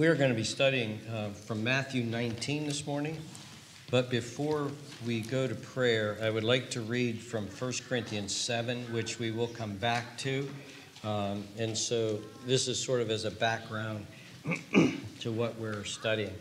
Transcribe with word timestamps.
We're 0.00 0.14
going 0.14 0.30
to 0.30 0.34
be 0.34 0.44
studying 0.44 0.98
uh, 1.12 1.28
from 1.28 1.62
Matthew 1.62 2.04
19 2.04 2.64
this 2.64 2.86
morning. 2.86 3.18
But 3.90 4.08
before 4.08 4.68
we 5.06 5.20
go 5.20 5.46
to 5.46 5.54
prayer, 5.54 6.16
I 6.22 6.30
would 6.30 6.42
like 6.42 6.70
to 6.70 6.80
read 6.80 7.20
from 7.20 7.46
1 7.46 7.72
Corinthians 7.86 8.34
7, 8.34 8.94
which 8.94 9.18
we 9.18 9.30
will 9.30 9.48
come 9.48 9.76
back 9.76 10.16
to. 10.20 10.48
Um, 11.04 11.44
and 11.58 11.76
so 11.76 12.18
this 12.46 12.66
is 12.66 12.82
sort 12.82 13.02
of 13.02 13.10
as 13.10 13.26
a 13.26 13.30
background 13.30 14.06
to 15.20 15.32
what 15.32 15.58
we're 15.58 15.84
studying. 15.84 16.32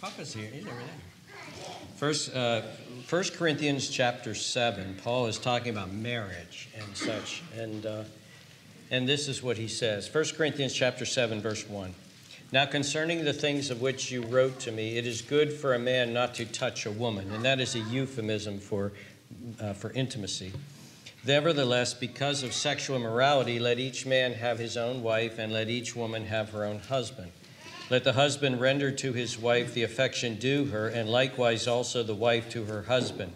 Papa's 0.00 0.34
here. 0.34 0.50
He's 0.52 0.66
over 0.66 0.74
there. 0.74 1.76
First, 1.94 2.34
uh, 2.34 2.62
First 3.06 3.34
Corinthians 3.34 3.88
chapter 3.88 4.34
7, 4.34 4.96
Paul 5.04 5.28
is 5.28 5.38
talking 5.38 5.70
about 5.70 5.92
marriage 5.92 6.70
and 6.76 6.96
such. 6.96 7.44
And, 7.56 7.86
uh, 7.86 8.02
and 8.92 9.08
this 9.08 9.26
is 9.26 9.42
what 9.42 9.56
he 9.56 9.66
says 9.66 10.12
1 10.14 10.24
Corinthians 10.36 10.74
chapter 10.74 11.04
7, 11.04 11.40
verse 11.40 11.66
1. 11.68 11.94
Now, 12.52 12.66
concerning 12.66 13.24
the 13.24 13.32
things 13.32 13.70
of 13.70 13.80
which 13.80 14.12
you 14.12 14.22
wrote 14.22 14.60
to 14.60 14.70
me, 14.70 14.98
it 14.98 15.06
is 15.06 15.22
good 15.22 15.50
for 15.50 15.72
a 15.72 15.78
man 15.78 16.12
not 16.12 16.34
to 16.34 16.44
touch 16.44 16.84
a 16.84 16.90
woman, 16.90 17.32
and 17.32 17.42
that 17.46 17.58
is 17.58 17.74
a 17.74 17.78
euphemism 17.78 18.60
for, 18.60 18.92
uh, 19.58 19.72
for 19.72 19.90
intimacy. 19.92 20.52
Nevertheless, 21.24 21.94
because 21.94 22.42
of 22.42 22.52
sexual 22.52 22.96
immorality, 22.96 23.58
let 23.58 23.78
each 23.78 24.04
man 24.04 24.34
have 24.34 24.58
his 24.58 24.76
own 24.76 25.02
wife, 25.02 25.38
and 25.38 25.50
let 25.50 25.70
each 25.70 25.96
woman 25.96 26.26
have 26.26 26.50
her 26.50 26.64
own 26.64 26.80
husband. 26.80 27.32
Let 27.88 28.04
the 28.04 28.12
husband 28.12 28.60
render 28.60 28.90
to 28.90 29.14
his 29.14 29.38
wife 29.38 29.72
the 29.72 29.84
affection 29.84 30.34
due 30.34 30.66
her, 30.66 30.88
and 30.88 31.08
likewise 31.08 31.66
also 31.66 32.02
the 32.02 32.14
wife 32.14 32.50
to 32.50 32.66
her 32.66 32.82
husband. 32.82 33.32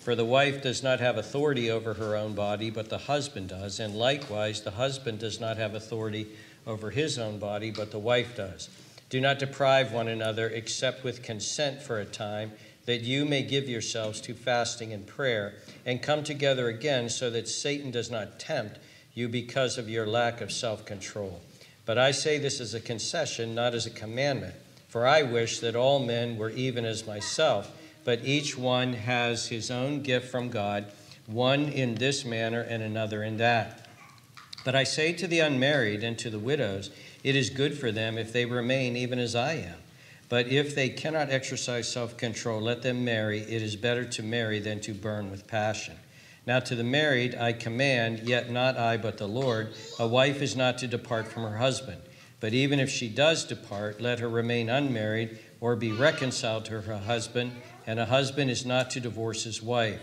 For 0.00 0.14
the 0.14 0.24
wife 0.24 0.62
does 0.62 0.82
not 0.82 0.98
have 1.00 1.18
authority 1.18 1.70
over 1.70 1.94
her 1.94 2.16
own 2.16 2.34
body, 2.34 2.70
but 2.70 2.88
the 2.88 2.98
husband 2.98 3.50
does, 3.50 3.78
and 3.78 3.94
likewise 3.94 4.62
the 4.62 4.70
husband 4.70 5.18
does 5.18 5.38
not 5.38 5.58
have 5.58 5.74
authority 5.74 6.26
over 6.66 6.90
his 6.90 7.18
own 7.18 7.38
body, 7.38 7.70
but 7.70 7.90
the 7.90 7.98
wife 7.98 8.34
does. 8.34 8.70
Do 9.10 9.20
not 9.20 9.38
deprive 9.38 9.92
one 9.92 10.08
another 10.08 10.48
except 10.48 11.04
with 11.04 11.22
consent 11.22 11.82
for 11.82 12.00
a 12.00 12.06
time, 12.06 12.52
that 12.86 13.02
you 13.02 13.26
may 13.26 13.42
give 13.42 13.68
yourselves 13.68 14.22
to 14.22 14.32
fasting 14.32 14.92
and 14.94 15.06
prayer, 15.06 15.54
and 15.84 16.00
come 16.00 16.24
together 16.24 16.68
again 16.68 17.10
so 17.10 17.28
that 17.28 17.46
Satan 17.46 17.90
does 17.90 18.10
not 18.10 18.40
tempt 18.40 18.78
you 19.12 19.28
because 19.28 19.76
of 19.76 19.90
your 19.90 20.06
lack 20.06 20.40
of 20.40 20.50
self 20.50 20.86
control. 20.86 21.42
But 21.84 21.98
I 21.98 22.12
say 22.12 22.38
this 22.38 22.58
as 22.58 22.72
a 22.72 22.80
concession, 22.80 23.54
not 23.54 23.74
as 23.74 23.84
a 23.84 23.90
commandment. 23.90 24.54
For 24.88 25.06
I 25.06 25.22
wish 25.22 25.60
that 25.60 25.76
all 25.76 25.98
men 25.98 26.38
were 26.38 26.50
even 26.50 26.84
as 26.84 27.06
myself, 27.06 27.70
but 28.04 28.24
each 28.24 28.56
one 28.56 28.92
has 28.92 29.48
his 29.48 29.70
own 29.70 30.02
gift 30.02 30.30
from 30.30 30.48
God, 30.48 30.86
one 31.26 31.68
in 31.68 31.94
this 31.94 32.24
manner 32.24 32.60
and 32.60 32.82
another 32.82 33.22
in 33.22 33.36
that. 33.36 33.88
But 34.64 34.74
I 34.74 34.84
say 34.84 35.12
to 35.14 35.26
the 35.26 35.40
unmarried 35.40 36.02
and 36.02 36.18
to 36.18 36.30
the 36.30 36.38
widows, 36.38 36.90
it 37.24 37.36
is 37.36 37.50
good 37.50 37.78
for 37.78 37.92
them 37.92 38.18
if 38.18 38.32
they 38.32 38.44
remain 38.44 38.96
even 38.96 39.18
as 39.18 39.34
I 39.34 39.54
am. 39.54 39.76
But 40.28 40.46
if 40.46 40.74
they 40.74 40.88
cannot 40.90 41.30
exercise 41.30 41.90
self 41.90 42.16
control, 42.16 42.60
let 42.60 42.82
them 42.82 43.04
marry. 43.04 43.40
It 43.40 43.62
is 43.62 43.74
better 43.76 44.04
to 44.04 44.22
marry 44.22 44.60
than 44.60 44.80
to 44.82 44.94
burn 44.94 45.30
with 45.30 45.46
passion. 45.46 45.96
Now 46.46 46.60
to 46.60 46.74
the 46.74 46.84
married 46.84 47.34
I 47.34 47.52
command, 47.52 48.20
yet 48.20 48.50
not 48.50 48.76
I, 48.76 48.96
but 48.96 49.18
the 49.18 49.28
Lord, 49.28 49.74
a 49.98 50.06
wife 50.06 50.40
is 50.40 50.56
not 50.56 50.78
to 50.78 50.86
depart 50.86 51.28
from 51.28 51.42
her 51.42 51.58
husband. 51.58 52.00
But 52.38 52.54
even 52.54 52.80
if 52.80 52.88
she 52.88 53.08
does 53.08 53.44
depart, 53.44 54.00
let 54.00 54.20
her 54.20 54.28
remain 54.28 54.70
unmarried 54.70 55.38
or 55.60 55.76
be 55.76 55.92
reconciled 55.92 56.64
to 56.66 56.80
her 56.80 56.98
husband, 56.98 57.52
and 57.90 57.98
a 57.98 58.06
husband 58.06 58.48
is 58.52 58.64
not 58.64 58.88
to 58.90 59.00
divorce 59.00 59.42
his 59.42 59.60
wife. 59.60 60.00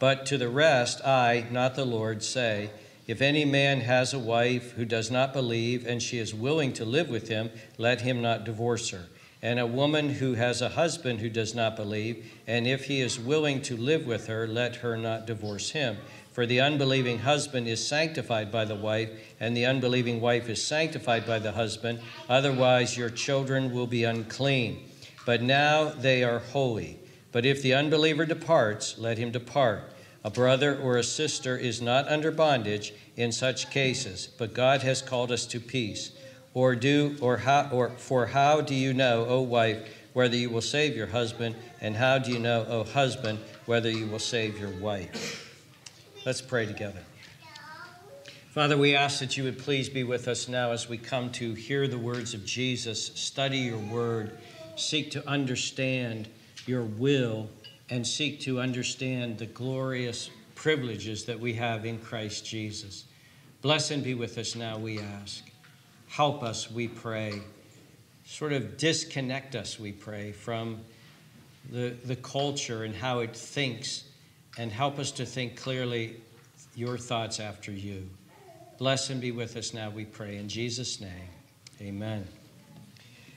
But 0.00 0.26
to 0.26 0.36
the 0.36 0.48
rest 0.48 1.00
I, 1.06 1.46
not 1.52 1.76
the 1.76 1.84
Lord, 1.84 2.24
say, 2.24 2.70
if 3.06 3.22
any 3.22 3.44
man 3.44 3.82
has 3.82 4.12
a 4.12 4.18
wife 4.18 4.72
who 4.72 4.84
does 4.84 5.08
not 5.08 5.32
believe, 5.32 5.86
and 5.86 6.02
she 6.02 6.18
is 6.18 6.34
willing 6.34 6.72
to 6.72 6.84
live 6.84 7.08
with 7.08 7.28
him, 7.28 7.50
let 7.78 8.00
him 8.00 8.22
not 8.22 8.42
divorce 8.42 8.90
her 8.90 9.06
and 9.42 9.58
a 9.58 9.66
woman 9.66 10.08
who 10.08 10.34
has 10.34 10.62
a 10.62 10.68
husband 10.68 11.18
who 11.18 11.28
does 11.28 11.52
not 11.52 11.74
believe, 11.74 12.32
and 12.46 12.66
if 12.66 12.84
he 12.84 13.00
is 13.00 13.18
willing 13.18 13.60
to 13.60 13.76
live 13.76 14.06
with 14.06 14.28
her, 14.28 14.46
let 14.46 14.76
her 14.76 14.96
not 14.96 15.26
divorce 15.26 15.70
him. 15.70 15.96
For 16.32 16.46
the 16.46 16.60
unbelieving 16.60 17.18
husband 17.18 17.66
is 17.66 17.84
sanctified 17.84 18.52
by 18.52 18.64
the 18.64 18.76
wife, 18.76 19.10
and 19.40 19.56
the 19.56 19.66
unbelieving 19.66 20.20
wife 20.20 20.48
is 20.48 20.64
sanctified 20.64 21.26
by 21.26 21.40
the 21.40 21.52
husband. 21.52 21.98
Otherwise, 22.28 22.96
your 22.96 23.10
children 23.10 23.72
will 23.72 23.88
be 23.88 24.04
unclean. 24.04 24.88
But 25.26 25.42
now 25.42 25.90
they 25.90 26.22
are 26.22 26.38
holy. 26.38 27.01
But 27.32 27.46
if 27.46 27.62
the 27.62 27.74
unbeliever 27.74 28.26
departs, 28.26 28.98
let 28.98 29.18
him 29.18 29.30
depart. 29.30 29.90
A 30.22 30.30
brother 30.30 30.78
or 30.78 30.98
a 30.98 31.02
sister 31.02 31.56
is 31.56 31.82
not 31.82 32.06
under 32.06 32.30
bondage 32.30 32.92
in 33.16 33.32
such 33.32 33.70
cases, 33.70 34.28
but 34.38 34.54
God 34.54 34.82
has 34.82 35.02
called 35.02 35.32
us 35.32 35.46
to 35.46 35.58
peace. 35.58 36.12
Or 36.54 36.76
do 36.76 37.16
or 37.20 37.38
how 37.38 37.70
or 37.72 37.90
for 37.96 38.26
how 38.26 38.60
do 38.60 38.74
you 38.74 38.92
know, 38.92 39.24
O 39.26 39.40
wife, 39.40 39.88
whether 40.12 40.36
you 40.36 40.50
will 40.50 40.60
save 40.60 40.94
your 40.94 41.06
husband, 41.06 41.56
and 41.80 41.96
how 41.96 42.18
do 42.18 42.30
you 42.30 42.38
know, 42.38 42.66
O 42.68 42.84
husband, 42.84 43.38
whether 43.64 43.90
you 43.90 44.06
will 44.06 44.18
save 44.18 44.60
your 44.60 44.70
wife? 44.70 45.48
Let's 46.26 46.42
pray 46.42 46.66
together. 46.66 47.00
Father, 48.50 48.76
we 48.76 48.94
ask 48.94 49.18
that 49.20 49.38
you 49.38 49.44
would 49.44 49.58
please 49.58 49.88
be 49.88 50.04
with 50.04 50.28
us 50.28 50.46
now 50.46 50.72
as 50.72 50.86
we 50.86 50.98
come 50.98 51.32
to 51.32 51.54
hear 51.54 51.88
the 51.88 51.96
words 51.96 52.34
of 52.34 52.44
Jesus, 52.44 53.06
study 53.14 53.58
your 53.58 53.78
word, 53.78 54.38
seek 54.76 55.10
to 55.12 55.26
understand 55.26 56.28
your 56.66 56.82
will, 56.82 57.48
and 57.90 58.06
seek 58.06 58.40
to 58.40 58.60
understand 58.60 59.38
the 59.38 59.46
glorious 59.46 60.30
privileges 60.54 61.24
that 61.24 61.38
we 61.38 61.52
have 61.54 61.84
in 61.84 61.98
Christ 61.98 62.46
Jesus. 62.46 63.04
Bless 63.60 63.90
and 63.90 64.02
be 64.02 64.14
with 64.14 64.38
us 64.38 64.54
now, 64.54 64.78
we 64.78 64.98
ask. 64.98 65.44
Help 66.08 66.42
us, 66.42 66.70
we 66.70 66.88
pray. 66.88 67.40
Sort 68.24 68.52
of 68.52 68.76
disconnect 68.76 69.54
us, 69.54 69.78
we 69.78 69.92
pray, 69.92 70.32
from 70.32 70.80
the, 71.70 71.96
the 72.04 72.16
culture 72.16 72.84
and 72.84 72.94
how 72.94 73.20
it 73.20 73.36
thinks, 73.36 74.04
and 74.58 74.70
help 74.70 74.98
us 74.98 75.10
to 75.12 75.26
think 75.26 75.56
clearly 75.56 76.16
your 76.74 76.98
thoughts 76.98 77.40
after 77.40 77.72
you. 77.72 78.08
Bless 78.78 79.10
and 79.10 79.20
be 79.20 79.30
with 79.30 79.56
us 79.56 79.74
now, 79.74 79.90
we 79.90 80.04
pray. 80.04 80.38
In 80.38 80.48
Jesus' 80.48 81.00
name, 81.00 81.28
amen. 81.80 82.26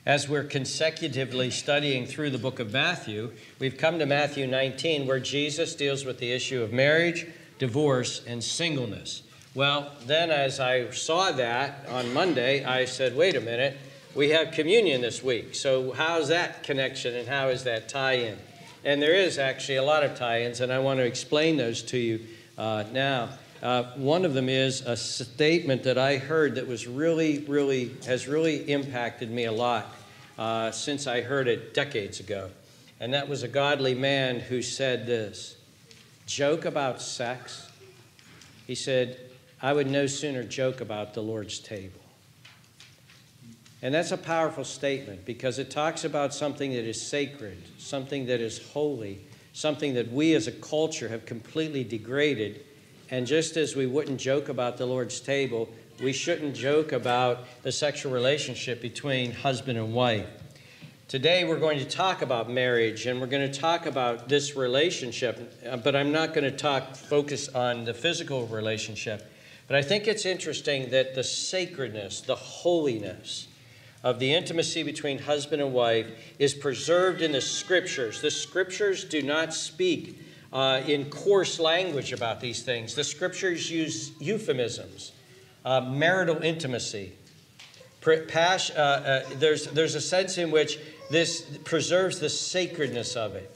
As 0.06 0.30
we're 0.30 0.44
consecutively 0.44 1.50
studying 1.50 2.06
through 2.06 2.30
the 2.30 2.38
book 2.38 2.60
of 2.60 2.72
Matthew, 2.72 3.32
we've 3.58 3.76
come 3.76 3.98
to 3.98 4.06
Matthew 4.06 4.46
19, 4.46 5.08
where 5.08 5.20
Jesus 5.20 5.74
deals 5.74 6.06
with 6.06 6.20
the 6.20 6.32
issue 6.32 6.62
of 6.62 6.72
marriage, 6.72 7.26
divorce, 7.58 8.22
and 8.28 8.44
singleness. 8.44 9.24
Well, 9.56 9.92
then 10.06 10.30
as 10.30 10.60
I 10.60 10.92
saw 10.92 11.32
that 11.32 11.88
on 11.90 12.14
Monday, 12.14 12.64
I 12.64 12.86
said, 12.86 13.18
wait 13.18 13.36
a 13.36 13.42
minute, 13.42 13.78
we 14.14 14.30
have 14.30 14.52
communion 14.52 15.02
this 15.02 15.24
week. 15.24 15.56
So, 15.56 15.92
how's 15.94 16.28
that 16.28 16.62
connection 16.62 17.16
and 17.16 17.28
how 17.28 17.48
is 17.48 17.64
that 17.64 17.90
tie 17.90 18.14
in? 18.14 18.38
And 18.84 19.02
there 19.02 19.16
is 19.16 19.40
actually 19.40 19.78
a 19.78 19.84
lot 19.84 20.04
of 20.04 20.16
tie 20.16 20.44
ins, 20.44 20.62
and 20.62 20.72
I 20.72 20.78
want 20.78 21.00
to 21.00 21.06
explain 21.06 21.58
those 21.58 21.82
to 21.82 21.98
you 21.98 22.20
uh, 22.60 22.84
now. 22.94 23.30
Uh, 23.64 23.84
one 23.96 24.26
of 24.26 24.36
them 24.36 24.50
is 24.50 24.82
a 24.82 24.96
statement 24.96 25.82
that 25.82 25.98
I 25.98 26.18
heard 26.18 26.56
that 26.56 26.68
was 26.68 26.86
really, 26.86 27.40
really, 27.48 27.96
has 28.06 28.28
really 28.28 28.70
impacted 28.72 29.32
me 29.32 29.46
a 29.46 29.52
lot 29.52 29.95
uh, 30.38 30.72
since 30.72 31.08
I 31.08 31.22
heard 31.22 31.48
it 31.48 31.74
decades 31.74 32.20
ago. 32.20 32.50
And 33.00 33.14
that 33.14 33.28
was 33.28 33.44
a 33.44 33.48
godly 33.48 33.94
man 33.94 34.40
who 34.40 34.62
said 34.62 35.06
this 35.06 35.58
joke 36.26 36.66
about 36.66 37.02
sex. 37.02 37.70
He 38.66 38.76
said, 38.76 39.20
I 39.62 39.74
would 39.74 39.88
no 39.88 40.08
sooner 40.08 40.44
joke 40.44 40.82
about 40.82 41.14
the 41.14 41.22
Lord's 41.22 41.60
table. 41.60 42.02
And 43.82 43.94
that's 43.94 44.12
a 44.12 44.18
powerful 44.18 44.64
statement 44.64 45.26
because 45.26 45.60
it 45.60 45.70
talks 45.70 46.04
about 46.04 46.34
something 46.34 46.72
that 46.72 46.86
is 46.86 47.00
sacred, 47.00 47.62
something 47.78 48.26
that 48.26 48.42
is 48.42 48.72
holy, 48.72 49.22
something 49.54 49.94
that 49.94 50.12
we 50.12 50.34
as 50.34 50.48
a 50.48 50.52
culture 50.52 51.10
have 51.10 51.26
completely 51.26 51.84
degraded. 51.84 52.66
And 53.12 53.28
just 53.28 53.58
as 53.58 53.76
we 53.76 53.86
wouldn't 53.86 54.20
joke 54.20 54.50
about 54.50 54.78
the 54.78 54.86
Lord's 54.88 55.20
table, 55.20 55.70
we 56.02 56.14
shouldn't 56.14 56.56
joke 56.56 56.92
about 56.92 57.46
the 57.64 57.72
sexual 57.72 58.12
relationship 58.12 58.82
between 58.82 59.32
husband 59.32 59.78
and 59.78 59.94
wife. 59.94 60.28
Today, 61.08 61.44
we're 61.44 61.60
going 61.60 61.80
to 61.80 61.86
talk 61.86 62.22
about 62.22 62.50
marriage 62.50 63.06
and 63.06 63.22
we're 63.22 63.28
going 63.28 63.50
to 63.50 63.60
talk 63.60 63.86
about 63.86 64.28
this 64.28 64.56
relationship, 64.56 65.54
but 65.84 65.96
I'm 65.96 66.12
not 66.12 66.34
going 66.34 66.44
to 66.44 66.58
talk, 66.58 66.96
focus 66.96 67.48
on 67.50 67.86
the 67.86 67.94
physical 67.94 68.48
relationship. 68.48 69.32
But 69.68 69.78
I 69.78 69.82
think 69.82 70.08
it's 70.08 70.26
interesting 70.26 70.90
that 70.90 71.16
the 71.16 71.24
sacredness, 71.24 72.22
the 72.22 72.36
holiness 72.36 73.48
of 74.04 74.20
the 74.20 74.34
intimacy 74.34 74.84
between 74.84 75.20
husband 75.20 75.62
and 75.62 75.74
wife 75.74 76.08
is 76.40 76.54
preserved 76.54 77.22
in 77.22 77.32
the 77.32 77.42
scriptures. 77.42 78.22
The 78.22 78.32
scriptures 78.32 79.04
do 79.04 79.22
not 79.22 79.54
speak 79.54 80.20
uh, 80.56 80.82
in 80.88 81.10
coarse 81.10 81.60
language 81.60 82.14
about 82.14 82.40
these 82.40 82.64
things, 82.64 82.96
the 82.96 83.04
scriptures 83.04 83.70
use 83.70 84.12
euphemisms, 84.22 85.12
uh, 85.66 85.82
marital 85.82 86.42
intimacy. 86.42 87.12
Pas- 88.02 88.70
uh, 88.70 89.24
uh, 89.26 89.30
there's, 89.40 89.66
there's 89.68 89.96
a 89.96 90.02
sense 90.02 90.38
in 90.38 90.52
which 90.52 90.80
this 91.10 91.42
preserves 91.64 92.20
the 92.20 92.30
sacredness 92.30 93.16
of 93.16 93.36
it. 93.36 93.52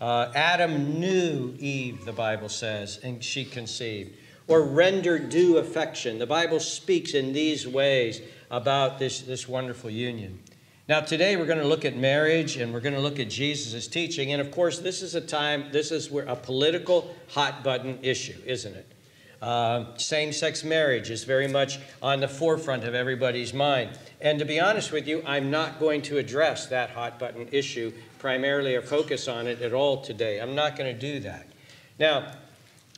Uh, 0.00 0.30
Adam 0.34 1.00
knew 1.00 1.54
Eve, 1.58 2.04
the 2.04 2.12
Bible 2.12 2.50
says, 2.50 3.00
and 3.02 3.24
she 3.24 3.44
conceived. 3.44 4.14
or 4.46 4.62
render 4.62 5.18
due 5.18 5.56
affection. 5.56 6.18
The 6.18 6.26
Bible 6.26 6.60
speaks 6.60 7.14
in 7.14 7.32
these 7.32 7.66
ways 7.66 8.20
about 8.50 8.98
this, 8.98 9.20
this 9.22 9.48
wonderful 9.48 9.90
union. 9.90 10.40
Now, 10.86 11.00
today 11.00 11.36
we're 11.36 11.46
going 11.46 11.60
to 11.60 11.66
look 11.66 11.86
at 11.86 11.96
marriage 11.96 12.56
and 12.56 12.72
we're 12.72 12.80
going 12.80 12.94
to 12.94 13.00
look 13.00 13.18
at 13.18 13.30
Jesus' 13.30 13.88
teaching. 13.88 14.32
And 14.32 14.40
of 14.40 14.50
course, 14.50 14.80
this 14.80 15.00
is 15.00 15.14
a 15.14 15.20
time, 15.20 15.72
this 15.72 15.90
is 15.90 16.10
where 16.10 16.26
a 16.26 16.36
political 16.36 17.14
hot 17.30 17.64
button 17.64 17.98
issue, 18.02 18.36
isn't 18.44 18.74
it? 18.74 18.86
Uh, 19.42 19.96
Same 19.96 20.32
sex 20.32 20.64
marriage 20.64 21.10
is 21.10 21.24
very 21.24 21.48
much 21.48 21.78
on 22.02 22.20
the 22.20 22.28
forefront 22.28 22.84
of 22.84 22.94
everybody's 22.94 23.52
mind. 23.52 23.90
And 24.20 24.38
to 24.38 24.44
be 24.44 24.60
honest 24.60 24.92
with 24.92 25.06
you, 25.06 25.22
I'm 25.26 25.50
not 25.50 25.78
going 25.78 26.02
to 26.02 26.18
address 26.18 26.66
that 26.66 26.90
hot 26.90 27.18
button 27.18 27.48
issue 27.52 27.92
primarily 28.18 28.74
or 28.74 28.82
focus 28.82 29.28
on 29.28 29.46
it 29.46 29.60
at 29.60 29.72
all 29.72 30.00
today. 30.00 30.40
I'm 30.40 30.54
not 30.54 30.76
going 30.76 30.92
to 30.92 30.98
do 30.98 31.20
that. 31.20 31.46
Now, 31.98 32.32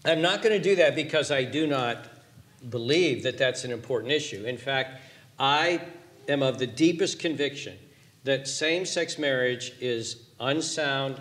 I'm 0.04 0.22
not 0.22 0.40
going 0.40 0.56
to 0.56 0.62
do 0.62 0.76
that 0.76 0.94
because 0.94 1.32
I 1.32 1.44
do 1.44 1.66
not 1.66 2.06
believe 2.70 3.24
that 3.24 3.38
that's 3.38 3.64
an 3.64 3.72
important 3.72 4.12
issue. 4.12 4.44
In 4.44 4.56
fact, 4.56 5.00
I 5.38 5.80
am 6.28 6.42
of 6.42 6.58
the 6.58 6.66
deepest 6.66 7.18
conviction 7.18 7.76
that 8.24 8.48
same 8.48 8.84
sex 8.84 9.18
marriage 9.18 9.72
is 9.80 10.22
unsound, 10.40 11.18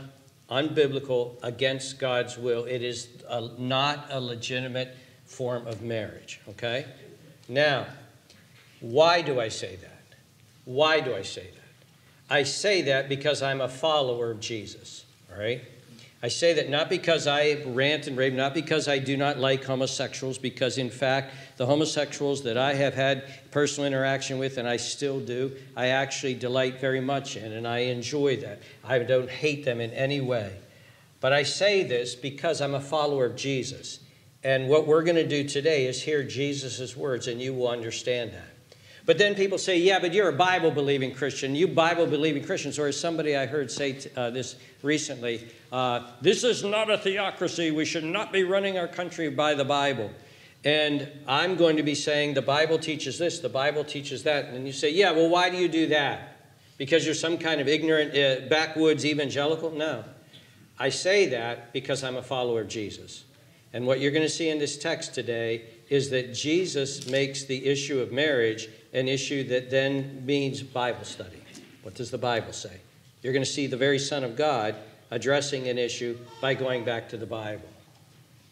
unbiblical, 0.50 1.38
against 1.44 2.00
God's 2.00 2.38
will. 2.38 2.66
It 2.66 2.82
is 2.82 3.10
a, 3.28 3.50
not 3.58 4.08
a 4.10 4.20
legitimate 4.20 4.96
form 5.25 5.68
of 5.68 5.81
marriage, 5.81 6.39
okay? 6.50 6.86
Now, 7.48 7.88
why 8.80 9.22
do 9.22 9.39
I 9.39 9.50
say 9.50 9.75
that? 9.77 9.92
Why 10.66 11.00
do 11.00 11.16
I 11.16 11.22
say 11.22 11.50
that? 11.54 12.33
I 12.33 12.44
say 12.44 12.83
that 12.83 13.10
because 13.10 13.42
I'm 13.42 13.62
a 13.62 13.69
follower 13.69 14.31
of 14.31 14.39
Jesus, 14.39 15.06
all 15.31 15.39
right? 15.39 15.62
I 16.24 16.27
say 16.27 16.54
that 16.54 16.69
not 16.69 16.89
because 16.89 17.27
I 17.27 17.62
rant 17.68 18.07
and 18.07 18.18
rave, 18.18 18.33
not 18.33 18.56
because 18.56 18.88
I 18.88 18.98
do 18.98 19.16
not 19.16 19.38
like 19.38 19.63
homosexuals, 19.63 20.39
because 20.39 20.80
in 20.80 20.89
fact, 20.89 21.33
the 21.57 21.68
homosexuals 21.68 22.42
that 22.44 22.57
I 22.57 22.74
have 22.74 22.95
had 22.95 23.51
personal 23.51 23.86
interaction 23.86 24.39
with, 24.39 24.57
and 24.57 24.68
I 24.68 24.77
still 24.77 25.19
do, 25.19 25.56
I 25.75 25.88
actually 25.88 26.33
delight 26.33 26.80
very 26.80 27.01
much 27.01 27.38
in, 27.38 27.51
and 27.51 27.68
I 27.68 27.80
enjoy 27.80 28.38
that. 28.38 28.63
I 28.83 28.98
don't 29.00 29.30
hate 29.30 29.66
them 29.66 29.80
in 29.80 29.92
any 29.92 30.19
way. 30.19 30.57
But 31.22 31.31
I 31.31 31.44
say 31.44 31.83
this 31.83 32.16
because 32.16 32.60
I'm 32.60 32.74
a 32.74 32.81
follower 32.81 33.25
of 33.25 33.36
Jesus. 33.36 34.00
And 34.46 34.70
what 34.70 34.86
we're 34.86 35.02
going 35.02 35.16
to 35.16 35.28
do 35.28 35.44
today 35.44 35.88
is 35.88 36.04
hear 36.04 36.22
Jesus' 36.22 36.96
words, 36.96 37.28
and 37.28 37.42
you 37.42 37.52
will 37.52 37.68
understand 37.68 38.32
that. 38.34 38.78
But 39.04 39.18
then 39.18 39.34
people 39.34 39.58
say, 39.58 39.80
yeah, 39.80 39.98
but 39.98 40.14
you're 40.14 40.30
a 40.30 40.34
Bible 40.34 40.70
believing 40.70 41.16
Christian. 41.16 41.56
You 41.56 41.68
Bible 41.68 42.06
believing 42.06 42.44
Christians. 42.44 42.78
Or 42.78 42.86
as 42.86 43.00
somebody 43.00 43.36
I 43.36 43.48
heard 43.48 43.72
say 43.72 43.98
uh, 44.16 44.30
this 44.30 44.56
recently, 44.84 45.48
uh, 45.72 46.12
this 46.22 46.44
is 46.44 46.64
not 46.64 46.92
a 46.92 46.98
theocracy. 47.00 47.72
We 47.72 47.86
should 47.86 48.04
not 48.04 48.32
be 48.32 48.44
running 48.44 48.78
our 48.78 48.88
country 48.88 49.32
by 49.32 49.56
the 49.56 49.66
Bible. 49.66 50.12
And 50.64 51.08
I'm 51.28 51.56
going 51.56 51.78
to 51.78 51.84
be 51.84 51.96
saying 51.96 52.36
the 52.36 52.44
Bible 52.44 52.78
teaches 52.78 53.18
this, 53.18 53.40
the 53.40 53.50
Bible 53.50 53.84
teaches 53.84 54.22
that. 54.24 54.46
And 54.46 54.68
you 54.68 54.74
say, 54.74 54.92
yeah, 54.92 55.10
well, 55.10 55.28
why 55.28 55.50
do 55.50 55.58
you 55.58 55.68
do 55.68 55.88
that? 55.88 56.38
Because 56.78 57.04
you're 57.04 57.16
some 57.16 57.40
kind 57.40 57.62
of 57.62 57.68
ignorant, 57.68 58.16
uh, 58.16 58.48
backwoods 58.48 59.08
evangelical? 59.08 59.72
No. 59.72 60.04
I 60.78 60.90
say 60.90 61.30
that 61.30 61.74
because 61.74 62.04
I'm 62.04 62.16
a 62.16 62.22
follower 62.22 62.62
of 62.62 62.68
Jesus. 62.68 63.24
And 63.75 63.86
what 63.86 64.00
you're 64.00 64.12
going 64.12 64.24
to 64.24 64.30
see 64.30 64.48
in 64.48 64.57
this 64.57 64.77
text 64.77 65.13
today 65.13 65.63
is 65.89 66.10
that 66.12 66.33
Jesus 66.33 67.07
makes 67.10 67.44
the 67.44 67.66
issue 67.66 68.00
of 68.00 68.13
marriage 68.13 68.69
an 68.94 69.10
issue 69.10 69.44
that 69.50 69.69
then 69.69 70.25
means 70.25 70.63
Bible 70.63 71.04
study. 71.04 71.44
What 71.83 71.94
does 71.94 72.10
the 72.10 72.18
Bible 72.18 72.54
say? 72.54 72.80
You're 73.22 73.33
going 73.33 73.44
to 73.44 73.51
see 73.51 73.68
the 73.68 73.75
very 73.75 74.00
Son 74.00 74.24
of 74.24 74.38
God 74.38 74.75
addressing 75.12 75.68
an 75.68 75.77
issue 75.77 76.18
by 76.39 76.54
going 76.54 76.86
back 76.86 77.10
to 77.10 77.18
the 77.18 77.25
Bible. 77.25 77.68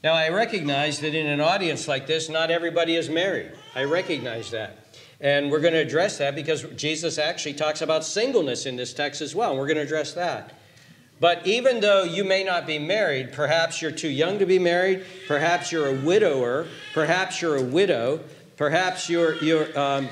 Now, 0.03 0.13
I 0.13 0.27
recognize 0.27 0.99
that 0.99 1.15
in 1.15 1.27
an 1.27 1.39
audience 1.39 1.87
like 1.87 2.05
this, 2.05 2.27
not 2.27 2.51
everybody 2.51 2.97
is 2.97 3.09
married. 3.09 3.53
I 3.75 3.85
recognize 3.85 4.51
that. 4.51 4.97
And 5.21 5.49
we're 5.49 5.61
going 5.61 5.73
to 5.73 5.79
address 5.79 6.17
that 6.17 6.35
because 6.35 6.63
Jesus 6.75 7.17
actually 7.17 7.53
talks 7.53 7.81
about 7.81 8.03
singleness 8.03 8.65
in 8.65 8.75
this 8.75 8.93
text 8.93 9.21
as 9.21 9.33
well. 9.33 9.51
And 9.51 9.59
we're 9.59 9.67
going 9.67 9.77
to 9.77 9.83
address 9.83 10.11
that. 10.15 10.59
But 11.23 11.47
even 11.47 11.79
though 11.79 12.03
you 12.03 12.25
may 12.25 12.43
not 12.43 12.67
be 12.67 12.77
married, 12.79 13.31
perhaps 13.31 13.81
you're 13.81 13.93
too 13.93 14.09
young 14.09 14.39
to 14.39 14.45
be 14.45 14.59
married, 14.59 15.05
perhaps 15.25 15.71
you're 15.71 15.87
a 15.87 15.95
widower, 16.01 16.67
perhaps 16.93 17.41
you're 17.41 17.55
a 17.55 17.63
widow, 17.63 18.19
perhaps 18.57 19.09
you're, 19.09 19.41
you're 19.41 19.79
um, 19.79 20.09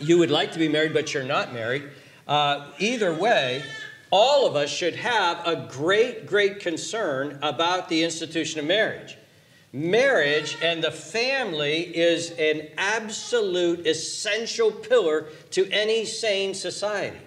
you 0.00 0.16
would 0.16 0.30
like 0.30 0.52
to 0.52 0.58
be 0.58 0.68
married, 0.68 0.94
but 0.94 1.12
you're 1.12 1.22
not 1.22 1.52
married. 1.52 1.82
Uh, 2.26 2.70
either 2.78 3.12
way, 3.12 3.62
all 4.10 4.46
of 4.46 4.56
us 4.56 4.70
should 4.70 4.96
have 4.96 5.46
a 5.46 5.68
great, 5.70 6.24
great 6.24 6.60
concern 6.60 7.38
about 7.42 7.90
the 7.90 8.02
institution 8.02 8.58
of 8.58 8.64
marriage. 8.64 9.18
Marriage 9.70 10.56
and 10.62 10.82
the 10.82 10.90
family 10.90 11.82
is 11.94 12.30
an 12.38 12.68
absolute 12.78 13.86
essential 13.86 14.70
pillar 14.70 15.26
to 15.50 15.68
any 15.70 16.06
sane 16.06 16.54
society. 16.54 17.20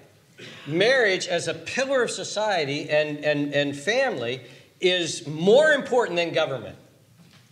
Marriage, 0.68 1.28
as 1.28 1.48
a 1.48 1.54
pillar 1.54 2.04
of 2.04 2.12
society 2.12 2.90
and, 2.90 3.24
and, 3.24 3.54
and 3.54 3.76
family, 3.76 4.42
is 4.82 5.26
more 5.28 5.72
important 5.72 6.18
than 6.18 6.34
government, 6.34 6.76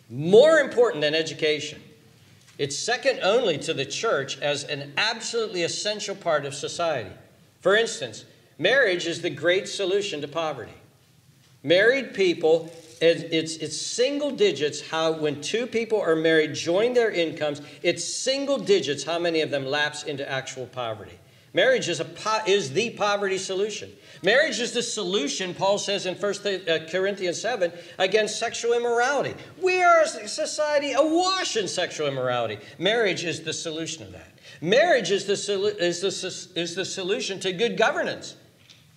more 0.10 0.60
important 0.60 1.02
than 1.02 1.16
education. 1.16 1.82
It's 2.58 2.78
second 2.78 3.20
only 3.24 3.58
to 3.60 3.74
the 3.74 3.86
church 3.86 4.40
as 4.40 4.64
an 4.66 4.94
absolutely 4.98 5.64
essential 5.64 6.16
part 6.16 6.46
of 6.46 6.54
society. 6.54 7.10
For 7.62 7.76
instance, 7.76 8.26
marriage 8.60 9.08
is 9.08 9.22
the 9.22 9.30
great 9.30 9.68
solution 9.68 10.22
to 10.22 10.28
poverty. 10.28 10.74
Married 11.64 12.14
people, 12.14 12.72
it's, 13.02 13.56
it's 13.56 13.78
single 13.78 14.32
digits 14.32 14.82
how, 14.82 15.14
when 15.14 15.42
two 15.42 15.66
people 15.66 16.00
are 16.00 16.16
married, 16.16 16.54
join 16.54 16.94
their 16.94 17.10
incomes, 17.10 17.62
it's 17.82 18.04
single 18.04 18.60
digits 18.60 19.04
how 19.04 19.18
many 19.18 19.42
of 19.42 19.50
them 19.50 19.66
lapse 19.66 20.04
into 20.04 20.30
actual 20.30 20.68
poverty. 20.68 21.18
Marriage 21.54 21.88
is, 21.88 22.00
a, 22.00 22.08
is 22.48 22.74
the 22.74 22.90
poverty 22.92 23.38
solution. 23.38 23.92
Marriage 24.24 24.60
is 24.60 24.72
the 24.72 24.82
solution, 24.82 25.54
Paul 25.54 25.78
says 25.78 26.06
in 26.06 26.16
1 26.16 26.34
uh, 26.68 26.80
Corinthians 26.90 27.40
7, 27.40 27.72
against 28.00 28.40
sexual 28.40 28.74
immorality. 28.74 29.36
We 29.62 29.84
are 29.84 30.02
a 30.02 30.28
society 30.28 30.94
awash 30.94 31.56
in 31.56 31.68
sexual 31.68 32.08
immorality. 32.08 32.58
Marriage 32.80 33.24
is 33.24 33.42
the 33.42 33.54
solution 33.54 34.04
of 34.04 34.12
that. 34.14 34.32
Marriage 34.62 35.12
is 35.12 35.26
the, 35.26 35.34
is 35.80 36.02
the, 36.02 36.60
is 36.60 36.76
the 36.76 36.86
solution 36.86 37.40
to 37.42 37.52
good 37.52 37.78
governance 37.78 38.36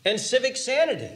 and 0.05 0.19
civic 0.19 0.57
sanity. 0.57 1.11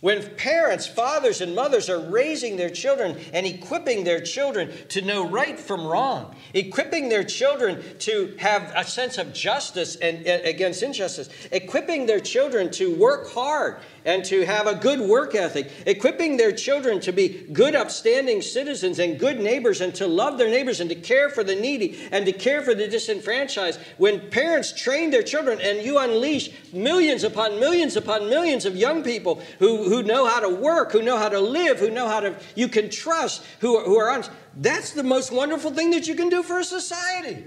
When 0.00 0.22
parents, 0.36 0.86
fathers, 0.86 1.40
and 1.40 1.56
mothers 1.56 1.90
are 1.90 1.98
raising 1.98 2.56
their 2.56 2.70
children 2.70 3.18
and 3.32 3.44
equipping 3.44 4.04
their 4.04 4.20
children 4.20 4.72
to 4.90 5.02
know 5.02 5.28
right 5.28 5.58
from 5.58 5.84
wrong, 5.84 6.36
equipping 6.54 7.08
their 7.08 7.24
children 7.24 7.82
to 8.00 8.36
have 8.38 8.72
a 8.76 8.84
sense 8.84 9.18
of 9.18 9.32
justice 9.32 9.96
and, 9.96 10.24
and 10.24 10.46
against 10.46 10.84
injustice, 10.84 11.28
equipping 11.50 12.06
their 12.06 12.20
children 12.20 12.70
to 12.72 12.94
work 12.94 13.32
hard 13.32 13.80
and 14.08 14.24
to 14.24 14.46
have 14.46 14.66
a 14.66 14.74
good 14.74 15.00
work 15.00 15.34
ethic, 15.34 15.70
equipping 15.84 16.38
their 16.38 16.50
children 16.50 16.98
to 16.98 17.12
be 17.12 17.46
good, 17.52 17.74
upstanding 17.74 18.40
citizens 18.40 18.98
and 18.98 19.18
good 19.18 19.38
neighbors, 19.38 19.82
and 19.82 19.94
to 19.94 20.06
love 20.06 20.38
their 20.38 20.48
neighbors 20.48 20.80
and 20.80 20.88
to 20.88 20.96
care 20.96 21.28
for 21.28 21.44
the 21.44 21.54
needy 21.54 22.08
and 22.10 22.24
to 22.24 22.32
care 22.32 22.62
for 22.62 22.74
the 22.74 22.88
disenfranchised. 22.88 23.78
When 23.98 24.30
parents 24.30 24.72
train 24.72 25.10
their 25.10 25.22
children 25.22 25.60
and 25.60 25.82
you 25.82 25.98
unleash 25.98 26.48
millions 26.72 27.22
upon 27.22 27.60
millions 27.60 27.96
upon 27.96 28.30
millions 28.30 28.64
of 28.64 28.74
young 28.74 29.02
people 29.02 29.42
who, 29.58 29.84
who 29.84 30.02
know 30.02 30.26
how 30.26 30.40
to 30.40 30.48
work, 30.48 30.90
who 30.90 31.02
know 31.02 31.18
how 31.18 31.28
to 31.28 31.38
live, 31.40 31.78
who 31.78 31.90
know 31.90 32.08
how 32.08 32.20
to, 32.20 32.34
you 32.54 32.68
can 32.68 32.88
trust, 32.88 33.44
who, 33.60 33.78
who 33.84 33.98
are 33.98 34.10
honest, 34.10 34.30
that's 34.56 34.92
the 34.92 35.02
most 35.02 35.30
wonderful 35.30 35.70
thing 35.70 35.90
that 35.90 36.08
you 36.08 36.14
can 36.14 36.30
do 36.30 36.42
for 36.42 36.58
a 36.60 36.64
society. 36.64 37.44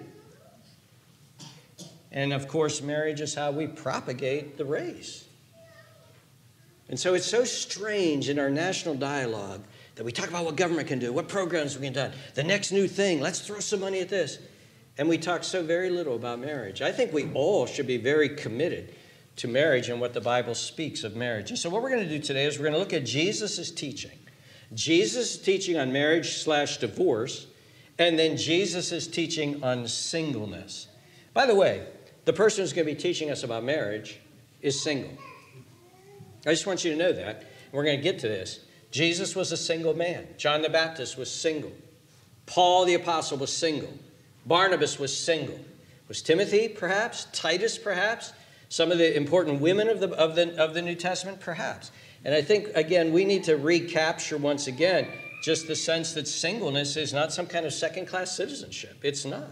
And 2.11 2.31
of 2.31 2.47
course, 2.47 2.83
marriage 2.83 3.19
is 3.19 3.33
how 3.33 3.49
we 3.49 3.65
propagate 3.65 4.59
the 4.59 4.65
race. 4.65 5.25
And 6.91 6.99
so 6.99 7.13
it's 7.13 7.25
so 7.25 7.45
strange 7.45 8.27
in 8.27 8.37
our 8.37 8.49
national 8.49 8.95
dialogue 8.95 9.63
that 9.95 10.03
we 10.03 10.11
talk 10.11 10.27
about 10.27 10.43
what 10.43 10.57
government 10.57 10.89
can 10.89 10.99
do, 10.99 11.13
what 11.13 11.29
programs 11.29 11.77
we 11.77 11.89
can 11.89 11.93
do, 11.93 12.11
the 12.35 12.43
next 12.43 12.73
new 12.73 12.85
thing, 12.85 13.21
let's 13.21 13.39
throw 13.39 13.61
some 13.61 13.79
money 13.79 14.01
at 14.01 14.09
this. 14.09 14.39
And 14.97 15.07
we 15.07 15.17
talk 15.17 15.45
so 15.45 15.63
very 15.63 15.89
little 15.89 16.17
about 16.17 16.39
marriage. 16.39 16.81
I 16.81 16.91
think 16.91 17.13
we 17.13 17.31
all 17.33 17.65
should 17.65 17.87
be 17.87 17.95
very 17.95 18.35
committed 18.35 18.93
to 19.37 19.47
marriage 19.47 19.87
and 19.87 20.01
what 20.01 20.13
the 20.13 20.19
Bible 20.19 20.53
speaks 20.53 21.05
of 21.05 21.15
marriage. 21.15 21.49
And 21.49 21.57
so, 21.57 21.69
what 21.69 21.81
we're 21.81 21.91
going 21.91 22.03
to 22.03 22.09
do 22.09 22.19
today 22.19 22.45
is 22.45 22.59
we're 22.59 22.63
going 22.65 22.73
to 22.73 22.79
look 22.79 22.91
at 22.91 23.05
Jesus' 23.05 23.71
teaching. 23.71 24.19
Jesus' 24.73 25.37
teaching 25.37 25.77
on 25.77 25.93
marriage 25.93 26.39
slash 26.43 26.77
divorce, 26.77 27.47
and 27.97 28.19
then 28.19 28.35
Jesus' 28.35 29.07
teaching 29.07 29.63
on 29.63 29.87
singleness. 29.87 30.87
By 31.33 31.45
the 31.45 31.55
way, 31.55 31.87
the 32.25 32.33
person 32.33 32.63
who's 32.63 32.73
going 32.73 32.85
to 32.85 32.93
be 32.93 32.99
teaching 32.99 33.31
us 33.31 33.43
about 33.43 33.63
marriage 33.63 34.19
is 34.61 34.83
single. 34.83 35.17
I 36.45 36.51
just 36.51 36.65
want 36.65 36.83
you 36.83 36.91
to 36.91 36.97
know 36.97 37.13
that. 37.13 37.45
We're 37.71 37.83
going 37.83 37.97
to 37.97 38.03
get 38.03 38.19
to 38.19 38.27
this. 38.27 38.59
Jesus 38.91 39.35
was 39.35 39.51
a 39.51 39.57
single 39.57 39.95
man. 39.95 40.27
John 40.37 40.61
the 40.61 40.69
Baptist 40.69 41.17
was 41.17 41.31
single. 41.31 41.71
Paul 42.45 42.85
the 42.85 42.95
Apostle 42.95 43.37
was 43.37 43.53
single. 43.53 43.93
Barnabas 44.45 44.99
was 44.99 45.17
single. 45.17 45.59
Was 46.07 46.21
Timothy, 46.21 46.67
perhaps? 46.67 47.27
Titus, 47.31 47.77
perhaps? 47.77 48.33
Some 48.69 48.91
of 48.91 48.97
the 48.97 49.15
important 49.15 49.61
women 49.61 49.87
of 49.87 49.99
the, 49.99 50.09
of 50.09 50.35
the, 50.35 50.55
of 50.61 50.73
the 50.73 50.81
New 50.81 50.95
Testament, 50.95 51.39
perhaps. 51.39 51.91
And 52.25 52.33
I 52.35 52.41
think, 52.41 52.67
again, 52.75 53.13
we 53.13 53.23
need 53.25 53.45
to 53.45 53.55
recapture 53.55 54.37
once 54.37 54.67
again 54.67 55.07
just 55.41 55.67
the 55.67 55.75
sense 55.75 56.13
that 56.13 56.27
singleness 56.27 56.95
is 56.97 57.13
not 57.13 57.33
some 57.33 57.47
kind 57.47 57.65
of 57.65 57.73
second 57.73 58.07
class 58.07 58.35
citizenship. 58.35 58.97
It's 59.01 59.25
not. 59.25 59.49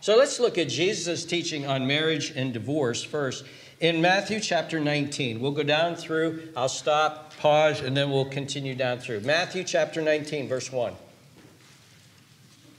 So 0.00 0.16
let's 0.16 0.38
look 0.38 0.58
at 0.58 0.68
Jesus' 0.68 1.24
teaching 1.24 1.66
on 1.66 1.86
marriage 1.86 2.30
and 2.36 2.52
divorce 2.52 3.02
first 3.02 3.44
in 3.84 4.00
Matthew 4.00 4.40
chapter 4.40 4.80
19. 4.80 5.40
We'll 5.40 5.52
go 5.52 5.62
down 5.62 5.94
through, 5.94 6.48
I'll 6.56 6.70
stop, 6.70 7.36
pause, 7.36 7.82
and 7.82 7.94
then 7.94 8.10
we'll 8.10 8.24
continue 8.24 8.74
down 8.74 8.98
through. 8.98 9.20
Matthew 9.20 9.62
chapter 9.62 10.00
19, 10.00 10.48
verse 10.48 10.72
1. 10.72 10.94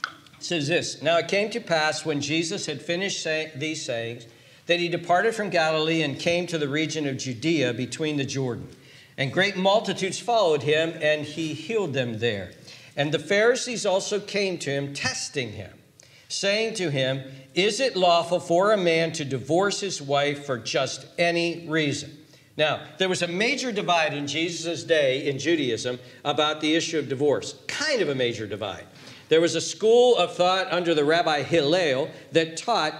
It 0.03 0.09
says 0.39 0.67
this 0.67 1.03
Now 1.03 1.19
it 1.19 1.27
came 1.27 1.51
to 1.51 1.59
pass 1.59 2.03
when 2.03 2.21
Jesus 2.21 2.65
had 2.65 2.81
finished 2.81 3.21
say, 3.21 3.51
these 3.55 3.85
sayings 3.85 4.25
that 4.65 4.79
he 4.79 4.89
departed 4.89 5.35
from 5.35 5.51
Galilee 5.51 6.01
and 6.01 6.19
came 6.19 6.47
to 6.47 6.57
the 6.57 6.67
region 6.67 7.07
of 7.07 7.17
Judea 7.17 7.75
between 7.75 8.17
the 8.17 8.25
Jordan. 8.25 8.67
And 9.15 9.31
great 9.31 9.55
multitudes 9.55 10.17
followed 10.17 10.63
him, 10.63 10.91
and 10.99 11.23
he 11.23 11.53
healed 11.53 11.93
them 11.93 12.17
there. 12.17 12.53
And 12.97 13.11
the 13.11 13.19
Pharisees 13.19 13.85
also 13.85 14.19
came 14.19 14.57
to 14.57 14.71
him, 14.71 14.95
testing 14.95 15.51
him, 15.51 15.74
saying 16.35 16.75
to 16.75 16.91
him, 16.91 17.23
Is 17.53 17.79
it 17.79 17.95
lawful 17.95 18.39
for 18.39 18.73
a 18.73 18.77
man 18.77 19.11
to 19.13 19.25
divorce 19.25 19.79
his 19.79 20.01
wife 20.01 20.45
for 20.45 20.57
just 20.57 21.07
any 21.17 21.67
reason? 21.67 22.17
Now, 22.57 22.81
there 22.97 23.09
was 23.09 23.21
a 23.21 23.27
major 23.27 23.71
divide 23.71 24.13
in 24.13 24.27
Jesus' 24.27 24.83
day 24.83 25.27
in 25.27 25.39
Judaism 25.39 25.99
about 26.23 26.61
the 26.61 26.75
issue 26.75 26.97
of 26.99 27.09
divorce, 27.09 27.55
kind 27.67 28.01
of 28.01 28.09
a 28.09 28.15
major 28.15 28.47
divide. 28.47 28.85
There 29.27 29.41
was 29.41 29.55
a 29.55 29.61
school 29.61 30.15
of 30.17 30.35
thought 30.35 30.71
under 30.71 30.93
the 30.93 31.03
Rabbi 31.03 31.41
Hillel 31.41 32.09
that 32.31 32.57
taught 32.57 32.93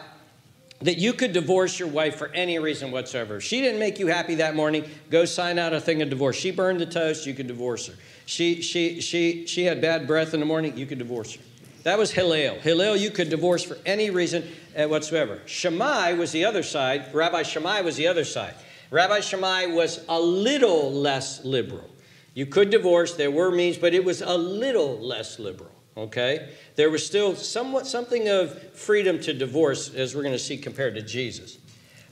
that 0.81 0.97
you 0.97 1.13
could 1.13 1.31
divorce 1.31 1.79
your 1.79 1.87
wife 1.87 2.15
for 2.17 2.27
any 2.33 2.59
reason 2.59 2.91
whatsoever. 2.91 3.39
She 3.39 3.61
didn't 3.61 3.79
make 3.79 3.97
you 3.97 4.07
happy 4.07 4.35
that 4.35 4.55
morning, 4.55 4.89
go 5.09 5.23
sign 5.23 5.57
out 5.57 5.73
a 5.73 5.79
thing 5.79 6.01
of 6.01 6.09
divorce. 6.09 6.35
She 6.35 6.51
burned 6.51 6.81
the 6.81 6.85
toast, 6.85 7.25
you 7.25 7.33
could 7.33 7.47
divorce 7.47 7.87
her. 7.87 7.93
She, 8.25 8.61
she, 8.61 8.99
she, 8.99 9.45
she 9.47 9.63
had 9.63 9.81
bad 9.81 10.05
breath 10.05 10.33
in 10.33 10.41
the 10.41 10.45
morning, 10.45 10.77
you 10.77 10.85
could 10.85 10.99
divorce 10.99 11.35
her. 11.35 11.41
That 11.85 11.99
was 11.99 12.09
Hillel. 12.09 12.55
Hillel, 12.55 12.97
you 12.97 13.11
could 13.11 13.29
divorce 13.29 13.63
for 13.63 13.77
any 13.85 14.09
reason 14.09 14.43
uh, 14.75 14.87
whatsoever. 14.87 15.39
Shammai 15.45 16.13
was 16.13 16.31
the 16.31 16.43
other 16.43 16.63
side. 16.63 17.13
Rabbi 17.13 17.43
Shammai 17.43 17.81
was 17.81 17.95
the 17.95 18.07
other 18.07 18.25
side. 18.25 18.55
Rabbi 18.89 19.19
Shammai 19.19 19.67
was 19.67 20.03
a 20.09 20.19
little 20.19 20.91
less 20.91 21.45
liberal. 21.45 21.87
You 22.33 22.47
could 22.47 22.71
divorce, 22.71 23.13
there 23.13 23.29
were 23.29 23.51
means, 23.51 23.77
but 23.77 23.93
it 23.93 24.03
was 24.03 24.23
a 24.23 24.35
little 24.35 24.99
less 24.99 25.37
liberal 25.37 25.75
okay? 25.97 26.49
There 26.75 26.89
was 26.89 27.05
still 27.05 27.35
somewhat 27.35 27.87
something 27.87 28.27
of 28.27 28.61
freedom 28.73 29.19
to 29.21 29.33
divorce, 29.33 29.93
as 29.93 30.15
we're 30.15 30.23
going 30.23 30.33
to 30.33 30.39
see 30.39 30.57
compared 30.57 30.95
to 30.95 31.01
Jesus. 31.01 31.57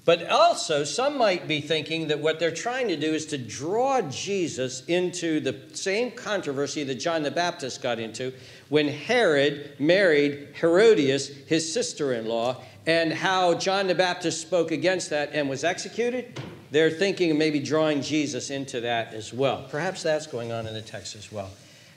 But 0.05 0.27
also, 0.27 0.83
some 0.83 1.17
might 1.17 1.47
be 1.47 1.61
thinking 1.61 2.07
that 2.09 2.19
what 2.19 2.37
they're 2.37 2.51
trying 2.51 2.89
to 2.89 2.97
do 2.97 3.13
is 3.13 3.25
to 3.27 3.37
draw 3.37 4.01
Jesus 4.01 4.83
into 4.85 5.39
the 5.39 5.57
same 5.73 6.11
controversy 6.11 6.83
that 6.83 6.95
John 6.95 7.23
the 7.23 7.31
Baptist 7.31 7.81
got 7.81 7.99
into 7.99 8.33
when 8.67 8.89
Herod 8.89 9.75
married 9.79 10.49
Herodias, 10.59 11.27
his 11.47 11.71
sister 11.71 12.13
in 12.13 12.25
law, 12.25 12.57
and 12.85 13.13
how 13.13 13.53
John 13.53 13.87
the 13.87 13.95
Baptist 13.95 14.41
spoke 14.41 14.71
against 14.71 15.09
that 15.11 15.29
and 15.31 15.49
was 15.49 15.63
executed. 15.63 16.37
They're 16.69 16.91
thinking 16.91 17.31
of 17.31 17.37
maybe 17.37 17.61
drawing 17.61 18.01
Jesus 18.01 18.49
into 18.49 18.81
that 18.81 19.13
as 19.13 19.31
well. 19.31 19.67
Perhaps 19.69 20.03
that's 20.03 20.27
going 20.27 20.51
on 20.51 20.67
in 20.67 20.73
the 20.73 20.81
text 20.81 21.15
as 21.15 21.31
well. 21.31 21.49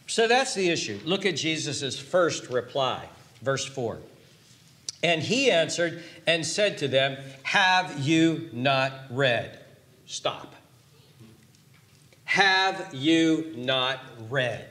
So 0.07 0.29
that's 0.29 0.55
the 0.55 0.69
issue. 0.69 1.01
Look 1.05 1.27
at 1.27 1.35
Jesus' 1.35 1.99
first 1.99 2.51
reply, 2.51 3.09
verse 3.43 3.65
4. 3.65 3.99
And 5.03 5.23
he 5.23 5.50
answered 5.50 6.03
and 6.26 6.45
said 6.45 6.79
to 6.79 6.88
them, 6.88 7.19
Have 7.43 8.00
you 8.00 8.49
not 8.53 8.93
read? 9.11 9.61
Stop. 10.07 10.55
Have 12.25 12.93
you 12.93 13.53
not 13.57 14.00
read? 14.29 14.69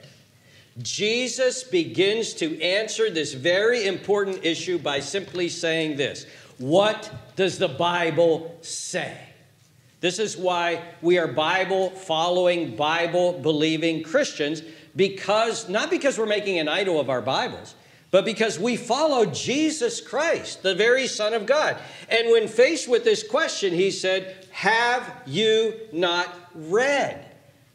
Jesus 0.82 1.64
begins 1.64 2.34
to 2.36 2.62
answer 2.62 3.10
this 3.10 3.34
very 3.34 3.88
important 3.88 4.44
issue 4.44 4.78
by 4.78 5.00
simply 5.00 5.48
saying 5.48 5.96
this 5.96 6.26
What 6.58 7.10
does 7.36 7.58
the 7.58 7.70
Bible 7.70 8.58
say? 8.62 9.18
This 10.02 10.20
is 10.20 10.38
why 10.38 10.84
we 11.02 11.18
are 11.18 11.28
Bible 11.28 11.90
following, 11.90 12.76
Bible 12.76 13.40
believing 13.40 14.04
Christians 14.04 14.62
because, 14.96 15.68
not 15.68 15.90
because 15.90 16.18
we're 16.18 16.26
making 16.26 16.60
an 16.60 16.68
idol 16.68 17.00
of 17.00 17.10
our 17.10 17.22
Bibles, 17.22 17.74
but 18.12 18.26
because 18.26 18.60
we 18.60 18.78
follow 18.78 19.26
Jesus 19.26 20.00
Christ, 20.00 20.64
the 20.64 20.76
very 20.76 21.08
Son 21.08 21.34
of 21.34 21.46
God. 21.46 21.78
And 22.10 22.30
when 22.30 22.48
faced 22.48 22.88
with 22.88 23.04
this 23.04 23.28
question, 23.28 23.74
he 23.74 23.92
said, 23.92 24.48
Have 24.52 25.12
you 25.26 25.74
not 25.92 26.34
read? 26.54 27.26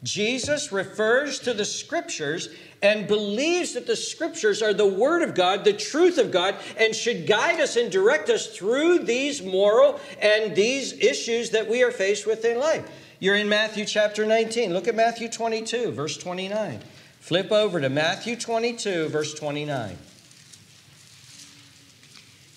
Jesus 0.03 0.71
refers 0.71 1.39
to 1.39 1.53
the 1.53 1.65
scriptures 1.65 2.49
and 2.81 3.07
believes 3.07 3.73
that 3.73 3.85
the 3.85 3.95
scriptures 3.95 4.63
are 4.63 4.73
the 4.73 4.87
Word 4.87 5.21
of 5.21 5.35
God, 5.35 5.63
the 5.63 5.73
truth 5.73 6.17
of 6.17 6.31
God, 6.31 6.55
and 6.77 6.95
should 6.95 7.27
guide 7.27 7.59
us 7.59 7.75
and 7.75 7.91
direct 7.91 8.29
us 8.29 8.47
through 8.47 8.99
these 8.99 9.43
moral 9.43 9.99
and 10.19 10.55
these 10.55 10.93
issues 10.93 11.51
that 11.51 11.69
we 11.69 11.83
are 11.83 11.91
faced 11.91 12.25
with 12.25 12.43
in 12.43 12.57
life. 12.57 12.89
You're 13.19 13.35
in 13.35 13.47
Matthew 13.47 13.85
chapter 13.85 14.25
19. 14.25 14.73
Look 14.73 14.87
at 14.87 14.95
Matthew 14.95 15.29
22, 15.29 15.91
verse 15.91 16.17
29. 16.17 16.79
Flip 17.19 17.51
over 17.51 17.79
to 17.79 17.89
Matthew 17.89 18.35
22, 18.35 19.09
verse 19.09 19.35
29. 19.35 19.95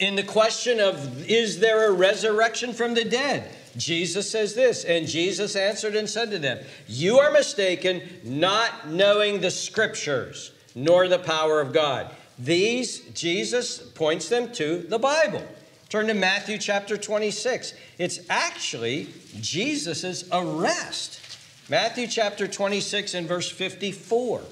In 0.01 0.17
the 0.17 0.23
question 0.23 0.81
of, 0.81 1.29
is 1.29 1.61
there 1.61 1.89
a 1.89 1.93
resurrection 1.93 2.73
from 2.73 2.95
the 2.95 3.05
dead? 3.05 3.49
Jesus 3.77 4.31
says 4.31 4.55
this, 4.55 4.85
and 4.85 5.07
Jesus 5.07 5.57
answered 5.57 5.97
and 5.97 6.09
said 6.09 6.31
to 6.31 6.39
them, 6.39 6.59
You 6.87 7.19
are 7.19 7.31
mistaken, 7.31 8.03
not 8.25 8.89
knowing 8.89 9.41
the 9.41 9.51
scriptures, 9.51 10.53
nor 10.75 11.09
the 11.09 11.19
power 11.19 11.61
of 11.61 11.73
God. 11.73 12.11
These, 12.39 13.01
Jesus 13.15 13.79
points 13.79 14.29
them 14.29 14.53
to 14.53 14.79
the 14.79 14.99
Bible. 14.99 15.43
Turn 15.89 16.09
to 16.09 16.15
Matthew 16.15 16.59
chapter 16.59 16.97
26. 16.97 17.75
It's 17.99 18.21
actually 18.29 19.09
Jesus' 19.41 20.25
arrest 20.33 21.21
Matthew 21.71 22.07
chapter 22.07 22.47
26 22.47 23.15
and 23.15 23.27
verse 23.27 23.51
54. 23.51 24.43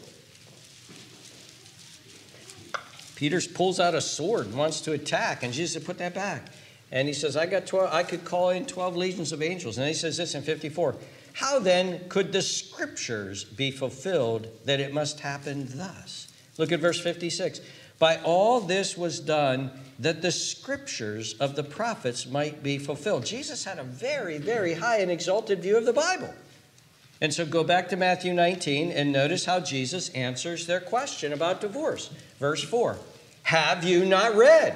Peter 3.17 3.41
pulls 3.55 3.79
out 3.79 3.95
a 3.95 4.01
sword 4.01 4.47
and 4.47 4.57
wants 4.57 4.81
to 4.83 4.93
attack, 4.93 5.43
and 5.43 5.53
Jesus 5.53 5.75
said, 5.75 5.85
Put 5.85 5.99
that 5.99 6.15
back. 6.15 6.49
And 6.91 7.09
he 7.09 7.15
says, 7.15 7.37
I 7.37 7.47
got 7.47 7.67
12, 7.67 7.93
I 7.93 8.03
could 8.03 8.25
call 8.25 8.51
in 8.51 8.67
12 8.67 8.97
legions 8.97 9.33
of 9.33 9.43
angels. 9.43 9.79
And 9.79 9.89
he 9.89 9.95
says 9.95 10.19
this 10.19 10.35
in 10.35 10.43
54. 10.43 10.95
How 11.33 11.59
then 11.59 12.07
could 12.11 12.33
the 12.33 12.43
scriptures 12.43 13.45
be 13.45 13.71
fulfilled 13.71 14.47
that 14.67 14.79
it 14.79 14.93
must 14.93 15.21
happen 15.21 15.67
thus? 15.71 16.29
Look 16.59 16.71
at 16.71 16.81
verse 16.81 17.01
56. 17.01 17.63
By 17.99 18.19
all 18.25 18.61
this 18.61 18.97
was 18.97 19.21
done 19.21 19.71
that 20.01 20.21
the 20.21 20.33
scriptures 20.33 21.35
of 21.35 21.57
the 21.57 21.65
prophets 21.65 22.27
might 22.27 22.63
be 22.63 22.77
fulfilled. 22.77 23.25
Jesus 23.25 23.65
had 23.65 23.79
a 23.79 23.85
very, 23.85 24.39
very 24.39 24.75
high 24.75 24.99
and 24.99 25.11
exalted 25.11 25.63
view 25.63 25.79
of 25.79 25.87
the 25.87 25.93
Bible. 25.93 26.35
And 27.23 27.33
so 27.33 27.47
go 27.47 27.63
back 27.63 27.89
to 27.91 27.97
Matthew 27.97 28.35
19 28.35 28.91
and 28.91 29.13
notice 29.13 29.45
how 29.45 29.61
Jesus 29.61 30.09
answers 30.09 30.67
their 30.67 30.81
question 30.81 31.33
about 31.33 31.61
divorce. 31.61 32.11
Verse 32.41 32.65
4 32.65 32.99
Have 33.45 33.85
you 33.85 34.05
not 34.05 34.35
read 34.35 34.75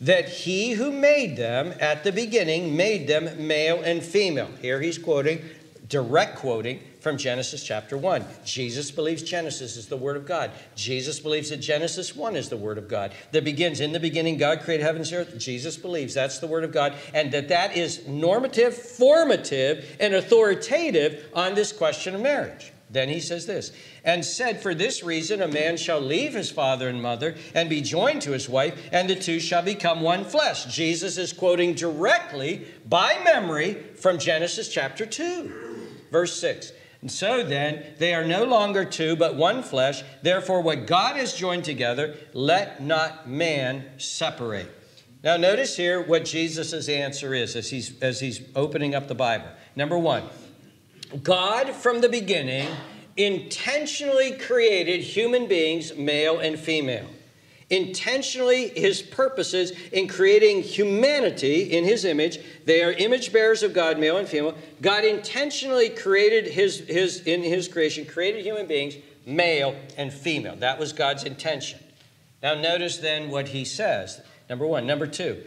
that 0.00 0.28
he 0.28 0.72
who 0.72 0.90
made 0.90 1.36
them 1.36 1.72
at 1.78 2.02
the 2.02 2.10
beginning 2.10 2.76
made 2.76 3.06
them 3.06 3.46
male 3.46 3.80
and 3.82 4.02
female? 4.02 4.50
Here 4.60 4.80
he's 4.80 4.98
quoting, 4.98 5.42
direct 5.90 6.36
quoting 6.36 6.80
from 7.00 7.18
Genesis 7.18 7.64
chapter 7.64 7.98
1. 7.98 8.24
Jesus 8.44 8.90
believes 8.90 9.22
Genesis 9.22 9.76
is 9.76 9.88
the 9.88 9.96
Word 9.96 10.16
of 10.16 10.24
God. 10.24 10.52
Jesus 10.76 11.18
believes 11.18 11.50
that 11.50 11.58
Genesis 11.58 12.14
1 12.14 12.36
is 12.36 12.48
the 12.48 12.56
Word 12.56 12.78
of 12.78 12.88
God. 12.88 13.12
That 13.32 13.44
begins, 13.44 13.80
in 13.80 13.92
the 13.92 14.00
beginning, 14.00 14.38
God 14.38 14.60
created 14.60 14.84
heavens 14.84 15.12
and 15.12 15.20
earth. 15.20 15.36
Jesus 15.38 15.76
believes 15.76 16.14
that's 16.14 16.38
the 16.38 16.46
Word 16.46 16.64
of 16.64 16.72
God, 16.72 16.94
and 17.12 17.32
that 17.32 17.48
that 17.48 17.76
is 17.76 18.06
normative, 18.06 18.74
formative, 18.74 19.96
and 19.98 20.14
authoritative 20.14 21.28
on 21.34 21.54
this 21.54 21.72
question 21.72 22.14
of 22.14 22.22
marriage. 22.22 22.72
Then 22.92 23.08
he 23.08 23.20
says 23.20 23.46
this, 23.46 23.70
and 24.04 24.24
said, 24.24 24.60
For 24.60 24.74
this 24.74 25.04
reason 25.04 25.42
a 25.42 25.48
man 25.48 25.76
shall 25.76 26.00
leave 26.00 26.34
his 26.34 26.50
father 26.50 26.88
and 26.88 27.00
mother 27.00 27.36
and 27.54 27.70
be 27.70 27.80
joined 27.80 28.22
to 28.22 28.32
his 28.32 28.48
wife, 28.48 28.88
and 28.90 29.08
the 29.08 29.14
two 29.14 29.38
shall 29.38 29.62
become 29.62 30.00
one 30.00 30.24
flesh. 30.24 30.64
Jesus 30.64 31.16
is 31.16 31.32
quoting 31.32 31.74
directly 31.74 32.66
by 32.88 33.20
memory 33.24 33.74
from 33.94 34.18
Genesis 34.18 34.68
chapter 34.68 35.06
2, 35.06 35.69
verse 36.10 36.38
6. 36.40 36.72
And 37.00 37.10
so 37.10 37.42
then, 37.42 37.94
they 37.98 38.14
are 38.14 38.24
no 38.24 38.44
longer 38.44 38.84
two, 38.84 39.16
but 39.16 39.34
one 39.34 39.62
flesh. 39.62 40.02
Therefore, 40.22 40.60
what 40.60 40.86
God 40.86 41.16
has 41.16 41.32
joined 41.32 41.64
together, 41.64 42.16
let 42.34 42.82
not 42.82 43.28
man 43.28 43.84
separate. 43.96 44.68
Now, 45.22 45.36
notice 45.36 45.76
here 45.76 46.02
what 46.02 46.24
Jesus' 46.24 46.88
answer 46.88 47.34
is 47.34 47.56
as 47.56 47.70
he's, 47.70 47.98
as 48.02 48.20
he's 48.20 48.42
opening 48.54 48.94
up 48.94 49.08
the 49.08 49.14
Bible. 49.14 49.48
Number 49.76 49.98
one, 49.98 50.24
God 51.22 51.70
from 51.70 52.00
the 52.00 52.08
beginning 52.08 52.68
intentionally 53.16 54.32
created 54.32 55.00
human 55.00 55.46
beings, 55.46 55.94
male 55.96 56.38
and 56.38 56.58
female 56.58 57.06
intentionally 57.70 58.68
his 58.68 59.00
purposes 59.00 59.72
in 59.92 60.08
creating 60.08 60.62
humanity 60.62 61.62
in 61.62 61.84
his 61.84 62.04
image. 62.04 62.40
They 62.64 62.82
are 62.82 62.92
image 62.92 63.32
bearers 63.32 63.62
of 63.62 63.72
God, 63.72 63.98
male 63.98 64.16
and 64.16 64.28
female. 64.28 64.56
God 64.82 65.04
intentionally 65.04 65.88
created 65.88 66.46
his, 66.46 66.80
his 66.80 67.20
in 67.22 67.42
his 67.42 67.68
creation, 67.68 68.04
created 68.04 68.44
human 68.44 68.66
beings, 68.66 68.96
male 69.24 69.76
and 69.96 70.12
female. 70.12 70.56
That 70.56 70.78
was 70.78 70.92
God's 70.92 71.24
intention. 71.24 71.78
Now, 72.42 72.54
notice 72.54 72.98
then 72.98 73.30
what 73.30 73.48
he 73.48 73.64
says. 73.64 74.20
Number 74.48 74.66
one. 74.66 74.86
Number 74.86 75.06
two, 75.06 75.44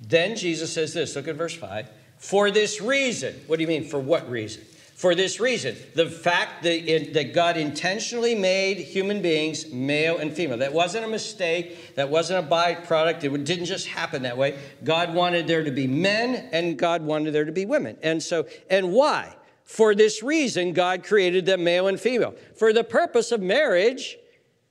then 0.00 0.36
Jesus 0.36 0.72
says 0.72 0.94
this 0.94 1.14
look 1.14 1.28
at 1.28 1.36
verse 1.36 1.54
5. 1.54 1.88
For 2.18 2.50
this 2.50 2.80
reason, 2.80 3.34
what 3.46 3.56
do 3.56 3.62
you 3.62 3.68
mean, 3.68 3.84
for 3.84 3.98
what 3.98 4.28
reason? 4.30 4.62
For 5.00 5.14
this 5.14 5.40
reason, 5.40 5.76
the 5.94 6.10
fact 6.10 6.62
that, 6.64 6.86
it, 6.86 7.14
that 7.14 7.32
God 7.32 7.56
intentionally 7.56 8.34
made 8.34 8.76
human 8.76 9.22
beings 9.22 9.72
male 9.72 10.18
and 10.18 10.30
female. 10.30 10.58
That 10.58 10.74
wasn't 10.74 11.06
a 11.06 11.08
mistake. 11.08 11.94
That 11.94 12.10
wasn't 12.10 12.46
a 12.46 12.50
byproduct. 12.50 13.24
It 13.24 13.44
didn't 13.44 13.64
just 13.64 13.86
happen 13.86 14.24
that 14.24 14.36
way. 14.36 14.58
God 14.84 15.14
wanted 15.14 15.46
there 15.46 15.64
to 15.64 15.70
be 15.70 15.86
men 15.86 16.50
and 16.52 16.78
God 16.78 17.00
wanted 17.00 17.32
there 17.32 17.46
to 17.46 17.50
be 17.50 17.64
women. 17.64 17.96
And 18.02 18.22
so, 18.22 18.46
and 18.68 18.92
why? 18.92 19.34
For 19.64 19.94
this 19.94 20.22
reason, 20.22 20.74
God 20.74 21.02
created 21.02 21.46
them 21.46 21.64
male 21.64 21.88
and 21.88 21.98
female, 21.98 22.34
for 22.54 22.74
the 22.74 22.84
purpose 22.84 23.32
of 23.32 23.40
marriage 23.40 24.18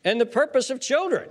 and 0.03 0.21
the 0.21 0.27
purpose 0.27 0.69
of 0.69 0.79
children. 0.79 1.27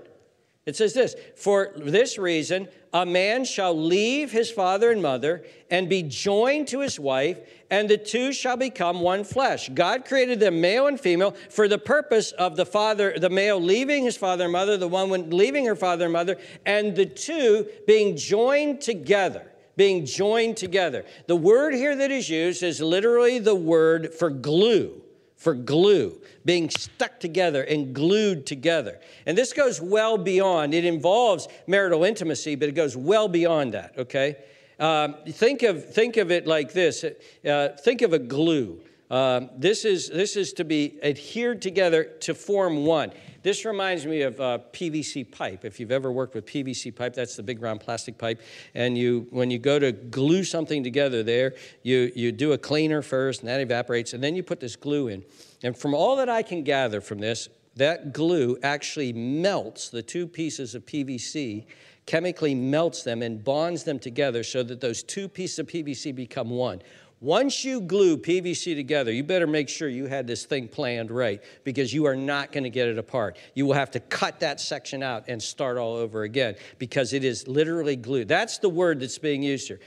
It 0.68 0.76
says 0.76 0.92
this 0.92 1.16
For 1.34 1.72
this 1.76 2.18
reason, 2.18 2.68
a 2.92 3.06
man 3.06 3.46
shall 3.46 3.74
leave 3.74 4.30
his 4.30 4.50
father 4.50 4.90
and 4.90 5.00
mother 5.00 5.42
and 5.70 5.88
be 5.88 6.02
joined 6.02 6.68
to 6.68 6.80
his 6.80 7.00
wife, 7.00 7.40
and 7.70 7.88
the 7.88 7.96
two 7.96 8.34
shall 8.34 8.58
become 8.58 9.00
one 9.00 9.24
flesh. 9.24 9.70
God 9.70 10.04
created 10.04 10.40
them 10.40 10.60
male 10.60 10.86
and 10.86 11.00
female 11.00 11.34
for 11.48 11.68
the 11.68 11.78
purpose 11.78 12.32
of 12.32 12.56
the 12.56 12.66
father, 12.66 13.18
the 13.18 13.30
male 13.30 13.58
leaving 13.58 14.04
his 14.04 14.18
father 14.18 14.44
and 14.44 14.52
mother, 14.52 14.76
the 14.76 14.88
woman 14.88 15.30
leaving 15.30 15.64
her 15.64 15.74
father 15.74 16.04
and 16.04 16.12
mother, 16.12 16.36
and 16.66 16.94
the 16.94 17.06
two 17.06 17.66
being 17.86 18.14
joined 18.14 18.82
together 18.82 19.50
being 19.76 20.04
joined 20.04 20.56
together. 20.56 21.04
The 21.28 21.36
word 21.36 21.72
here 21.72 21.94
that 21.94 22.10
is 22.10 22.28
used 22.28 22.64
is 22.64 22.80
literally 22.80 23.38
the 23.38 23.54
word 23.54 24.12
for 24.12 24.28
glue, 24.28 25.00
for 25.38 25.54
glue, 25.54 26.20
being 26.44 26.68
stuck 26.68 27.20
together 27.20 27.62
and 27.62 27.94
glued 27.94 28.44
together. 28.44 28.98
And 29.24 29.38
this 29.38 29.52
goes 29.52 29.80
well 29.80 30.18
beyond, 30.18 30.74
it 30.74 30.84
involves 30.84 31.46
marital 31.66 32.04
intimacy, 32.04 32.56
but 32.56 32.68
it 32.68 32.74
goes 32.74 32.96
well 32.96 33.28
beyond 33.28 33.72
that, 33.74 33.94
okay? 33.96 34.36
Um, 34.80 35.14
think, 35.28 35.62
of, 35.62 35.92
think 35.92 36.16
of 36.16 36.30
it 36.30 36.46
like 36.46 36.72
this 36.72 37.04
uh, 37.04 37.68
think 37.80 38.02
of 38.02 38.12
a 38.12 38.18
glue. 38.18 38.80
Um, 39.10 39.50
this, 39.56 39.84
is, 39.84 40.08
this 40.08 40.36
is 40.36 40.52
to 40.54 40.64
be 40.64 40.98
adhered 41.02 41.62
together 41.62 42.04
to 42.20 42.34
form 42.34 42.84
one. 42.84 43.12
This 43.42 43.64
reminds 43.64 44.04
me 44.04 44.22
of 44.22 44.40
uh, 44.40 44.58
PVC 44.72 45.30
pipe. 45.30 45.64
If 45.64 45.78
you've 45.78 45.92
ever 45.92 46.10
worked 46.10 46.34
with 46.34 46.46
PVC 46.46 46.94
pipe, 46.94 47.14
that's 47.14 47.36
the 47.36 47.42
big 47.42 47.62
round 47.62 47.80
plastic 47.80 48.18
pipe. 48.18 48.40
And 48.74 48.98
you, 48.98 49.26
when 49.30 49.50
you 49.50 49.58
go 49.58 49.78
to 49.78 49.92
glue 49.92 50.44
something 50.44 50.82
together 50.82 51.22
there, 51.22 51.54
you, 51.82 52.10
you 52.14 52.32
do 52.32 52.52
a 52.52 52.58
cleaner 52.58 53.02
first, 53.02 53.40
and 53.40 53.48
that 53.48 53.60
evaporates, 53.60 54.12
and 54.12 54.22
then 54.22 54.34
you 54.34 54.42
put 54.42 54.60
this 54.60 54.76
glue 54.76 55.08
in. 55.08 55.24
And 55.62 55.76
from 55.76 55.94
all 55.94 56.16
that 56.16 56.28
I 56.28 56.42
can 56.42 56.64
gather 56.64 57.00
from 57.00 57.18
this, 57.18 57.48
that 57.76 58.12
glue 58.12 58.58
actually 58.62 59.12
melts 59.12 59.88
the 59.88 60.02
two 60.02 60.26
pieces 60.26 60.74
of 60.74 60.84
PVC 60.84 61.66
chemically 62.08 62.54
melts 62.54 63.02
them 63.02 63.20
and 63.20 63.44
bonds 63.44 63.84
them 63.84 63.98
together 63.98 64.42
so 64.42 64.62
that 64.62 64.80
those 64.80 65.02
two 65.02 65.28
pieces 65.28 65.58
of 65.58 65.66
PVC 65.66 66.14
become 66.14 66.48
one. 66.48 66.80
Once 67.20 67.64
you 67.64 67.80
glue 67.80 68.16
PVC 68.16 68.76
together, 68.76 69.10
you 69.10 69.24
better 69.24 69.48
make 69.48 69.68
sure 69.68 69.88
you 69.88 70.06
had 70.06 70.24
this 70.28 70.44
thing 70.44 70.68
planned 70.68 71.10
right 71.10 71.42
because 71.64 71.92
you 71.92 72.04
are 72.04 72.14
not 72.14 72.52
going 72.52 72.62
to 72.62 72.70
get 72.70 72.86
it 72.86 72.96
apart. 72.96 73.36
You 73.54 73.66
will 73.66 73.74
have 73.74 73.90
to 73.92 74.00
cut 74.00 74.38
that 74.38 74.60
section 74.60 75.02
out 75.02 75.24
and 75.26 75.42
start 75.42 75.78
all 75.78 75.96
over 75.96 76.22
again 76.22 76.54
because 76.78 77.12
it 77.12 77.24
is 77.24 77.48
literally 77.48 77.96
glued. 77.96 78.28
That's 78.28 78.58
the 78.58 78.68
word 78.68 79.00
that's 79.00 79.18
being 79.18 79.42
used 79.42 79.66
here. 79.66 79.80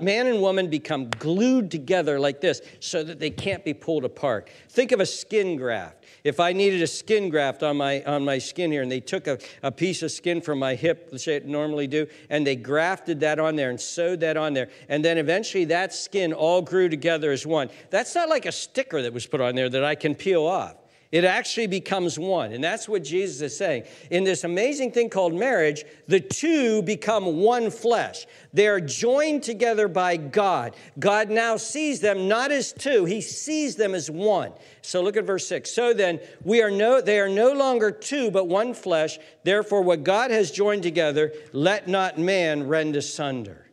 Man 0.00 0.28
and 0.28 0.40
woman 0.40 0.70
become 0.70 1.10
glued 1.10 1.70
together 1.70 2.18
like 2.18 2.40
this 2.40 2.62
so 2.80 3.04
that 3.04 3.20
they 3.20 3.30
can't 3.30 3.66
be 3.66 3.74
pulled 3.74 4.06
apart. 4.06 4.48
Think 4.70 4.92
of 4.92 5.00
a 5.00 5.06
skin 5.06 5.56
graft. 5.56 6.06
If 6.24 6.40
I 6.40 6.54
needed 6.54 6.80
a 6.80 6.86
skin 6.86 7.28
graft 7.28 7.62
on 7.62 7.76
my, 7.76 8.02
on 8.04 8.24
my 8.24 8.38
skin 8.38 8.72
here 8.72 8.80
and 8.82 8.90
they 8.90 9.00
took 9.00 9.26
a, 9.26 9.38
a 9.62 9.70
piece 9.70 10.02
of 10.02 10.10
skin 10.10 10.40
from 10.40 10.58
my 10.58 10.74
hip, 10.74 11.10
the 11.10 11.18
shape 11.18 11.44
normally 11.44 11.86
do, 11.86 12.06
and 12.30 12.46
they 12.46 12.56
grafted 12.56 13.20
that 13.20 13.38
on 13.38 13.56
there 13.56 13.68
and 13.68 13.78
sewed 13.78 14.20
that 14.20 14.38
on 14.38 14.54
there, 14.54 14.68
and 14.88 15.04
then 15.04 15.18
eventually 15.18 15.66
that 15.66 15.92
skin 15.92 16.32
all 16.32 16.62
grew 16.62 16.77
together 16.86 17.32
as 17.32 17.46
one. 17.46 17.70
That's 17.88 18.14
not 18.14 18.28
like 18.28 18.44
a 18.44 18.52
sticker 18.52 19.00
that 19.00 19.14
was 19.14 19.26
put 19.26 19.40
on 19.40 19.54
there 19.54 19.70
that 19.70 19.82
I 19.82 19.94
can 19.94 20.14
peel 20.14 20.44
off. 20.46 20.76
It 21.10 21.24
actually 21.24 21.68
becomes 21.68 22.18
one. 22.18 22.52
And 22.52 22.62
that's 22.62 22.86
what 22.86 23.02
Jesus 23.02 23.40
is 23.40 23.56
saying. 23.56 23.84
In 24.10 24.24
this 24.24 24.44
amazing 24.44 24.92
thing 24.92 25.08
called 25.08 25.32
marriage, 25.32 25.84
the 26.06 26.20
two 26.20 26.82
become 26.82 27.38
one 27.38 27.70
flesh. 27.70 28.26
They 28.52 28.66
are 28.66 28.80
joined 28.80 29.42
together 29.42 29.88
by 29.88 30.18
God. 30.18 30.76
God 30.98 31.30
now 31.30 31.56
sees 31.56 32.00
them 32.00 32.28
not 32.28 32.52
as 32.52 32.74
two, 32.74 33.06
He 33.06 33.22
sees 33.22 33.76
them 33.76 33.94
as 33.94 34.10
one. 34.10 34.52
So 34.82 35.02
look 35.02 35.16
at 35.16 35.24
verse 35.24 35.48
6. 35.48 35.70
So 35.70 35.94
then, 35.94 36.20
we 36.44 36.62
are 36.62 36.70
no, 36.70 37.00
they 37.00 37.20
are 37.20 37.28
no 37.28 37.52
longer 37.52 37.90
two, 37.90 38.30
but 38.30 38.46
one 38.46 38.74
flesh. 38.74 39.18
Therefore, 39.44 39.80
what 39.80 40.04
God 40.04 40.30
has 40.30 40.50
joined 40.50 40.82
together, 40.82 41.32
let 41.52 41.88
not 41.88 42.18
man 42.18 42.68
rend 42.68 42.96
asunder. 42.96 43.66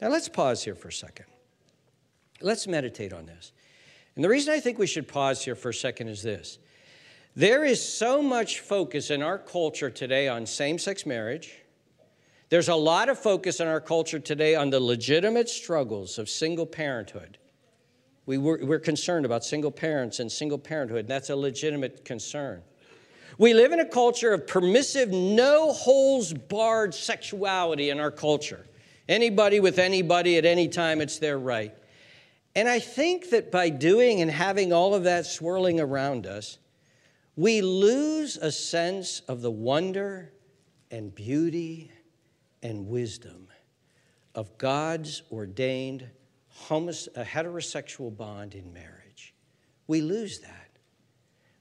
Now 0.00 0.08
let's 0.08 0.28
pause 0.28 0.62
here 0.62 0.76
for 0.76 0.88
a 0.88 0.92
second. 0.92 1.26
Let's 2.40 2.66
meditate 2.66 3.12
on 3.12 3.26
this. 3.26 3.52
And 4.16 4.24
the 4.24 4.28
reason 4.28 4.52
I 4.52 4.60
think 4.60 4.78
we 4.78 4.86
should 4.86 5.08
pause 5.08 5.44
here 5.44 5.54
for 5.54 5.70
a 5.70 5.74
second 5.74 6.08
is 6.08 6.22
this 6.22 6.58
there 7.36 7.64
is 7.64 7.80
so 7.80 8.20
much 8.20 8.60
focus 8.60 9.10
in 9.10 9.22
our 9.22 9.38
culture 9.38 9.90
today 9.90 10.28
on 10.28 10.46
same 10.46 10.78
sex 10.78 11.06
marriage. 11.06 11.54
There's 12.48 12.68
a 12.68 12.74
lot 12.74 13.08
of 13.08 13.18
focus 13.18 13.60
in 13.60 13.68
our 13.68 13.80
culture 13.80 14.18
today 14.18 14.56
on 14.56 14.70
the 14.70 14.80
legitimate 14.80 15.48
struggles 15.48 16.18
of 16.18 16.28
single 16.28 16.66
parenthood. 16.66 17.38
We 18.26 18.38
were, 18.38 18.58
we're 18.62 18.80
concerned 18.80 19.24
about 19.24 19.44
single 19.44 19.70
parents 19.70 20.18
and 20.18 20.30
single 20.30 20.58
parenthood, 20.58 21.00
and 21.00 21.08
that's 21.08 21.30
a 21.30 21.36
legitimate 21.36 22.04
concern. 22.04 22.62
We 23.38 23.54
live 23.54 23.70
in 23.72 23.78
a 23.78 23.86
culture 23.86 24.32
of 24.32 24.48
permissive, 24.48 25.10
no 25.10 25.72
holes 25.72 26.32
barred 26.32 26.92
sexuality 26.92 27.90
in 27.90 28.00
our 28.00 28.10
culture. 28.10 28.66
Anybody 29.08 29.60
with 29.60 29.78
anybody 29.78 30.36
at 30.36 30.44
any 30.44 30.68
time, 30.68 31.00
it's 31.00 31.18
their 31.18 31.38
right. 31.38 31.74
And 32.54 32.68
I 32.68 32.80
think 32.80 33.30
that 33.30 33.50
by 33.50 33.68
doing 33.68 34.20
and 34.20 34.30
having 34.30 34.72
all 34.72 34.94
of 34.94 35.04
that 35.04 35.26
swirling 35.26 35.78
around 35.78 36.26
us, 36.26 36.58
we 37.36 37.62
lose 37.62 38.36
a 38.36 38.50
sense 38.50 39.20
of 39.28 39.40
the 39.40 39.50
wonder 39.50 40.32
and 40.90 41.14
beauty 41.14 41.92
and 42.62 42.88
wisdom 42.88 43.48
of 44.34 44.58
God's 44.58 45.22
ordained 45.30 46.08
heterosexual 46.68 48.14
bond 48.16 48.54
in 48.54 48.72
marriage. 48.72 49.34
We 49.86 50.00
lose 50.00 50.40
that. 50.40 50.70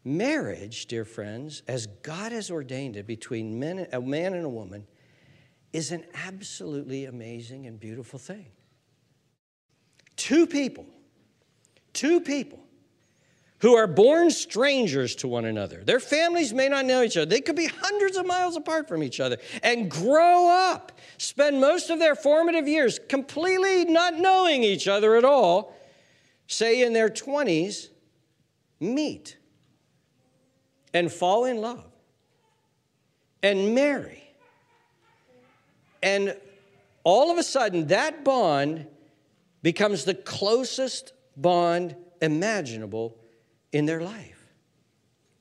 Marriage, 0.03 0.87
dear 0.87 1.05
friends, 1.05 1.61
as 1.67 1.87
God 1.87 2.31
has 2.31 2.49
ordained 2.49 2.95
it 2.95 3.05
between 3.05 3.59
men, 3.59 3.87
a 3.91 4.01
man 4.01 4.33
and 4.33 4.45
a 4.45 4.49
woman, 4.49 4.87
is 5.71 5.91
an 5.91 6.03
absolutely 6.13 7.05
amazing 7.05 7.67
and 7.67 7.79
beautiful 7.79 8.17
thing. 8.17 8.47
Two 10.29 10.45
people, 10.45 10.85
two 11.91 12.21
people 12.21 12.59
who 13.61 13.73
are 13.73 13.87
born 13.87 14.29
strangers 14.29 15.15
to 15.15 15.27
one 15.27 15.43
another. 15.43 15.83
Their 15.83 15.99
families 15.99 16.53
may 16.53 16.69
not 16.69 16.85
know 16.85 17.01
each 17.01 17.17
other. 17.17 17.25
They 17.25 17.41
could 17.41 17.55
be 17.55 17.65
hundreds 17.65 18.15
of 18.15 18.27
miles 18.27 18.55
apart 18.55 18.87
from 18.87 19.01
each 19.01 19.19
other 19.19 19.37
and 19.63 19.89
grow 19.89 20.47
up, 20.47 20.91
spend 21.17 21.59
most 21.59 21.89
of 21.89 21.97
their 21.97 22.13
formative 22.13 22.67
years 22.67 22.99
completely 23.09 23.85
not 23.85 24.19
knowing 24.19 24.61
each 24.61 24.87
other 24.87 25.15
at 25.15 25.25
all, 25.25 25.75
say 26.45 26.83
in 26.83 26.93
their 26.93 27.09
20s, 27.09 27.87
meet 28.79 29.35
and 30.93 31.11
fall 31.11 31.45
in 31.45 31.59
love 31.59 31.91
and 33.41 33.73
marry. 33.73 34.31
And 36.03 36.37
all 37.03 37.31
of 37.31 37.39
a 37.39 37.43
sudden, 37.43 37.87
that 37.87 38.23
bond 38.23 38.85
becomes 39.61 40.05
the 40.05 40.13
closest 40.13 41.13
bond 41.35 41.95
imaginable 42.21 43.17
in 43.71 43.85
their 43.85 44.01
life, 44.01 44.47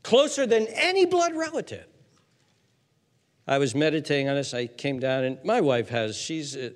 closer 0.02 0.46
than 0.46 0.66
any 0.68 1.06
blood 1.06 1.34
relative. 1.34 1.86
I 3.48 3.56
was 3.56 3.74
meditating 3.74 4.28
on 4.28 4.34
this. 4.34 4.52
I 4.52 4.66
came 4.66 5.00
down, 5.00 5.24
and 5.24 5.42
my 5.42 5.62
wife 5.62 5.88
has. 5.88 6.18
She's 6.18 6.54
a, 6.54 6.70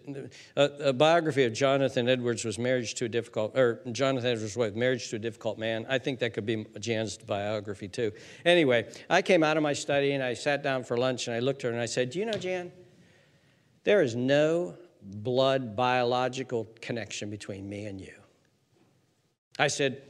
a, 0.57 0.65
a, 0.89 0.93
biography 0.95 1.45
of 1.45 1.53
Jonathan 1.53 2.09
Edwards 2.09 2.47
was 2.47 2.59
marriage 2.59 2.95
to 2.95 3.05
a 3.05 3.09
difficult, 3.11 3.59
or 3.59 3.83
Jonathan 3.93 4.31
Edwards' 4.31 4.57
wife, 4.57 4.75
marriage 4.75 5.11
to 5.11 5.17
a 5.17 5.19
difficult 5.19 5.59
man. 5.59 5.85
I 5.87 5.99
think 5.99 6.19
that 6.21 6.33
could 6.33 6.47
be 6.47 6.65
Jan's 6.81 7.19
biography 7.19 7.89
too. 7.89 8.13
Anyway, 8.47 8.91
I 9.11 9.21
came 9.21 9.43
out 9.43 9.59
of 9.59 9.63
my 9.63 9.75
study 9.75 10.13
and 10.13 10.25
I 10.25 10.33
sat 10.33 10.63
down 10.63 10.83
for 10.83 10.97
lunch 10.97 11.27
and 11.27 11.37
I 11.37 11.41
looked 11.41 11.63
at 11.63 11.69
her 11.69 11.73
and 11.73 11.81
I 11.81 11.87
said, 11.87 12.09
"Do 12.09 12.19
you 12.19 12.25
know, 12.25 12.39
Jan? 12.39 12.73
There 13.85 14.01
is 14.01 14.17
no 14.17 14.79
blood 15.05 15.77
biological 15.77 16.69
connection 16.81 17.31
between 17.31 17.69
me 17.69 17.87
and 17.87 18.01
you. 18.01 18.15
I 19.59 19.69
said, 19.69 20.03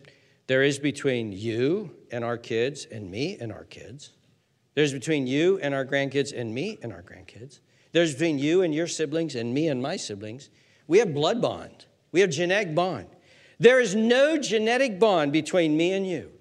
There 0.46 0.62
is 0.62 0.78
between 0.78 1.32
you 1.32 1.94
and 2.10 2.24
our 2.24 2.38
kids 2.38 2.86
and 2.90 3.10
me 3.10 3.36
and 3.40 3.52
our 3.52 3.64
kids. 3.64 4.10
There's 4.74 4.92
between 4.92 5.26
you 5.26 5.58
and 5.58 5.74
our 5.74 5.84
grandkids 5.84 6.38
and 6.38 6.54
me 6.54 6.78
and 6.82 6.92
our 6.92 7.02
grandkids. 7.02 7.60
There's 7.92 8.12
between 8.12 8.38
you 8.38 8.62
and 8.62 8.74
your 8.74 8.86
siblings 8.86 9.34
and 9.34 9.52
me 9.52 9.68
and 9.68 9.82
my 9.82 9.96
siblings. 9.96 10.48
We 10.86 10.98
have 10.98 11.12
blood 11.12 11.42
bond. 11.42 11.86
We 12.10 12.20
have 12.20 12.30
genetic 12.30 12.74
bond. 12.74 13.06
There 13.58 13.80
is 13.80 13.94
no 13.94 14.38
genetic 14.38 14.98
bond 14.98 15.32
between 15.32 15.76
me 15.76 15.92
and 15.92 16.06
you. 16.06 16.32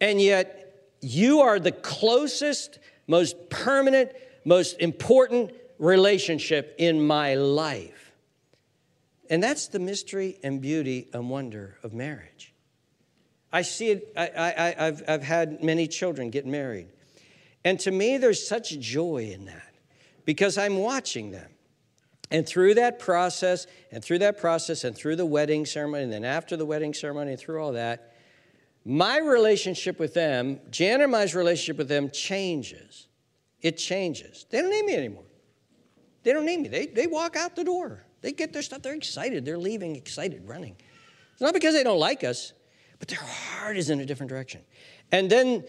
And 0.00 0.20
yet, 0.20 0.90
you 1.00 1.40
are 1.40 1.58
the 1.58 1.72
closest, 1.72 2.78
most 3.06 3.50
permanent, 3.50 4.12
most 4.44 4.78
important 4.78 5.52
relationship 5.82 6.76
in 6.78 7.04
my 7.04 7.34
life. 7.34 8.12
And 9.28 9.42
that's 9.42 9.66
the 9.66 9.80
mystery 9.80 10.38
and 10.44 10.60
beauty 10.60 11.08
and 11.12 11.28
wonder 11.28 11.76
of 11.82 11.92
marriage. 11.92 12.54
I 13.52 13.62
see 13.62 13.90
it, 13.90 14.12
I, 14.16 14.74
I've, 14.78 15.02
I've 15.08 15.22
had 15.24 15.62
many 15.62 15.88
children 15.88 16.30
get 16.30 16.46
married. 16.46 16.86
And 17.64 17.80
to 17.80 17.90
me, 17.90 18.16
there's 18.16 18.46
such 18.46 18.78
joy 18.78 19.32
in 19.34 19.46
that 19.46 19.74
because 20.24 20.56
I'm 20.56 20.78
watching 20.78 21.32
them. 21.32 21.50
And 22.30 22.46
through 22.46 22.74
that 22.74 23.00
process, 23.00 23.66
and 23.90 24.04
through 24.04 24.20
that 24.20 24.38
process, 24.38 24.84
and 24.84 24.96
through 24.96 25.16
the 25.16 25.26
wedding 25.26 25.66
ceremony, 25.66 26.04
and 26.04 26.12
then 26.12 26.24
after 26.24 26.56
the 26.56 26.64
wedding 26.64 26.94
ceremony, 26.94 27.32
and 27.32 27.40
through 27.40 27.62
all 27.62 27.72
that, 27.72 28.14
my 28.84 29.18
relationship 29.18 29.98
with 29.98 30.14
them, 30.14 30.60
Jan 30.70 31.02
and 31.02 31.12
my 31.12 31.24
relationship 31.24 31.76
with 31.76 31.88
them 31.88 32.08
changes. 32.10 33.08
It 33.60 33.76
changes. 33.76 34.46
They 34.48 34.62
don't 34.62 34.70
need 34.70 34.84
me 34.84 34.94
anymore. 34.94 35.24
They 36.22 36.32
don't 36.32 36.46
need 36.46 36.60
me. 36.60 36.68
They, 36.68 36.86
they 36.86 37.06
walk 37.06 37.36
out 37.36 37.56
the 37.56 37.64
door. 37.64 38.04
They 38.20 38.32
get 38.32 38.52
their 38.52 38.62
stuff. 38.62 38.82
They're 38.82 38.94
excited. 38.94 39.44
They're 39.44 39.58
leaving 39.58 39.96
excited, 39.96 40.46
running. 40.46 40.76
It's 41.32 41.40
not 41.40 41.54
because 41.54 41.74
they 41.74 41.82
don't 41.82 41.98
like 41.98 42.22
us, 42.24 42.52
but 42.98 43.08
their 43.08 43.20
heart 43.20 43.76
is 43.76 43.90
in 43.90 44.00
a 44.00 44.06
different 44.06 44.30
direction. 44.30 44.60
And 45.10 45.28
then 45.28 45.64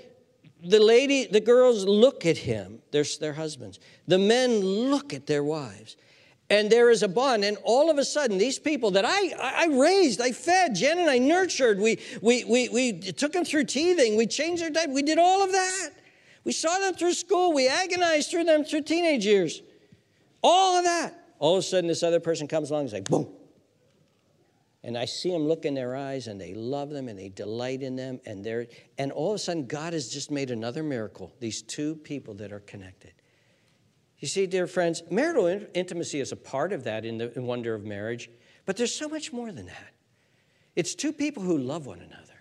the 0.63 0.80
lady, 0.80 1.26
the 1.26 1.42
girls 1.42 1.86
look 1.86 2.26
at 2.26 2.38
him, 2.38 2.80
their, 2.92 3.04
their 3.20 3.34
husbands. 3.34 3.80
The 4.08 4.20
men 4.20 4.60
look 4.62 5.13
at 5.13 5.28
their 5.28 5.44
wives 5.44 5.98
and 6.50 6.70
there 6.70 6.89
is 6.89 7.04
a 7.04 7.08
bond. 7.08 7.44
And 7.44 7.58
all 7.63 7.89
of 7.89 7.98
a 7.98 8.06
sudden, 8.06 8.38
these 8.38 8.60
people 8.60 8.92
that 8.92 9.06
I, 9.06 9.32
I 9.39 9.68
raised, 9.72 10.22
I 10.22 10.32
fed, 10.32 10.76
Jen 10.76 11.00
and 11.00 11.10
I 11.10 11.18
nurtured, 11.18 11.80
we, 11.80 12.00
we, 12.22 12.44
we, 12.44 12.70
we 12.70 12.94
took 13.00 13.34
them 13.34 13.46
through 13.46 13.66
teething, 13.66 14.16
we 14.16 14.28
changed 14.28 14.62
their 14.62 14.70
diet, 14.70 14.89
we 14.89 15.02
did 15.02 15.18
all 15.18 15.44
of 15.44 15.52
that. 15.52 15.89
We 16.44 16.52
saw 16.52 16.78
them 16.78 16.94
through 16.94 17.13
school, 17.13 17.54
we 17.54 17.68
agonized 17.68 18.30
through 18.30 18.44
them 18.44 18.66
through 18.66 18.82
teenage 18.82 19.26
years. 19.26 19.62
All 20.43 20.77
of 20.77 20.84
that. 20.84 21.19
All 21.39 21.56
of 21.56 21.60
a 21.60 21.63
sudden, 21.63 21.88
this 21.88 22.03
other 22.03 22.19
person 22.19 22.47
comes 22.47 22.69
along 22.69 22.82
and 22.82 22.88
is 22.88 22.93
like, 22.93 23.10
boom. 23.10 23.27
And 24.84 24.97
I 24.97 25.06
see 25.06 25.32
them 25.32 25.47
look 25.47 25.63
in 25.63 25.73
their 25.73 25.95
eyes 25.95 26.27
and 26.27 26.39
they 26.39 26.53
love 26.53 26.89
them 26.89 27.08
and 27.08 27.17
they 27.17 27.29
delight 27.29 27.82
in 27.82 27.95
them. 27.95 28.19
And, 28.25 28.43
they're, 28.43 28.67
and 28.97 29.12
all 29.12 29.32
of 29.32 29.36
a 29.36 29.39
sudden, 29.39 29.65
God 29.65 29.93
has 29.93 30.10
just 30.10 30.29
made 30.29 30.51
another 30.51 30.84
miracle. 30.84 31.34
These 31.39 31.62
two 31.62 31.95
people 31.95 32.34
that 32.36 32.51
are 32.51 32.60
connected. 32.60 33.13
You 34.23 34.27
see, 34.29 34.45
dear 34.45 34.67
friends, 34.67 35.03
marital 35.12 35.47
intimacy 35.73 36.21
is 36.21 36.32
a 36.32 36.38
part 36.38 36.71
of 36.71 36.86
that 36.86 37.03
in 37.03 37.17
the 37.17 37.34
wonder 37.41 37.75
of 37.75 37.84
marriage, 37.84 38.29
but 38.65 38.77
there's 38.77 38.95
so 38.95 39.10
much 39.10 39.34
more 39.34 39.51
than 39.51 39.65
that. 39.65 39.93
It's 40.77 40.95
two 40.95 41.12
people 41.12 41.43
who 41.43 41.58
love 41.58 41.86
one 41.88 41.99
another, 41.99 42.39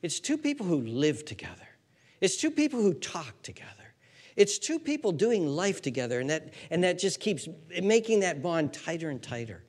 it's 0.00 0.20
two 0.20 0.38
people 0.38 0.64
who 0.64 0.80
live 0.80 1.24
together, 1.24 1.68
it's 2.20 2.36
two 2.36 2.52
people 2.52 2.80
who 2.80 2.94
talk 2.94 3.42
together. 3.42 3.77
It's 4.38 4.56
two 4.56 4.78
people 4.78 5.10
doing 5.10 5.48
life 5.48 5.82
together, 5.82 6.20
and 6.20 6.30
that, 6.30 6.54
and 6.70 6.84
that 6.84 7.00
just 7.00 7.18
keeps 7.18 7.48
making 7.82 8.20
that 8.20 8.40
bond 8.40 8.72
tighter 8.72 9.10
and 9.10 9.20
tighter. 9.20 9.64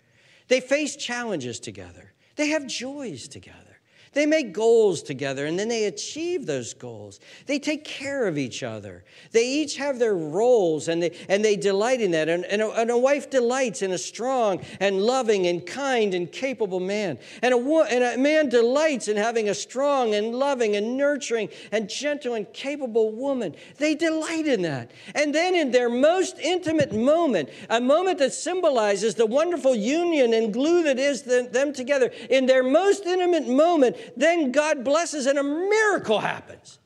They 0.47 0.62
face 0.62 0.95
challenges 0.95 1.60
together, 1.60 2.13
they 2.36 2.49
have 2.49 2.67
joys 2.67 3.27
together. 3.27 3.68
They 4.13 4.26
make 4.26 4.54
goals 4.54 5.04
together 5.04 5.45
and 5.45 5.58
then 5.58 5.67
they 5.67 5.86
achieve 5.86 6.45
those 6.45 6.74
goals. 6.74 7.19
They 7.45 7.60
take 7.60 7.84
care 7.84 8.28
of 8.28 8.38
each 8.38 8.63
other. 8.63 9.04
They 9.32 9.45
each 9.48 9.78
have 9.78 10.00
their 10.00 10.15
roles 10.15 10.88
and 10.88 11.04
they, 11.04 11.15
and 11.28 11.45
they 11.45 11.56
delight 11.56 12.02
in 12.02 12.12
that. 12.12 12.30
And, 12.30 12.45
and, 12.45 12.62
a, 12.62 12.69
and 12.72 12.89
a 12.89 12.98
wife 12.98 13.30
delights 13.30 13.82
in 13.82 13.91
a 13.91 13.98
strong 13.98 14.62
and 14.80 15.02
loving 15.02 15.48
and 15.48 15.65
kind 15.65 16.13
and 16.13 16.32
capable 16.32 16.80
man. 16.80 17.19
And 17.41 17.54
a, 17.54 17.58
and 17.58 18.04
a 18.04 18.17
man 18.17 18.50
delights 18.50 19.08
in 19.08 19.17
having 19.17 19.50
a 19.50 19.54
strong 19.54 20.15
and 20.15 20.34
loving 20.34 20.76
and 20.76 20.98
nurturing 20.98 21.50
and 21.72 21.89
gentle 21.89 22.34
and 22.34 22.52
capable 22.54 23.12
woman. 23.12 23.56
They 23.78 23.95
delight 23.95 24.48
in 24.48 24.63
that. 24.63 24.91
And 25.13 25.34
then 25.36 25.56
in 25.56 25.72
their 25.72 25.89
most 25.89 26.39
intimate 26.39 26.93
moment, 26.93 27.50
a 27.69 27.80
moment 27.80 28.19
that 28.19 28.34
symbolizes 28.34 29.15
the 29.15 29.26
wonderful 29.26 29.76
union 29.76 30.34
and 30.34 30.54
glue 30.54 30.84
that 30.84 30.98
is 30.98 31.24
them 31.24 31.74
together, 31.74 32.12
in 32.30 32.45
their 32.45 32.63
most 32.63 33.06
intimate 33.06 33.48
moment, 33.48 33.98
then 34.15 34.51
God 34.51 34.83
blesses 34.83 35.25
and 35.25 35.38
a 35.38 35.43
miracle 35.43 36.19
happens. 36.19 36.79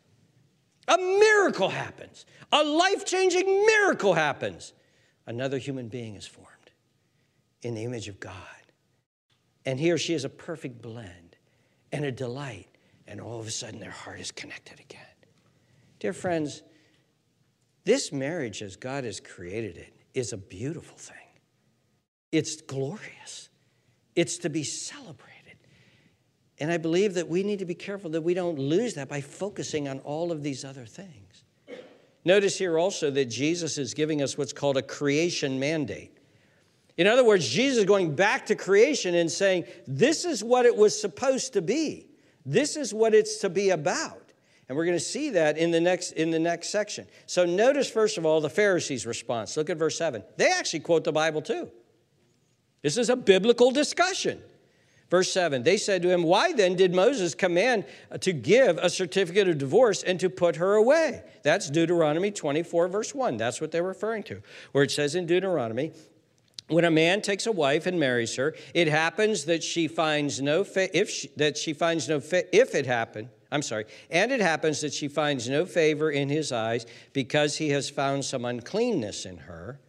A 0.87 0.97
miracle 0.97 1.69
happens. 1.69 2.25
A 2.51 2.63
life 2.63 3.05
changing 3.05 3.45
miracle 3.65 4.13
happens. 4.13 4.73
Another 5.25 5.57
human 5.57 5.87
being 5.87 6.15
is 6.15 6.27
formed 6.27 6.49
in 7.61 7.75
the 7.75 7.83
image 7.83 8.07
of 8.07 8.19
God. 8.19 8.33
And 9.65 9.79
he 9.79 9.91
or 9.91 9.97
she 9.97 10.13
is 10.13 10.25
a 10.25 10.29
perfect 10.29 10.81
blend 10.81 11.37
and 11.91 12.03
a 12.03 12.11
delight. 12.11 12.67
And 13.07 13.21
all 13.21 13.39
of 13.39 13.47
a 13.47 13.51
sudden, 13.51 13.79
their 13.79 13.91
heart 13.91 14.19
is 14.19 14.31
connected 14.31 14.79
again. 14.79 15.01
Dear 15.99 16.13
friends, 16.13 16.63
this 17.85 18.11
marriage, 18.11 18.61
as 18.61 18.75
God 18.75 19.03
has 19.03 19.19
created 19.19 19.77
it, 19.77 19.93
is 20.13 20.33
a 20.33 20.37
beautiful 20.37 20.97
thing. 20.97 21.15
It's 22.31 22.61
glorious. 22.61 23.49
It's 24.15 24.37
to 24.39 24.49
be 24.49 24.63
celebrated. 24.63 25.32
And 26.63 26.71
I 26.71 26.77
believe 26.77 27.15
that 27.15 27.27
we 27.27 27.43
need 27.43 27.59
to 27.59 27.65
be 27.65 27.75
careful 27.75 28.09
that 28.11 28.21
we 28.21 28.33
don't 28.33 28.57
lose 28.57 28.93
that 28.93 29.09
by 29.09 29.19
focusing 29.19 29.89
on 29.89 29.99
all 29.99 30.31
of 30.31 30.43
these 30.43 30.63
other 30.63 30.85
things. 30.85 31.43
Notice 32.23 32.57
here 32.57 32.79
also 32.79 33.11
that 33.11 33.25
Jesus 33.25 33.77
is 33.77 33.93
giving 33.93 34.21
us 34.21 34.37
what's 34.37 34.53
called 34.53 34.77
a 34.77 34.81
creation 34.81 35.59
mandate. 35.59 36.17
In 36.95 37.05
other 37.05 37.25
words, 37.25 37.49
Jesus 37.49 37.79
is 37.79 37.83
going 37.83 38.15
back 38.15 38.45
to 38.45 38.55
creation 38.55 39.13
and 39.13 39.29
saying, 39.29 39.65
This 39.87 40.23
is 40.23 40.41
what 40.41 40.65
it 40.65 40.73
was 40.73 40.97
supposed 40.97 41.51
to 41.51 41.61
be. 41.61 42.07
This 42.45 42.77
is 42.77 42.93
what 42.93 43.13
it's 43.13 43.39
to 43.39 43.49
be 43.49 43.71
about. 43.71 44.31
And 44.69 44.77
we're 44.77 44.85
going 44.85 44.97
to 44.97 45.03
see 45.03 45.31
that 45.31 45.57
in 45.57 45.69
the 45.71 45.81
next 45.81 46.13
in 46.13 46.31
the 46.31 46.39
next 46.39 46.69
section. 46.69 47.07
So 47.25 47.45
notice 47.45 47.89
first 47.89 48.17
of 48.17 48.25
all 48.25 48.39
the 48.39 48.49
Pharisees' 48.49 49.05
response. 49.05 49.57
Look 49.57 49.69
at 49.69 49.75
verse 49.75 49.97
7. 49.97 50.23
They 50.37 50.49
actually 50.49 50.79
quote 50.79 51.03
the 51.03 51.11
Bible 51.11 51.41
too. 51.41 51.69
This 52.83 52.97
is 52.97 53.09
a 53.09 53.17
biblical 53.17 53.69
discussion. 53.71 54.41
Verse 55.13 55.31
7 55.31 55.61
They 55.61 55.77
said 55.77 56.01
to 56.01 56.09
him, 56.09 56.23
Why 56.23 56.53
then 56.53 56.75
did 56.75 56.95
Moses 56.95 57.35
command 57.35 57.85
to 58.21 58.33
give 58.33 58.79
a 58.79 58.89
certificate 58.89 59.47
of 59.47 59.59
divorce 59.59 60.01
and 60.01 60.19
to 60.19 60.27
put 60.27 60.55
her 60.55 60.73
away? 60.73 61.21
That's 61.43 61.69
Deuteronomy 61.69 62.31
24, 62.31 62.87
verse 62.87 63.13
1. 63.13 63.37
That's 63.37 63.61
what 63.61 63.71
they're 63.71 63.83
referring 63.83 64.23
to, 64.23 64.41
where 64.71 64.83
it 64.83 64.89
says 64.89 65.13
in 65.13 65.27
Deuteronomy, 65.27 65.91
when 66.67 66.83
a 66.83 66.89
man 66.89 67.21
takes 67.21 67.45
a 67.45 67.51
wife 67.51 67.85
and 67.85 67.99
marries 67.99 68.35
her, 68.37 68.55
it 68.73 68.87
happens 68.87 69.45
that 69.45 69.61
she 69.61 69.87
finds 69.87 70.41
no 70.41 70.63
fa- 70.63 70.97
if 70.97 71.11
she, 71.11 71.29
that 71.37 71.59
she 71.59 71.73
finds 71.73 72.09
no 72.09 72.19
fa- 72.19 72.45
if 72.51 72.73
it 72.73 72.87
happened. 72.87 73.29
I'm 73.51 73.61
sorry, 73.61 73.85
and 74.09 74.31
it 74.31 74.41
happens 74.41 74.81
that 74.81 74.95
she 74.95 75.07
finds 75.07 75.47
no 75.47 75.67
favor 75.67 76.09
in 76.09 76.27
his 76.27 76.51
eyes 76.51 76.87
because 77.13 77.57
he 77.57 77.69
has 77.69 77.87
found 77.87 78.25
some 78.25 78.45
uncleanness 78.45 79.27
in 79.27 79.37
her. 79.37 79.79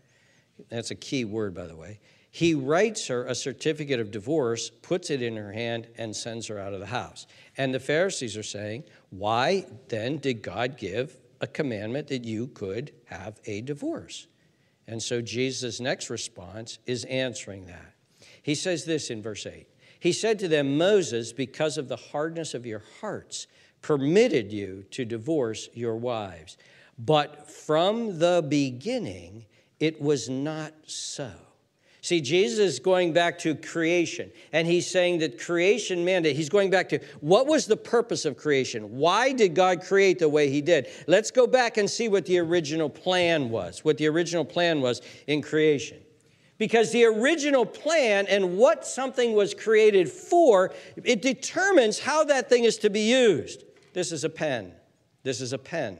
That's 0.68 0.90
a 0.90 0.94
key 0.94 1.24
word, 1.24 1.54
by 1.54 1.66
the 1.66 1.76
way. 1.76 2.00
He 2.34 2.52
writes 2.52 3.06
her 3.06 3.24
a 3.26 3.34
certificate 3.36 4.00
of 4.00 4.10
divorce, 4.10 4.68
puts 4.68 5.08
it 5.08 5.22
in 5.22 5.36
her 5.36 5.52
hand, 5.52 5.86
and 5.96 6.16
sends 6.16 6.48
her 6.48 6.58
out 6.58 6.74
of 6.74 6.80
the 6.80 6.86
house. 6.86 7.28
And 7.56 7.72
the 7.72 7.78
Pharisees 7.78 8.36
are 8.36 8.42
saying, 8.42 8.82
Why 9.10 9.66
then 9.86 10.18
did 10.18 10.42
God 10.42 10.76
give 10.76 11.16
a 11.40 11.46
commandment 11.46 12.08
that 12.08 12.24
you 12.24 12.48
could 12.48 12.90
have 13.04 13.38
a 13.44 13.60
divorce? 13.60 14.26
And 14.88 15.00
so 15.00 15.20
Jesus' 15.20 15.78
next 15.78 16.10
response 16.10 16.80
is 16.86 17.04
answering 17.04 17.66
that. 17.66 17.94
He 18.42 18.56
says 18.56 18.84
this 18.84 19.10
in 19.10 19.22
verse 19.22 19.46
8 19.46 19.68
He 20.00 20.12
said 20.12 20.40
to 20.40 20.48
them, 20.48 20.76
Moses, 20.76 21.32
because 21.32 21.78
of 21.78 21.86
the 21.86 21.94
hardness 21.94 22.52
of 22.52 22.66
your 22.66 22.82
hearts, 23.00 23.46
permitted 23.80 24.52
you 24.52 24.84
to 24.90 25.04
divorce 25.04 25.68
your 25.72 25.94
wives. 25.94 26.56
But 26.98 27.48
from 27.48 28.18
the 28.18 28.44
beginning, 28.48 29.46
it 29.78 30.00
was 30.00 30.28
not 30.28 30.72
so. 30.86 31.30
See, 32.04 32.20
Jesus 32.20 32.58
is 32.58 32.78
going 32.80 33.14
back 33.14 33.38
to 33.38 33.54
creation, 33.54 34.30
and 34.52 34.66
he's 34.66 34.86
saying 34.86 35.20
that 35.20 35.40
creation 35.40 36.04
mandate, 36.04 36.36
he's 36.36 36.50
going 36.50 36.68
back 36.68 36.90
to 36.90 36.98
what 37.22 37.46
was 37.46 37.64
the 37.64 37.78
purpose 37.78 38.26
of 38.26 38.36
creation? 38.36 38.98
Why 38.98 39.32
did 39.32 39.54
God 39.54 39.80
create 39.80 40.18
the 40.18 40.28
way 40.28 40.50
he 40.50 40.60
did? 40.60 40.88
Let's 41.06 41.30
go 41.30 41.46
back 41.46 41.78
and 41.78 41.88
see 41.88 42.08
what 42.08 42.26
the 42.26 42.38
original 42.40 42.90
plan 42.90 43.48
was, 43.48 43.86
what 43.86 43.96
the 43.96 44.06
original 44.06 44.44
plan 44.44 44.82
was 44.82 45.00
in 45.28 45.40
creation. 45.40 45.96
Because 46.58 46.92
the 46.92 47.06
original 47.06 47.64
plan 47.64 48.26
and 48.26 48.58
what 48.58 48.86
something 48.86 49.32
was 49.32 49.54
created 49.54 50.06
for, 50.10 50.74
it 51.04 51.22
determines 51.22 51.98
how 51.98 52.22
that 52.24 52.50
thing 52.50 52.64
is 52.64 52.76
to 52.80 52.90
be 52.90 53.00
used. 53.00 53.64
This 53.94 54.12
is 54.12 54.24
a 54.24 54.28
pen. 54.28 54.74
This 55.22 55.40
is 55.40 55.54
a 55.54 55.58
pen. 55.58 55.98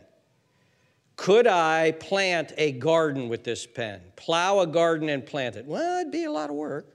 Could 1.17 1.47
I 1.47 1.93
plant 1.93 2.53
a 2.59 2.73
garden 2.73 3.29
with 3.29 3.45
this 3.45 3.67
pen? 3.67 4.01
Plow 4.17 4.61
a 4.61 4.67
garden 4.67 5.09
and 5.09 5.25
plant 5.25 5.57
it? 5.57 5.65
Well, 5.65 6.01
it'd 6.01 6.13
be 6.13 6.25
a 6.25 6.33
lot 6.33 6.51
of 6.51 6.57
work. 6.57 6.95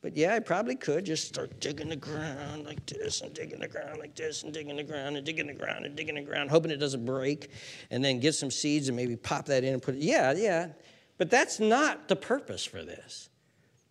But 0.00 0.16
yeah, 0.16 0.34
I 0.34 0.38
probably 0.38 0.76
could 0.76 1.04
just 1.04 1.26
start 1.26 1.58
digging 1.58 1.88
the 1.88 1.96
ground 1.96 2.64
like 2.64 2.86
this 2.86 3.20
and 3.20 3.34
digging 3.34 3.58
the 3.58 3.66
ground 3.66 3.98
like 3.98 4.14
this 4.14 4.44
and 4.44 4.54
digging 4.54 4.76
the 4.76 4.84
ground 4.84 5.16
and 5.16 5.26
digging 5.26 5.48
the 5.48 5.54
ground 5.54 5.86
and 5.86 5.96
digging 5.96 6.14
the 6.14 6.22
ground, 6.22 6.50
hoping 6.50 6.70
it 6.70 6.76
doesn't 6.76 7.04
break, 7.04 7.50
and 7.90 8.04
then 8.04 8.20
get 8.20 8.36
some 8.36 8.50
seeds 8.50 8.88
and 8.88 8.96
maybe 8.96 9.16
pop 9.16 9.46
that 9.46 9.64
in 9.64 9.72
and 9.72 9.82
put 9.82 9.96
it. 9.96 10.02
Yeah, 10.02 10.32
yeah. 10.36 10.68
But 11.16 11.30
that's 11.30 11.58
not 11.58 12.06
the 12.06 12.14
purpose 12.14 12.64
for 12.64 12.84
this. 12.84 13.28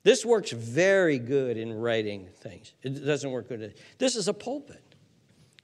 This 0.04 0.26
works 0.26 0.52
very 0.52 1.20
good 1.20 1.58
in 1.58 1.74
writing 1.74 2.30
things. 2.38 2.72
It 2.84 3.06
doesn't 3.06 3.30
work 3.30 3.50
good. 3.50 3.74
This 3.98 4.16
is 4.16 4.30
a 4.30 4.34
pulpit. 4.34 4.87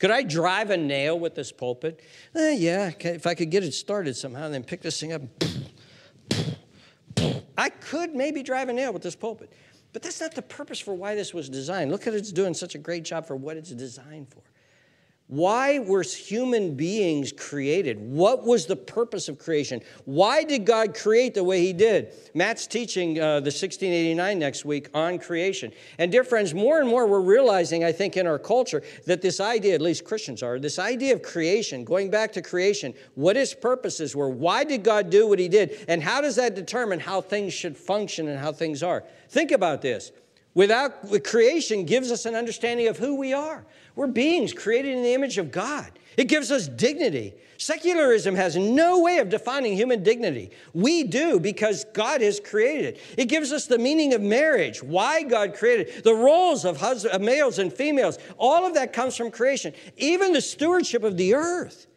Could 0.04 0.12
I 0.12 0.22
drive 0.22 0.70
a 0.70 0.76
nail 0.76 1.18
with 1.18 1.34
this 1.34 1.54
pulpit? 1.54 2.02
Eh, 2.36 2.56
yeah, 2.58 2.92
if 3.00 3.26
I 3.26 3.36
could 3.36 3.50
get 3.50 3.63
it 3.63 3.74
started 3.74 4.18
somehow 4.18 4.44
and 4.44 4.54
then 4.54 4.66
pick 4.66 4.82
this 4.82 5.00
thing 5.00 5.13
up. 5.13 5.22
I 7.58 7.70
could 7.70 8.13
maybe 8.13 8.44
drive 8.44 8.68
a 8.68 8.74
nail 8.74 8.92
with 8.92 9.02
this 9.02 9.16
pulpit. 9.16 9.54
But 9.94 10.02
that's 10.02 10.20
not 10.20 10.36
the 10.36 10.42
purpose 10.42 10.82
for 10.82 10.94
why 10.94 11.16
this 11.16 11.34
was 11.34 11.48
designed. 11.48 11.89
Look 11.89 12.06
at 12.06 12.13
it's 12.13 12.34
doing 12.34 12.54
such 12.54 12.76
a 12.76 12.80
great 12.80 13.06
job 13.06 13.26
for 13.26 13.38
what 13.38 13.56
it's 13.56 13.70
designed 13.70 14.28
for. 14.28 14.42
Why 15.28 15.80
were 15.80 16.04
human 16.04 16.76
beings 16.76 17.32
created? 17.32 17.98
What 17.98 18.44
was 18.44 18.66
the 18.66 18.76
purpose 18.76 19.30
of 19.30 19.40
creation? 19.40 19.82
Why 20.04 20.44
did 20.44 20.66
God 20.66 20.94
create 20.94 21.34
the 21.34 21.44
way 21.44 21.62
He 21.62 21.72
did? 21.72 22.14
Matt's 22.34 22.68
teaching 22.68 23.18
uh, 23.18 23.40
the 23.40 23.46
1689 23.46 24.38
next 24.38 24.66
week 24.66 24.90
on 24.94 25.18
creation. 25.18 25.72
And, 25.98 26.12
dear 26.12 26.26
friends, 26.26 26.54
more 26.54 26.80
and 26.80 26.90
more 26.90 27.08
we're 27.08 27.22
realizing, 27.22 27.86
I 27.86 27.94
think, 27.94 28.18
in 28.18 28.28
our 28.28 28.38
culture 28.38 28.84
that 29.06 29.22
this 29.22 29.40
idea, 29.40 29.76
at 29.76 29.82
least 29.82 30.04
Christians 30.04 30.44
are, 30.44 30.60
this 30.60 30.78
idea 30.78 31.14
of 31.14 31.22
creation, 31.22 31.86
going 31.86 32.12
back 32.12 32.34
to 32.34 32.42
creation, 32.42 32.94
what 33.16 33.38
His 33.38 33.54
purposes 33.54 34.16
were, 34.16 34.30
why 34.30 34.66
did 34.66 34.84
God 34.84 35.10
do 35.10 35.26
what 35.26 35.40
He 35.40 35.48
did, 35.48 35.86
and 35.88 36.04
how 36.04 36.20
does 36.20 36.36
that 36.36 36.54
determine 36.54 37.00
how 37.00 37.22
things 37.22 37.54
should 37.54 37.78
function 37.78 38.28
and 38.28 38.38
how 38.38 38.52
things 38.52 38.84
are? 38.84 39.06
Think 39.30 39.52
about 39.52 39.82
this. 39.82 40.12
Without 40.56 41.24
creation 41.24 41.86
gives 41.86 42.12
us 42.12 42.26
an 42.26 42.36
understanding 42.36 42.88
of 42.88 42.98
who 42.98 43.16
we 43.16 43.34
are. 43.34 43.66
We're 43.96 44.08
beings 44.08 44.54
created 44.54 44.96
in 44.96 45.04
the 45.04 45.13
image 45.13 45.38
of 45.38 45.52
God. 45.52 45.92
It 46.16 46.26
gives 46.26 46.52
us 46.52 46.68
dignity. 46.68 47.34
Secularism 47.58 48.36
has 48.36 48.56
no 48.56 49.02
way 49.02 49.20
of 49.20 49.30
defining 49.30 49.74
human 49.74 50.04
dignity. 50.04 50.52
We 50.74 51.04
do 51.04 51.39
because 51.39 51.86
God 51.94 52.22
has 52.22 52.39
created 52.39 52.96
it. 52.96 53.02
It 53.18 53.26
gives 53.26 53.52
us 53.52 53.68
the 53.68 53.78
meaning 53.78 54.13
of 54.13 54.22
marriage, 54.22 54.84
why 54.84 55.24
God 55.24 55.56
created 55.56 55.88
it, 55.88 56.04
the 56.04 56.13
roles 56.13 56.66
of, 56.66 56.82
of 56.84 57.22
males 57.22 57.60
and 57.60 57.72
females. 57.72 58.18
All 58.38 58.66
of 58.66 58.74
that 58.74 58.94
comes 58.94 59.16
from 59.16 59.32
creation. 59.32 59.74
Even 59.98 60.34
the 60.34 60.42
stewardship 60.42 61.04
of 61.04 61.18
the 61.18 61.36
earth, 61.36 61.88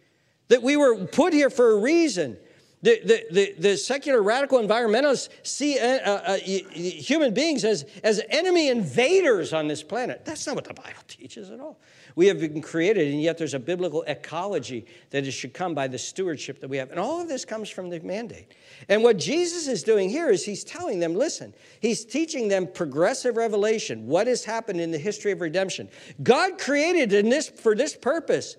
that 0.49 0.63
we 0.63 0.77
were 0.77 1.07
put 1.07 1.33
here 1.33 1.51
for 1.51 1.73
a 1.73 1.77
reason. 1.81 2.39
The, 2.83 3.01
the, 3.05 3.27
the, 3.31 3.55
the, 3.59 3.77
secular 3.79 4.23
radical 4.23 4.59
environmentalists 4.59 5.31
see 5.43 5.79
uh, 5.79 5.87
uh, 5.87 6.23
uh 6.27 6.37
human 6.37 7.33
beings 7.33 7.65
as, 7.65 7.87
as 8.05 8.21
enemy 8.29 8.69
invaders 8.69 9.55
on 9.55 9.67
this 9.67 9.83
planet. 9.83 10.27
That's 10.27 10.47
not 10.47 10.57
what 10.57 10.65
the 10.65 10.75
Bible 10.75 11.01
teaches 11.09 11.51
at 11.51 11.59
all. 11.59 11.81
We 12.17 12.27
have 12.27 12.39
been 12.39 12.63
created, 12.63 13.13
and 13.13 13.21
yet 13.21 13.39
there's 13.39 13.55
a 13.55 13.59
biblical 13.59 14.03
ecology 14.03 14.87
that 15.11 15.27
it 15.27 15.33
should 15.33 15.55
come 15.55 15.75
by 15.75 15.89
the 15.89 15.99
stewardship 15.99 16.61
that 16.61 16.69
we 16.69 16.77
have. 16.77 16.91
And 16.91 17.01
all 17.01 17.21
of 17.21 17.29
this 17.29 17.45
comes 17.45 17.71
from 17.71 17.89
the 17.89 17.99
mandate. 18.01 18.53
And 18.89 19.03
what 19.03 19.19
Jesus 19.19 19.69
is 19.69 19.83
doing 19.83 20.11
here 20.11 20.29
is 20.29 20.45
he's 20.45 20.65
telling 20.65 20.99
them 20.99 21.15
listen, 21.15 21.55
he's 21.81 22.05
teaching 22.05 22.49
them 22.49 22.67
progressive 22.67 23.37
revelation, 23.37 24.07
what 24.07 24.27
has 24.27 24.45
happened 24.45 24.81
in 24.81 24.91
the 24.91 24.99
history 24.99 25.33
of 25.33 25.41
redemption. 25.41 25.89
God 26.23 26.59
created 26.59 27.13
in 27.13 27.31
this, 27.31 27.49
for 27.49 27.75
this 27.75 27.97
purpose. 27.97 28.57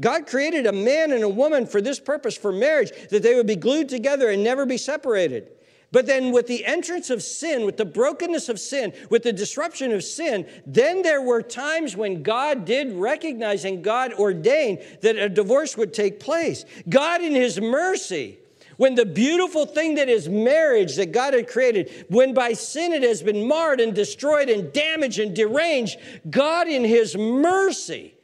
God 0.00 0.26
created 0.26 0.66
a 0.66 0.72
man 0.72 1.12
and 1.12 1.24
a 1.24 1.28
woman 1.28 1.66
for 1.66 1.80
this 1.80 1.98
purpose, 1.98 2.36
for 2.36 2.52
marriage, 2.52 2.92
that 3.10 3.22
they 3.22 3.34
would 3.34 3.46
be 3.46 3.56
glued 3.56 3.88
together 3.88 4.30
and 4.30 4.44
never 4.44 4.64
be 4.64 4.78
separated. 4.78 5.50
But 5.90 6.06
then, 6.06 6.32
with 6.32 6.46
the 6.46 6.66
entrance 6.66 7.08
of 7.08 7.22
sin, 7.22 7.64
with 7.64 7.78
the 7.78 7.86
brokenness 7.86 8.50
of 8.50 8.60
sin, 8.60 8.92
with 9.08 9.22
the 9.22 9.32
disruption 9.32 9.90
of 9.92 10.04
sin, 10.04 10.46
then 10.66 11.02
there 11.02 11.22
were 11.22 11.40
times 11.40 11.96
when 11.96 12.22
God 12.22 12.66
did 12.66 12.92
recognize 12.92 13.64
and 13.64 13.82
God 13.82 14.12
ordained 14.12 14.80
that 15.00 15.16
a 15.16 15.30
divorce 15.30 15.78
would 15.78 15.94
take 15.94 16.20
place. 16.20 16.66
God, 16.88 17.22
in 17.22 17.34
His 17.34 17.58
mercy, 17.58 18.38
when 18.76 18.96
the 18.96 19.06
beautiful 19.06 19.64
thing 19.64 19.94
that 19.94 20.10
is 20.10 20.28
marriage 20.28 20.96
that 20.96 21.10
God 21.10 21.32
had 21.32 21.48
created, 21.48 22.06
when 22.10 22.34
by 22.34 22.52
sin 22.52 22.92
it 22.92 23.02
has 23.02 23.22
been 23.22 23.48
marred 23.48 23.80
and 23.80 23.94
destroyed 23.94 24.50
and 24.50 24.70
damaged 24.74 25.18
and 25.18 25.34
deranged, 25.34 25.98
God, 26.28 26.68
in 26.68 26.84
His 26.84 27.16
mercy, 27.16 28.14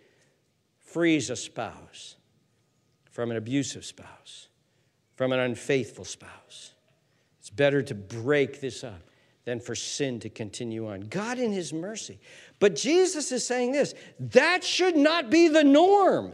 frees 0.95 1.29
a 1.29 1.35
spouse 1.35 2.15
from 3.11 3.33
an 3.33 3.37
abusive 3.37 3.85
spouse, 3.85 4.47
from 5.17 5.33
an 5.33 5.41
unfaithful 5.41 6.05
spouse. 6.05 6.73
It's 7.41 7.51
better 7.51 7.83
to 7.83 7.97
break 7.97 8.61
this 8.61 8.85
up 8.85 9.11
than 9.45 9.59
for 9.59 9.75
sin 9.75 10.21
to 10.21 10.29
continue 10.29 10.87
on. 10.87 11.01
God 11.01 11.41
in 11.41 11.51
His 11.51 11.73
mercy. 11.73 12.21
But 12.61 12.77
Jesus 12.77 13.33
is 13.33 13.45
saying 13.45 13.73
this 13.73 13.93
that 14.21 14.63
should 14.63 14.97
not 14.97 15.31
be 15.31 15.49
the 15.49 15.65
norm. 15.65 16.33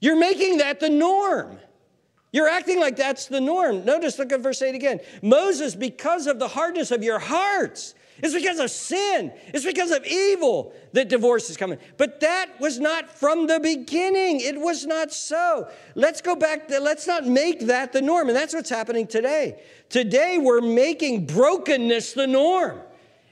You're 0.00 0.20
making 0.20 0.58
that 0.58 0.80
the 0.80 0.90
norm. 0.90 1.58
You're 2.30 2.46
acting 2.46 2.78
like 2.80 2.96
that's 2.96 3.24
the 3.24 3.40
norm. 3.40 3.86
Notice, 3.86 4.18
look 4.18 4.32
at 4.32 4.40
verse 4.40 4.60
8 4.60 4.74
again. 4.74 5.00
Moses, 5.22 5.74
because 5.74 6.26
of 6.26 6.38
the 6.38 6.48
hardness 6.48 6.90
of 6.90 7.02
your 7.02 7.18
hearts, 7.18 7.94
it's 8.20 8.34
because 8.34 8.58
of 8.58 8.70
sin. 8.70 9.32
It's 9.48 9.64
because 9.64 9.90
of 9.90 10.04
evil 10.06 10.72
that 10.92 11.08
divorce 11.08 11.50
is 11.50 11.56
coming. 11.56 11.78
But 11.96 12.20
that 12.20 12.60
was 12.60 12.80
not 12.80 13.16
from 13.18 13.46
the 13.46 13.60
beginning. 13.60 14.40
It 14.40 14.60
was 14.60 14.86
not 14.86 15.12
so. 15.12 15.68
Let's 15.94 16.20
go 16.20 16.34
back. 16.34 16.68
Let's 16.68 17.06
not 17.06 17.26
make 17.26 17.60
that 17.66 17.92
the 17.92 18.02
norm. 18.02 18.28
And 18.28 18.36
that's 18.36 18.54
what's 18.54 18.70
happening 18.70 19.06
today. 19.06 19.62
Today, 19.88 20.38
we're 20.38 20.60
making 20.60 21.26
brokenness 21.26 22.14
the 22.14 22.26
norm. 22.26 22.80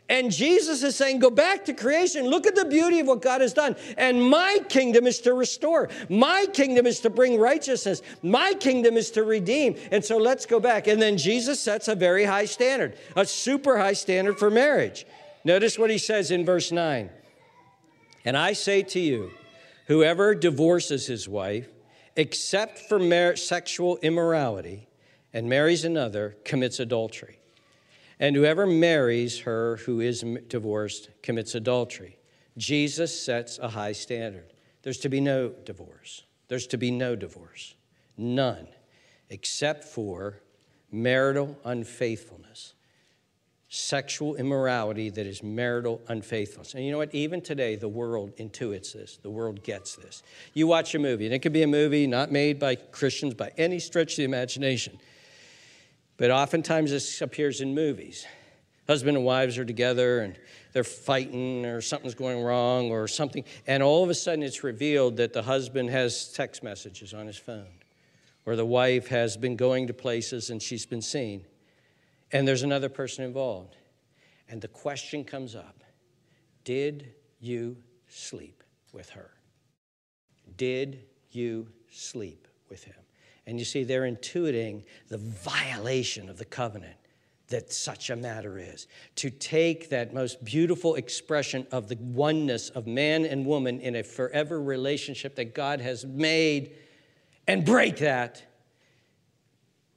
And 0.09 0.31
Jesus 0.31 0.83
is 0.85 0.95
saying, 0.95 1.19
Go 1.19 1.31
back 1.31 1.64
to 1.64 1.73
creation. 1.73 2.27
Look 2.27 2.47
at 2.47 2.55
the 2.55 2.64
beauty 2.64 3.01
of 3.01 3.09
what 3.09 3.23
God 3.23 3.40
has 3.40 3.53
done. 3.53 3.75
And 3.97 4.23
my 4.23 4.61
kingdom 4.69 5.07
is 5.07 5.21
to 5.23 5.35
restore. 5.35 5.88
My 6.09 6.47
kingdom 6.53 6.87
is 6.87 7.01
to 7.01 7.11
bring 7.11 7.40
righteousness. 7.40 8.03
My 8.23 8.55
kingdom 8.55 8.97
is 8.97 9.11
to 9.12 9.25
redeem. 9.25 9.77
And 9.90 10.05
so 10.05 10.16
let's 10.16 10.47
go 10.47 10.61
back. 10.61 10.87
And 10.87 11.03
then 11.03 11.19
Jesus 11.19 11.59
sets 11.59 11.88
a 11.88 11.97
very 11.97 12.25
high 12.25 12.45
standard, 12.45 12.97
a 13.16 13.27
super 13.27 13.79
high 13.79 13.95
standard 13.95 14.38
for 14.38 14.51
marriage. 14.51 15.07
Notice 15.45 15.79
what 15.79 15.90
he 15.90 15.99
says 15.99 16.31
in 16.31 16.45
verse 16.45 16.71
9. 16.71 17.11
And 18.25 18.37
I 18.37 18.53
say 18.53 18.83
to 18.83 19.01
you, 19.01 19.31
whoever 19.87 20.35
divorces 20.35 21.07
his 21.07 21.29
wife, 21.29 21.69
except 22.16 22.79
for 22.79 22.99
mar- 22.99 23.37
sexual 23.37 23.99
immorality, 23.99 24.88
and 25.33 25.49
marries 25.49 25.85
another, 25.85 26.37
commits 26.45 26.81
adultery. 26.81 27.36
And 28.18 28.35
whoever 28.35 28.66
marries 28.66 29.40
her 29.40 29.76
who 29.79 30.00
is 30.00 30.24
divorced 30.48 31.11
commits 31.22 31.55
adultery. 31.55 32.18
Jesus 32.57 33.18
sets 33.18 33.59
a 33.59 33.68
high 33.68 33.92
standard. 33.92 34.52
There's 34.83 34.98
to 34.98 35.09
be 35.09 35.20
no 35.20 35.50
divorce. 35.64 36.22
There's 36.48 36.66
to 36.68 36.79
be 36.79 36.90
no 36.90 37.16
divorce. 37.16 37.74
None, 38.16 38.68
except 39.29 39.85
for 39.85 40.40
marital 40.90 41.59
unfaithfulness, 41.64 42.74
sexual 43.68 44.37
immorality 44.37 45.11
that 45.11 45.26
is 45.26 45.42
marital 45.42 46.00
unfaithfulness. 46.09 46.74
And 46.74 46.85
you 46.85 46.92
know 46.92 46.98
what? 46.98 47.14
Even 47.14 47.42
today, 47.42 47.76
the 47.76 47.88
world 47.88 48.35
intuits 48.37 48.92
this. 48.92 49.18
The 49.20 49.29
world 49.29 49.62
gets 49.62 49.96
this. 49.96 50.22
You 50.55 50.66
watch 50.66 50.94
a 50.94 50.98
movie, 50.98 51.26
and 51.26 51.35
it 51.35 51.40
could 51.40 51.52
be 51.52 51.62
a 51.62 51.66
movie 51.66 52.07
not 52.07 52.33
made 52.33 52.59
by 52.59 52.76
Christians 52.76 53.35
by 53.35 53.52
any 53.59 53.79
stretch 53.79 54.12
of 54.12 54.18
the 54.18 54.24
imagination. 54.24 54.98
But 56.16 56.31
oftentimes 56.31 56.90
this 56.90 57.20
appears 57.20 57.61
in 57.61 57.74
movies. 57.74 58.26
Husband 58.87 59.16
and 59.16 59.26
wives 59.26 59.59
are 59.59 59.64
together 59.64 60.20
and 60.20 60.38
they're 60.72 60.85
fighting 60.85 61.66
or 61.66 61.81
something's 61.81 62.14
going 62.14 62.42
wrong 62.42 62.90
or 62.90 63.09
something. 63.09 63.44
And 63.66 63.83
all 63.83 64.05
of 64.05 64.11
a 64.11 64.14
sudden 64.14 64.42
it's 64.42 64.62
revealed 64.62 65.16
that 65.16 65.33
the 65.33 65.42
husband 65.42 65.90
has 65.90 66.33
text 66.33 66.62
messages 66.62 67.12
on 67.12 67.26
his 67.26 67.37
phone 67.37 67.66
or 68.46 68.55
the 68.55 68.64
wife 68.64 69.09
has 69.09 69.37
been 69.37 69.57
going 69.57 69.88
to 69.88 69.92
places 69.92 70.50
and 70.50 70.62
she's 70.62 70.87
been 70.87 71.02
seen. 71.02 71.44
And 72.33 72.46
there's 72.46 72.62
another 72.62 72.88
person 72.88 73.24
involved. 73.24 73.76
And 74.48 74.61
the 74.61 74.68
question 74.68 75.24
comes 75.24 75.57
up 75.57 75.83
Did 76.64 77.12
you 77.40 77.76
sleep 78.09 78.62
with 78.92 79.11
her? 79.11 79.31
Did 80.57 81.02
you 81.33 81.68
sleep 81.90 82.46
with 82.68 82.85
him? 82.85 83.06
And 83.46 83.59
you 83.59 83.64
see, 83.64 83.85
they're 83.85 84.02
intuiting 84.02 84.85
the 85.09 85.18
violation 85.18 86.28
of 86.28 86.38
the 86.38 86.44
covenant 86.44 86.96
that 87.48 87.72
such 87.72 88.11
a 88.11 88.16
matter 88.16 88.59
is. 88.59 88.88
To 89.16 89.30
take 89.30 89.90
that 89.90 90.12
most 90.12 90.44
beautiful 90.44 90.96
expression 90.96 91.66
of 91.70 91.88
the 91.88 91.96
oneness 91.96 92.70
of 92.70 92.87
man 92.87 93.24
and 93.24 93.46
woman 93.46 93.80
in 93.80 93.96
a 93.96 94.02
forever 94.02 94.61
relationship 94.61 95.37
that 95.37 95.54
God 95.54 95.80
has 95.80 96.04
made 96.04 96.72
and 97.46 97.64
break 97.64 97.98
that. 97.98 98.42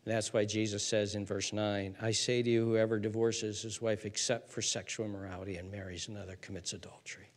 That's 0.05 0.31
why 0.31 0.45
Jesus 0.45 0.85
says 0.85 1.15
in 1.15 1.25
verse 1.25 1.51
9, 1.51 1.97
I 2.01 2.11
say 2.11 2.43
to 2.43 2.49
you, 2.49 2.65
whoever 2.65 2.99
divorces 2.99 3.63
his 3.63 3.81
wife 3.81 4.05
except 4.05 4.51
for 4.51 4.61
sexual 4.61 5.07
immorality 5.07 5.57
and 5.57 5.71
marries 5.71 6.07
another 6.07 6.37
commits 6.41 6.73
adultery 6.73 7.28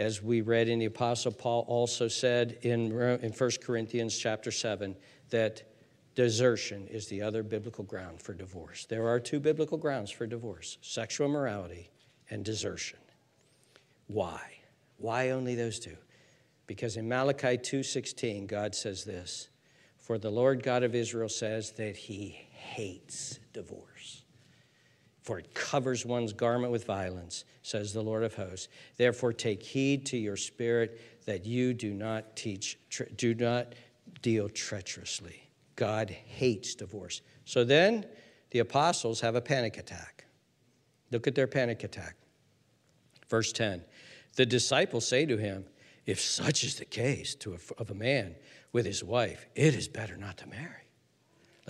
as 0.00 0.22
we 0.22 0.40
read 0.40 0.68
in 0.68 0.78
the 0.78 0.86
apostle 0.86 1.30
paul 1.30 1.64
also 1.68 2.08
said 2.08 2.58
in, 2.62 2.90
in 3.20 3.30
1 3.32 3.50
corinthians 3.62 4.18
chapter 4.18 4.50
7 4.50 4.96
that 5.30 5.62
desertion 6.14 6.86
is 6.88 7.06
the 7.06 7.22
other 7.22 7.42
biblical 7.42 7.84
ground 7.84 8.20
for 8.20 8.34
divorce. 8.34 8.84
There 8.86 9.08
are 9.08 9.20
two 9.20 9.40
biblical 9.40 9.78
grounds 9.78 10.10
for 10.10 10.26
divorce 10.26 10.78
sexual 10.82 11.28
immorality 11.28 11.90
and 12.30 12.44
desertion. 12.44 12.98
Why? 14.06 14.40
Why 14.98 15.30
only 15.30 15.54
those 15.54 15.78
two? 15.78 15.96
Because 16.66 16.96
in 16.96 17.08
malachi 17.08 17.56
2.16 17.58 18.46
god 18.46 18.74
says 18.74 19.04
this 19.04 19.48
for 19.98 20.18
the 20.18 20.30
lord 20.30 20.62
god 20.62 20.84
of 20.84 20.94
israel 20.94 21.28
says 21.28 21.72
that 21.72 21.96
he 21.96 22.28
hates 22.52 23.40
divorce 23.52 24.19
for 25.22 25.38
it 25.38 25.52
covers 25.54 26.06
one's 26.06 26.32
garment 26.32 26.72
with 26.72 26.84
violence, 26.84 27.44
says 27.62 27.92
the 27.92 28.02
Lord 28.02 28.22
of 28.22 28.34
hosts. 28.34 28.68
Therefore, 28.96 29.32
take 29.32 29.62
heed 29.62 30.06
to 30.06 30.16
your 30.16 30.36
spirit 30.36 31.00
that 31.26 31.44
you 31.44 31.74
do 31.74 31.92
not 31.92 32.36
teach, 32.36 32.78
do 33.16 33.34
not 33.34 33.74
deal 34.22 34.48
treacherously. 34.48 35.48
God 35.76 36.10
hates 36.10 36.74
divorce. 36.74 37.22
So 37.44 37.64
then 37.64 38.06
the 38.50 38.60
apostles 38.60 39.20
have 39.20 39.34
a 39.34 39.40
panic 39.40 39.76
attack. 39.76 40.24
Look 41.10 41.26
at 41.26 41.34
their 41.34 41.46
panic 41.46 41.84
attack. 41.84 42.16
Verse 43.28 43.52
10 43.52 43.82
The 44.36 44.46
disciples 44.46 45.06
say 45.06 45.26
to 45.26 45.36
him, 45.36 45.64
If 46.06 46.20
such 46.20 46.64
is 46.64 46.76
the 46.76 46.84
case 46.84 47.34
to 47.36 47.54
a, 47.54 47.58
of 47.78 47.90
a 47.90 47.94
man 47.94 48.36
with 48.72 48.86
his 48.86 49.04
wife, 49.04 49.46
it 49.54 49.74
is 49.74 49.88
better 49.88 50.16
not 50.16 50.38
to 50.38 50.48
marry. 50.48 50.89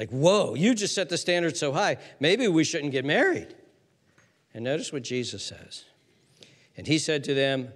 Like, 0.00 0.08
whoa, 0.08 0.54
you 0.54 0.74
just 0.74 0.94
set 0.94 1.10
the 1.10 1.18
standard 1.18 1.58
so 1.58 1.72
high. 1.72 1.98
Maybe 2.20 2.48
we 2.48 2.64
shouldn't 2.64 2.92
get 2.92 3.04
married. 3.04 3.54
And 4.54 4.64
notice 4.64 4.94
what 4.94 5.02
Jesus 5.02 5.44
says. 5.44 5.84
And 6.74 6.86
he 6.86 6.98
said 6.98 7.22
to 7.24 7.34
them, 7.34 7.68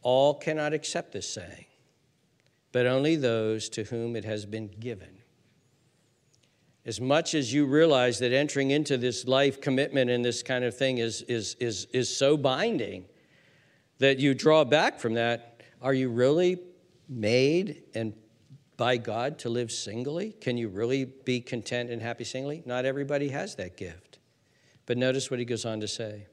All 0.00 0.32
cannot 0.32 0.72
accept 0.72 1.12
this 1.12 1.28
saying, 1.28 1.66
but 2.72 2.86
only 2.86 3.14
those 3.14 3.68
to 3.68 3.84
whom 3.84 4.16
it 4.16 4.24
has 4.24 4.46
been 4.46 4.68
given. 4.68 5.18
As 6.86 6.98
much 6.98 7.34
as 7.34 7.52
you 7.52 7.66
realize 7.66 8.20
that 8.20 8.32
entering 8.32 8.70
into 8.70 8.96
this 8.96 9.26
life 9.26 9.60
commitment 9.60 10.10
and 10.10 10.24
this 10.24 10.42
kind 10.42 10.64
of 10.64 10.74
thing 10.74 10.96
is, 10.96 11.20
is, 11.22 11.56
is, 11.60 11.88
is 11.92 12.08
so 12.08 12.38
binding 12.38 13.04
that 13.98 14.18
you 14.18 14.32
draw 14.32 14.64
back 14.64 14.98
from 14.98 15.12
that, 15.12 15.60
are 15.82 15.92
you 15.92 16.08
really 16.08 16.58
made 17.06 17.82
and 17.94 18.14
by 18.76 18.96
God 18.96 19.38
to 19.40 19.48
live 19.48 19.72
singly? 19.72 20.32
Can 20.40 20.56
you 20.56 20.68
really 20.68 21.04
be 21.04 21.40
content 21.40 21.90
and 21.90 22.02
happy 22.02 22.24
singly? 22.24 22.62
Not 22.66 22.84
everybody 22.84 23.28
has 23.28 23.54
that 23.56 23.76
gift. 23.76 24.18
But 24.86 24.98
notice 24.98 25.30
what 25.30 25.38
he 25.38 25.44
goes 25.44 25.64
on 25.64 25.80
to 25.80 25.88
say. 25.88 26.26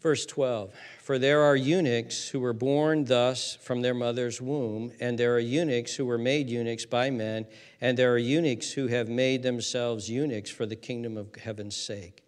Verse 0.00 0.26
12 0.26 0.72
For 1.00 1.18
there 1.18 1.42
are 1.42 1.54
eunuchs 1.54 2.28
who 2.28 2.40
were 2.40 2.52
born 2.52 3.04
thus 3.04 3.56
from 3.62 3.82
their 3.82 3.94
mother's 3.94 4.40
womb, 4.40 4.92
and 5.00 5.16
there 5.16 5.34
are 5.34 5.40
eunuchs 5.40 5.94
who 5.94 6.04
were 6.04 6.18
made 6.18 6.50
eunuchs 6.50 6.84
by 6.84 7.08
men, 7.10 7.46
and 7.80 7.96
there 7.96 8.12
are 8.12 8.18
eunuchs 8.18 8.72
who 8.72 8.88
have 8.88 9.08
made 9.08 9.42
themselves 9.42 10.10
eunuchs 10.10 10.50
for 10.50 10.66
the 10.66 10.76
kingdom 10.76 11.16
of 11.16 11.34
heaven's 11.36 11.76
sake. 11.76 12.24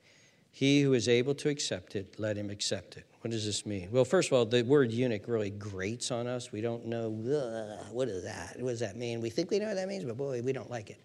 He 0.53 0.83
who 0.83 0.93
is 0.93 1.09
able 1.09 1.35
to 1.35 1.49
accept 1.49 1.97
it, 1.97 2.19
let 2.19 2.37
him 2.37 2.49
accept 2.49 2.97
it. 2.97 3.07
What 3.25 3.31
does 3.31 3.47
this 3.47 3.65
mean? 3.65 3.89
Well, 3.91 4.05
first 4.05 4.29
of 4.29 4.35
all, 4.35 4.45
the 4.45 4.61
word 4.61 4.93
eunuch 4.93 5.27
really 5.29 5.49
grates 5.49 6.11
on 6.11 6.27
us. 6.27 6.53
We 6.53 6.61
don't 6.61 6.85
know, 6.85 7.09
what 7.91 8.07
is 8.07 8.23
that? 8.25 8.61
What 8.61 8.73
does 8.73 8.81
that 8.81 8.97
mean? 8.97 9.23
We 9.23 9.31
think 9.31 9.51
we 9.51 9.59
know 9.59 9.69
what 9.69 9.77
that 9.77 9.89
means, 9.89 10.05
but 10.05 10.19
boy, 10.19 10.43
we 10.43 10.53
don't 10.53 10.71
like 10.71 10.91
it. 10.91 11.01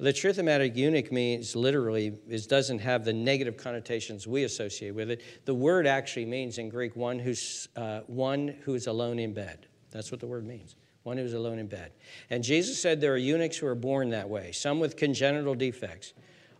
The 0.00 0.12
truth 0.12 0.32
of 0.32 0.36
the 0.38 0.42
matter, 0.42 0.64
eunuch 0.64 1.12
means 1.12 1.54
literally, 1.54 2.18
is 2.28 2.48
doesn't 2.48 2.80
have 2.80 3.04
the 3.04 3.12
negative 3.12 3.56
connotations 3.56 4.26
we 4.26 4.42
associate 4.42 4.92
with 4.92 5.08
it. 5.08 5.22
The 5.44 5.54
word 5.54 5.86
actually 5.86 6.26
means 6.26 6.58
in 6.58 6.68
Greek 6.68 6.96
one 6.96 7.20
who's, 7.20 7.68
uh, 7.76 8.00
one 8.08 8.56
who 8.64 8.74
is 8.74 8.88
alone 8.88 9.20
in 9.20 9.32
bed. 9.32 9.68
That's 9.92 10.10
what 10.10 10.18
the 10.18 10.26
word 10.26 10.44
means. 10.44 10.74
One 11.04 11.16
who's 11.16 11.34
alone 11.34 11.60
in 11.60 11.68
bed. 11.68 11.92
And 12.28 12.42
Jesus 12.42 12.82
said 12.82 13.00
there 13.00 13.14
are 13.14 13.16
eunuchs 13.16 13.56
who 13.56 13.68
are 13.68 13.76
born 13.76 14.10
that 14.10 14.28
way, 14.28 14.50
some 14.50 14.80
with 14.80 14.96
congenital 14.96 15.54
defects. 15.54 16.12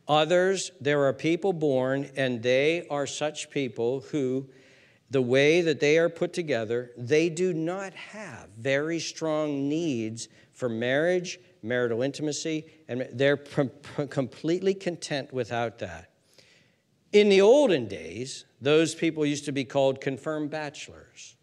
Others, 0.07 0.71
there 0.81 1.03
are 1.07 1.13
people 1.13 1.53
born, 1.53 2.09
and 2.15 2.41
they 2.41 2.87
are 2.89 3.09
such 3.09 3.51
people 3.51 4.03
who 4.13 4.47
the 5.13 5.23
way 5.23 5.61
that 5.61 5.79
they 5.79 5.99
are 5.99 6.09
put 6.09 6.33
together, 6.33 6.91
they 6.97 7.29
do 7.29 7.53
not 7.53 7.93
have 7.93 8.49
very 8.59 8.99
strong 8.99 9.69
needs 9.69 10.29
for 10.55 10.71
marriage, 10.71 11.39
marital 11.63 12.01
intimacy, 12.01 12.65
and 12.89 13.07
they're 13.13 13.37
completely 13.37 14.73
content 14.73 15.31
without 15.31 15.79
that. 15.81 16.11
In 17.13 17.29
the 17.29 17.43
olden 17.43 17.89
days, 17.89 18.47
those 18.63 18.95
people 18.95 19.27
used 19.27 19.45
to 19.45 19.53
be 19.53 19.65
called 19.65 20.01
confirmed 20.01 20.51
bachelors 20.51 21.37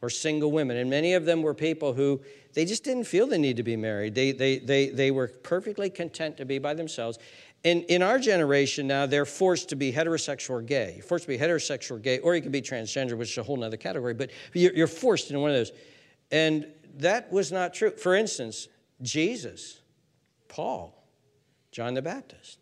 or 0.00 0.10
single 0.10 0.52
women, 0.52 0.76
and 0.76 0.88
many 0.88 1.14
of 1.14 1.24
them 1.24 1.42
were 1.42 1.54
people 1.54 1.94
who 1.94 2.20
they 2.54 2.64
just 2.64 2.84
didn't 2.84 3.04
feel 3.04 3.26
the 3.26 3.38
need 3.38 3.56
to 3.56 3.62
be 3.62 3.76
married. 3.76 4.14
They, 4.14 4.32
they, 4.32 4.58
they, 4.58 4.90
they 4.90 5.10
were 5.10 5.28
perfectly 5.28 5.90
content 5.90 6.36
to 6.36 6.44
be 6.44 6.58
by 6.58 6.74
themselves. 6.74 7.18
In, 7.64 7.82
in 7.84 8.02
our 8.02 8.18
generation 8.18 8.86
now, 8.86 9.06
they're 9.06 9.24
forced 9.24 9.70
to 9.70 9.76
be 9.76 9.92
heterosexual 9.92 10.50
or 10.50 10.62
gay. 10.62 10.94
You're 10.96 11.04
forced 11.04 11.24
to 11.24 11.28
be 11.28 11.38
heterosexual 11.38 11.96
or 11.96 11.98
gay, 11.98 12.18
or 12.20 12.36
you 12.36 12.42
can 12.42 12.52
be 12.52 12.62
transgender, 12.62 13.16
which 13.16 13.32
is 13.32 13.38
a 13.38 13.42
whole 13.42 13.62
other 13.64 13.76
category, 13.76 14.14
but 14.14 14.30
you're, 14.54 14.72
you're 14.72 14.86
forced 14.86 15.30
into 15.30 15.40
one 15.40 15.50
of 15.50 15.56
those. 15.56 15.72
And 16.30 16.66
that 16.98 17.32
was 17.32 17.50
not 17.50 17.74
true. 17.74 17.90
For 17.90 18.14
instance, 18.14 18.68
Jesus, 19.02 19.80
Paul, 20.48 21.04
John 21.72 21.94
the 21.94 22.02
Baptist, 22.02 22.58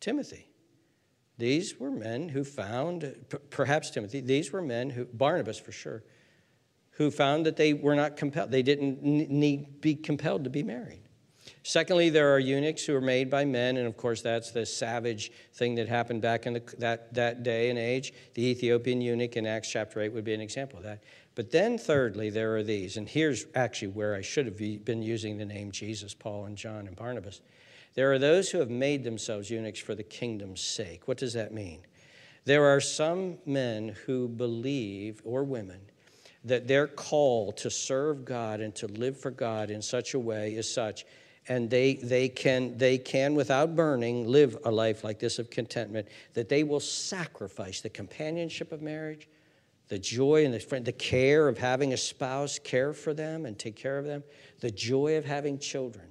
Timothy. 0.00 0.48
These 1.38 1.78
were 1.78 1.90
men 1.90 2.28
who 2.28 2.44
found, 2.44 3.14
perhaps 3.50 3.90
Timothy, 3.90 4.20
these 4.20 4.52
were 4.52 4.62
men 4.62 4.90
who, 4.90 5.04
Barnabas 5.04 5.58
for 5.58 5.72
sure, 5.72 6.02
who 6.92 7.10
found 7.10 7.44
that 7.44 7.56
they 7.56 7.74
were 7.74 7.94
not 7.94 8.16
compelled, 8.16 8.50
they 8.50 8.62
didn't 8.62 9.02
need 9.02 9.80
be 9.82 9.94
compelled 9.94 10.44
to 10.44 10.50
be 10.50 10.62
married. 10.62 11.05
Secondly, 11.68 12.10
there 12.10 12.32
are 12.32 12.38
eunuchs 12.38 12.84
who 12.84 12.94
are 12.94 13.00
made 13.00 13.28
by 13.28 13.44
men, 13.44 13.76
and 13.76 13.88
of 13.88 13.96
course, 13.96 14.22
that's 14.22 14.52
the 14.52 14.64
savage 14.64 15.32
thing 15.54 15.74
that 15.74 15.88
happened 15.88 16.22
back 16.22 16.46
in 16.46 16.52
the, 16.52 16.62
that, 16.78 17.12
that 17.12 17.42
day 17.42 17.70
and 17.70 17.76
age. 17.76 18.12
The 18.34 18.46
Ethiopian 18.46 19.00
eunuch 19.00 19.36
in 19.36 19.46
Acts 19.46 19.68
chapter 19.68 20.00
8 20.00 20.12
would 20.12 20.22
be 20.22 20.32
an 20.32 20.40
example 20.40 20.78
of 20.78 20.84
that. 20.84 21.02
But 21.34 21.50
then, 21.50 21.76
thirdly, 21.76 22.30
there 22.30 22.54
are 22.54 22.62
these, 22.62 22.96
and 22.96 23.08
here's 23.08 23.46
actually 23.56 23.88
where 23.88 24.14
I 24.14 24.20
should 24.20 24.46
have 24.46 24.56
been 24.56 25.02
using 25.02 25.38
the 25.38 25.44
name 25.44 25.72
Jesus, 25.72 26.14
Paul, 26.14 26.44
and 26.44 26.56
John, 26.56 26.86
and 26.86 26.94
Barnabas. 26.94 27.40
There 27.94 28.12
are 28.12 28.18
those 28.20 28.48
who 28.48 28.58
have 28.58 28.70
made 28.70 29.02
themselves 29.02 29.50
eunuchs 29.50 29.80
for 29.80 29.96
the 29.96 30.04
kingdom's 30.04 30.60
sake. 30.60 31.08
What 31.08 31.18
does 31.18 31.32
that 31.32 31.52
mean? 31.52 31.80
There 32.44 32.64
are 32.66 32.80
some 32.80 33.38
men 33.44 33.96
who 34.06 34.28
believe, 34.28 35.20
or 35.24 35.42
women, 35.42 35.80
that 36.44 36.68
their 36.68 36.86
call 36.86 37.50
to 37.54 37.70
serve 37.70 38.24
God 38.24 38.60
and 38.60 38.72
to 38.76 38.86
live 38.86 39.18
for 39.18 39.32
God 39.32 39.68
in 39.68 39.82
such 39.82 40.14
a 40.14 40.18
way 40.20 40.54
is 40.54 40.72
such 40.72 41.04
and 41.48 41.70
they, 41.70 41.94
they, 41.94 42.28
can, 42.28 42.76
they 42.76 42.98
can, 42.98 43.34
without 43.34 43.76
burning, 43.76 44.26
live 44.26 44.58
a 44.64 44.70
life 44.70 45.04
like 45.04 45.18
this 45.18 45.38
of 45.38 45.48
contentment, 45.50 46.08
that 46.34 46.48
they 46.48 46.64
will 46.64 46.80
sacrifice 46.80 47.80
the 47.80 47.88
companionship 47.88 48.72
of 48.72 48.82
marriage, 48.82 49.28
the 49.88 49.98
joy 49.98 50.44
and 50.44 50.52
the, 50.52 50.58
friend, 50.58 50.84
the 50.84 50.92
care 50.92 51.46
of 51.46 51.56
having 51.56 51.92
a 51.92 51.96
spouse 51.96 52.58
care 52.58 52.92
for 52.92 53.14
them 53.14 53.46
and 53.46 53.58
take 53.58 53.76
care 53.76 53.98
of 53.98 54.04
them, 54.04 54.24
the 54.60 54.70
joy 54.70 55.16
of 55.16 55.24
having 55.24 55.58
children, 55.58 56.06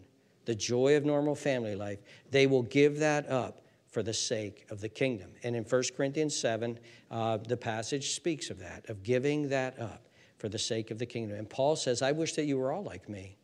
the 0.46 0.56
joy 0.56 0.96
of 0.96 1.04
normal 1.04 1.36
family 1.36 1.76
life. 1.76 2.00
They 2.32 2.48
will 2.48 2.64
give 2.64 3.00
that 3.00 3.30
up 3.30 3.62
for 3.90 4.04
the 4.04 4.14
sake 4.14 4.66
of 4.70 4.80
the 4.80 4.90
kingdom. 4.90 5.32
And 5.44 5.56
in 5.56 5.64
1 5.64 5.84
Corinthians 5.96 6.36
7, 6.38 6.80
uh, 7.12 7.38
the 7.38 7.58
passage 7.58 8.12
speaks 8.12 8.50
of 8.50 8.60
that, 8.60 8.90
of 8.90 9.04
giving 9.04 9.50
that 9.50 9.80
up 9.80 10.08
for 10.38 10.50
the 10.50 10.60
sake 10.60 10.92
of 10.92 11.00
the 11.00 11.06
kingdom. 11.06 11.38
And 11.38 11.50
Paul 11.50 11.76
says, 11.76 12.02
I 12.02 12.12
wish 12.12 12.34
that 12.34 12.46
you 12.46 12.58
were 12.58 12.72
all 12.72 12.84
like 12.84 13.10
me. 13.10 13.38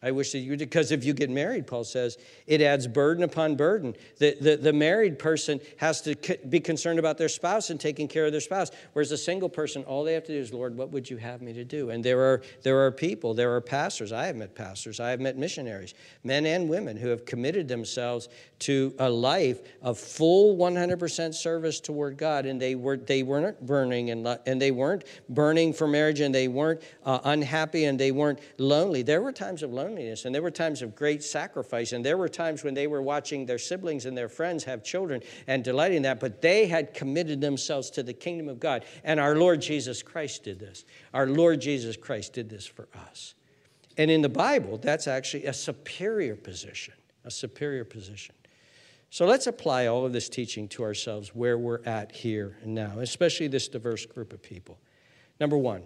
I 0.00 0.12
wish 0.12 0.30
that 0.30 0.38
you 0.38 0.56
because 0.56 0.92
if 0.92 1.04
you 1.04 1.12
get 1.12 1.28
married, 1.28 1.66
Paul 1.66 1.82
says, 1.82 2.18
it 2.46 2.60
adds 2.60 2.86
burden 2.86 3.24
upon 3.24 3.56
burden. 3.56 3.96
The, 4.18 4.36
the, 4.40 4.56
the, 4.56 4.72
married 4.72 5.18
person 5.18 5.58
has 5.78 6.02
to 6.02 6.14
be 6.48 6.60
concerned 6.60 7.00
about 7.00 7.18
their 7.18 7.28
spouse 7.28 7.70
and 7.70 7.80
taking 7.80 8.06
care 8.06 8.24
of 8.24 8.30
their 8.30 8.40
spouse, 8.40 8.70
whereas 8.92 9.10
a 9.10 9.16
single 9.16 9.48
person, 9.48 9.82
all 9.82 10.04
they 10.04 10.12
have 10.12 10.22
to 10.24 10.32
do 10.32 10.38
is, 10.38 10.52
Lord, 10.52 10.76
what 10.76 10.92
would 10.92 11.10
you 11.10 11.16
have 11.16 11.42
me 11.42 11.52
to 11.52 11.64
do? 11.64 11.90
And 11.90 12.04
there 12.04 12.20
are, 12.20 12.42
there 12.62 12.78
are 12.78 12.92
people, 12.92 13.34
there 13.34 13.52
are 13.56 13.60
pastors. 13.60 14.12
I 14.12 14.26
have 14.26 14.36
met 14.36 14.54
pastors, 14.54 15.00
I 15.00 15.10
have 15.10 15.18
met 15.18 15.36
missionaries, 15.36 15.94
men 16.22 16.46
and 16.46 16.68
women 16.68 16.96
who 16.96 17.08
have 17.08 17.26
committed 17.26 17.66
themselves 17.66 18.28
to 18.60 18.94
a 19.00 19.10
life 19.10 19.58
of 19.82 19.98
full 19.98 20.56
100% 20.56 21.34
service 21.34 21.80
toward 21.80 22.16
God, 22.16 22.46
and 22.46 22.62
they, 22.62 22.76
were, 22.76 22.98
they 22.98 23.24
weren't 23.24 23.66
burning 23.66 24.10
and, 24.10 24.38
and 24.46 24.62
they 24.62 24.70
weren't 24.70 25.02
burning 25.28 25.72
for 25.72 25.88
marriage, 25.88 26.20
and 26.20 26.32
they 26.32 26.46
weren't 26.46 26.82
uh, 27.04 27.18
unhappy, 27.24 27.86
and 27.86 27.98
they 27.98 28.12
weren't 28.12 28.38
lonely. 28.58 29.02
There 29.02 29.22
were 29.22 29.32
times 29.32 29.64
of 29.64 29.72
loneliness 29.72 29.87
loneliness. 29.88 30.24
And 30.24 30.34
there 30.34 30.42
were 30.42 30.50
times 30.50 30.82
of 30.82 30.94
great 30.94 31.22
sacrifice. 31.22 31.92
And 31.92 32.04
there 32.04 32.16
were 32.16 32.28
times 32.28 32.64
when 32.64 32.74
they 32.74 32.86
were 32.86 33.02
watching 33.02 33.46
their 33.46 33.58
siblings 33.58 34.06
and 34.06 34.16
their 34.16 34.28
friends 34.28 34.64
have 34.64 34.84
children 34.84 35.22
and 35.46 35.64
delighting 35.64 35.98
in 35.98 36.02
that. 36.04 36.20
But 36.20 36.42
they 36.42 36.66
had 36.66 36.94
committed 36.94 37.40
themselves 37.40 37.90
to 37.90 38.02
the 38.02 38.12
kingdom 38.12 38.48
of 38.48 38.60
God. 38.60 38.84
And 39.04 39.18
our 39.18 39.36
Lord 39.36 39.60
Jesus 39.60 40.02
Christ 40.02 40.44
did 40.44 40.58
this. 40.58 40.84
Our 41.14 41.26
Lord 41.26 41.60
Jesus 41.60 41.96
Christ 41.96 42.32
did 42.32 42.48
this 42.48 42.66
for 42.66 42.88
us. 43.10 43.34
And 43.96 44.10
in 44.10 44.22
the 44.22 44.28
Bible, 44.28 44.78
that's 44.78 45.08
actually 45.08 45.46
a 45.46 45.52
superior 45.52 46.36
position, 46.36 46.94
a 47.24 47.30
superior 47.30 47.84
position. 47.84 48.34
So 49.10 49.26
let's 49.26 49.46
apply 49.46 49.86
all 49.86 50.04
of 50.04 50.12
this 50.12 50.28
teaching 50.28 50.68
to 50.68 50.82
ourselves 50.82 51.34
where 51.34 51.58
we're 51.58 51.82
at 51.84 52.12
here 52.12 52.58
and 52.62 52.74
now, 52.74 52.98
especially 53.00 53.48
this 53.48 53.66
diverse 53.66 54.04
group 54.04 54.32
of 54.32 54.42
people. 54.42 54.78
Number 55.40 55.56
one, 55.56 55.82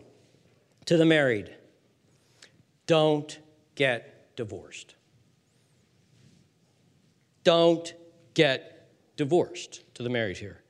to 0.87 0.97
the 0.97 1.05
married, 1.05 1.55
don't 2.87 3.39
get 3.75 4.37
divorced. 4.37 4.95
Don't 7.45 7.93
get 8.35 8.89
divorced 9.17 9.83
to 9.95 10.03
the 10.03 10.09
married 10.09 10.39
here. 10.39 10.63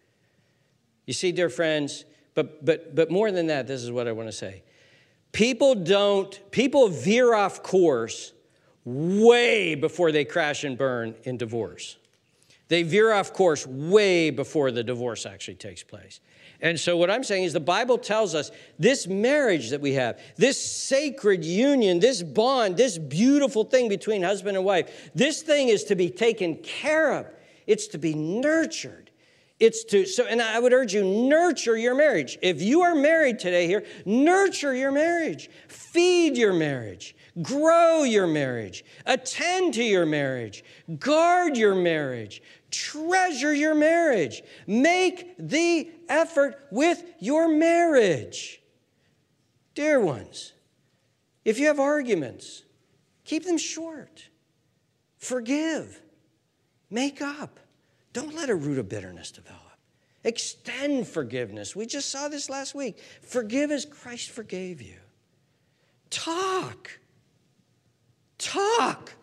You 1.06 1.12
see, 1.12 1.32
dear 1.32 1.48
friends, 1.48 2.04
but, 2.34 2.64
but, 2.64 2.94
but 2.94 3.10
more 3.10 3.30
than 3.30 3.48
that, 3.48 3.66
this 3.66 3.82
is 3.82 3.90
what 3.90 4.08
I 4.08 4.12
want 4.12 4.28
to 4.28 4.32
say. 4.32 4.62
People 5.32 5.74
don't, 5.74 6.40
people 6.50 6.88
veer 6.88 7.34
off 7.34 7.62
course 7.62 8.32
way 8.84 9.74
before 9.74 10.12
they 10.12 10.24
crash 10.24 10.64
and 10.64 10.76
burn 10.76 11.14
in 11.24 11.36
divorce. 11.36 11.96
They 12.68 12.82
veer 12.82 13.12
off 13.12 13.32
course 13.32 13.66
way 13.66 14.30
before 14.30 14.70
the 14.70 14.82
divorce 14.82 15.26
actually 15.26 15.56
takes 15.56 15.82
place. 15.82 16.20
And 16.62 16.78
so, 16.78 16.96
what 16.96 17.10
I'm 17.10 17.24
saying 17.24 17.42
is, 17.42 17.52
the 17.52 17.60
Bible 17.60 17.98
tells 17.98 18.36
us 18.36 18.52
this 18.78 19.08
marriage 19.08 19.70
that 19.70 19.80
we 19.80 19.94
have, 19.94 20.20
this 20.36 20.64
sacred 20.64 21.44
union, 21.44 21.98
this 21.98 22.22
bond, 22.22 22.76
this 22.76 22.96
beautiful 22.98 23.64
thing 23.64 23.88
between 23.88 24.22
husband 24.22 24.56
and 24.56 24.64
wife, 24.64 25.10
this 25.12 25.42
thing 25.42 25.68
is 25.68 25.82
to 25.84 25.96
be 25.96 26.08
taken 26.08 26.56
care 26.56 27.14
of. 27.14 27.26
It's 27.66 27.88
to 27.88 27.98
be 27.98 28.14
nurtured. 28.14 29.10
It's 29.58 29.84
to, 29.84 30.06
so, 30.06 30.24
and 30.24 30.40
I 30.40 30.58
would 30.58 30.72
urge 30.72 30.94
you, 30.94 31.04
nurture 31.04 31.76
your 31.76 31.96
marriage. 31.96 32.38
If 32.42 32.62
you 32.62 32.82
are 32.82 32.94
married 32.94 33.40
today 33.40 33.66
here, 33.66 33.84
nurture 34.04 34.74
your 34.74 34.92
marriage, 34.92 35.50
feed 35.68 36.36
your 36.36 36.52
marriage, 36.52 37.16
grow 37.40 38.02
your 38.02 38.26
marriage, 38.26 38.84
attend 39.06 39.74
to 39.74 39.82
your 39.82 40.04
marriage, 40.04 40.64
guard 40.98 41.56
your 41.56 41.74
marriage, 41.74 42.42
treasure 42.70 43.54
your 43.54 43.74
marriage, 43.74 44.42
make 44.66 45.34
the 45.38 45.90
effort 46.08 46.66
with 46.70 47.02
your 47.20 47.48
marriage. 47.48 48.60
Dear 49.74 50.00
ones, 50.00 50.52
if 51.44 51.58
you 51.58 51.66
have 51.66 51.80
arguments, 51.80 52.64
keep 53.24 53.44
them 53.44 53.58
short. 53.58 54.28
Forgive. 55.16 56.02
Make 56.90 57.22
up. 57.22 57.58
Don't 58.12 58.34
let 58.34 58.50
a 58.50 58.54
root 58.54 58.78
of 58.78 58.88
bitterness 58.88 59.30
develop. 59.30 59.60
Extend 60.24 61.08
forgiveness. 61.08 61.74
We 61.74 61.86
just 61.86 62.10
saw 62.10 62.28
this 62.28 62.50
last 62.50 62.74
week. 62.74 62.98
Forgive 63.22 63.70
as 63.70 63.84
Christ 63.84 64.30
forgave 64.30 64.82
you. 64.82 64.98
Talk. 66.10 66.98
Talk. 68.42 69.14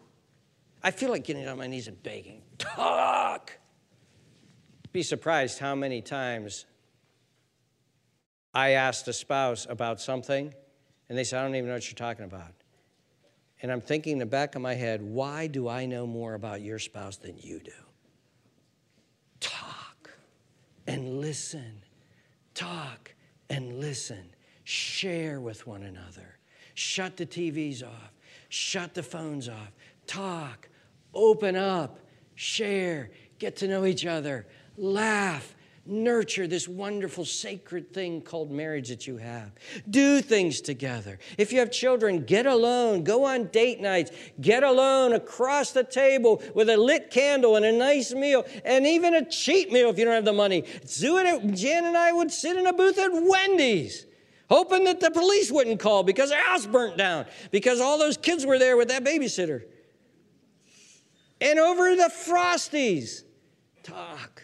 I 0.82 0.92
feel 0.92 1.10
like 1.10 1.26
getting 1.26 1.46
on 1.48 1.58
my 1.58 1.68
knees 1.68 1.90
and 1.90 2.02
begging. 2.02 2.42
Talk. 2.58 3.52
Be 4.94 5.04
surprised 5.04 5.60
how 5.60 5.76
many 5.76 6.02
times 6.02 6.66
I 8.54 8.72
asked 8.72 9.08
a 9.10 9.14
spouse 9.14 9.68
about 9.70 10.00
something 10.00 10.54
and 11.10 11.18
they 11.18 11.26
said, 11.26 11.40
I 11.40 11.44
don't 11.44 11.56
even 11.56 11.68
know 11.68 11.74
what 11.74 11.88
you're 11.88 11.96
talking 11.96 12.24
about. 12.24 12.54
And 13.62 13.72
I'm 13.74 13.82
thinking 13.82 14.14
in 14.14 14.20
the 14.20 14.26
back 14.26 14.56
of 14.56 14.62
my 14.62 14.74
head, 14.74 15.02
why 15.02 15.48
do 15.48 15.68
I 15.68 15.86
know 15.86 16.08
more 16.08 16.34
about 16.34 16.62
your 16.62 16.80
spouse 16.80 17.18
than 17.18 17.38
you 17.38 17.60
do? 17.60 17.72
Talk 19.42 20.12
and 20.88 21.20
listen. 21.20 21.84
Talk 22.54 23.14
and 23.50 23.82
listen. 23.82 24.30
Share 24.64 25.42
with 25.42 25.68
one 25.68 25.84
another. 25.84 26.38
Shut 26.74 27.18
the 27.18 27.26
TVs 27.26 27.84
off. 27.84 28.14
Shut 28.50 28.94
the 28.94 29.04
phones 29.04 29.48
off. 29.48 29.72
Talk. 30.08 30.70
Open 31.14 31.56
up. 31.56 32.00
Share. 32.36 33.12
Get 33.38 33.56
to 33.58 33.68
know 33.68 33.86
each 33.86 34.06
other. 34.06 34.48
Laugh 34.78 35.56
nurture 35.90 36.48
this 36.48 36.68
wonderful 36.68 37.26
sacred 37.26 37.92
thing 37.92 38.22
called 38.22 38.52
marriage 38.52 38.90
that 38.90 39.08
you 39.08 39.18
have. 39.18 39.52
Do 39.90 40.22
things 40.22 40.62
together. 40.62 41.18
If 41.38 41.52
you 41.52 41.60
have 41.60 41.72
children, 41.72 42.26
get 42.26 42.46
alone, 42.46 43.04
go 43.04 43.26
on 43.26 43.46
date 43.46 43.82
nights, 43.82 44.12
get 44.40 44.64
alone 44.64 45.14
across 45.14 45.72
the 45.72 45.84
table 45.84 46.42
with 46.54 46.70
a 46.70 46.78
lit 46.78 47.10
candle 47.10 47.56
and 47.56 47.66
a 47.66 47.72
nice 47.72 48.14
meal, 48.14 48.46
and 48.64 48.86
even 48.86 49.16
a 49.16 49.26
cheap 49.28 49.72
meal 49.72 49.90
if 49.90 49.98
you 49.98 50.06
don't 50.06 50.14
have 50.14 50.26
the 50.26 50.34
money. 50.34 50.64
Do 51.00 51.18
it. 51.18 51.54
Jan 51.56 51.86
and 51.86 51.98
I 51.98 52.12
would 52.12 52.32
sit 52.32 52.56
in 52.56 52.68
a 52.68 52.74
booth 52.74 53.00
at 53.00 53.10
Wendy's. 53.12 54.06
Hoping 54.50 54.86
that 54.86 55.00
the 55.00 55.12
police 55.12 55.52
wouldn't 55.52 55.80
call 55.80 56.04
because 56.04 56.30
their 56.30 56.44
house 56.44 56.66
burnt 56.66 56.98
down, 56.98 57.26
because 57.52 57.80
all 57.80 57.98
those 57.98 58.18
kids 58.18 58.46
were 58.46 58.58
there 58.58 58.78
with 58.78 58.88
that 58.88 59.04
babysitter. 59.04 59.64
And 61.40 61.60
over 61.60 61.96
the 61.96 62.12
Frosties, 62.12 63.24
talk 63.84 64.44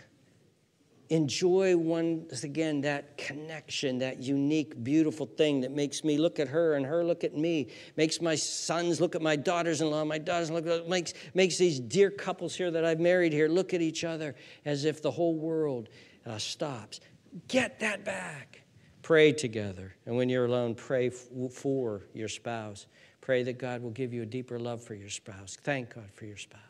enjoy 1.09 1.77
once 1.77 2.43
again 2.43 2.81
that 2.81 3.17
connection, 3.17 3.99
that 3.99 4.21
unique, 4.21 4.83
beautiful 4.83 5.25
thing 5.25 5.61
that 5.61 5.71
makes 5.71 6.03
me 6.03 6.17
look 6.17 6.39
at 6.39 6.47
her 6.47 6.73
and 6.73 6.85
her 6.85 7.03
look 7.03 7.23
at 7.23 7.35
me, 7.35 7.67
makes 7.95 8.21
my 8.21 8.35
sons 8.35 8.99
look 8.99 9.15
at 9.15 9.21
my 9.21 9.35
daughters 9.35 9.81
in 9.81 9.89
law, 9.89 10.03
my 10.03 10.17
daughters 10.17 10.49
look 10.49 10.65
at, 10.67 10.87
makes, 10.89 11.13
makes 11.33 11.57
these 11.57 11.79
dear 11.79 12.09
couples 12.09 12.55
here 12.55 12.71
that 12.71 12.83
I've 12.83 12.99
married 12.99 13.33
here 13.33 13.47
look 13.47 13.73
at 13.73 13.81
each 13.81 14.03
other 14.03 14.35
as 14.65 14.85
if 14.85 15.01
the 15.01 15.11
whole 15.11 15.35
world 15.35 15.89
uh, 16.25 16.37
stops. 16.37 16.99
Get 17.47 17.79
that 17.81 18.03
back. 18.03 18.64
Pray 19.05 19.33
together. 19.33 19.93
And 20.07 20.17
when 20.17 20.29
you're 20.29 20.45
alone, 20.45 20.73
pray 20.73 21.09
f- 21.09 21.27
for 21.51 22.01
your 22.15 22.27
spouse. 22.27 22.87
Pray 23.21 23.43
that 23.43 23.59
God 23.59 23.83
will 23.83 23.91
give 23.91 24.11
you 24.15 24.23
a 24.23 24.25
deeper 24.25 24.57
love 24.57 24.83
for 24.83 24.95
your 24.95 25.11
spouse. 25.11 25.59
Thank 25.61 25.93
God 25.93 26.09
for 26.11 26.25
your 26.25 26.37
spouse. 26.37 26.61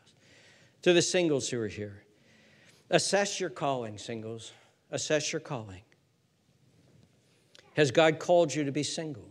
To 0.82 0.92
the 0.92 1.02
singles 1.02 1.48
who 1.48 1.62
are 1.62 1.70
here, 1.70 2.04
Assess 2.90 3.40
your 3.40 3.50
calling, 3.50 3.98
singles. 3.98 4.52
Assess 4.92 5.32
your 5.32 5.40
calling. 5.40 5.80
Has 7.76 7.90
God 7.90 8.20
called 8.20 8.54
you 8.54 8.66
to 8.66 8.72
be 8.74 8.84
single? 8.84 9.30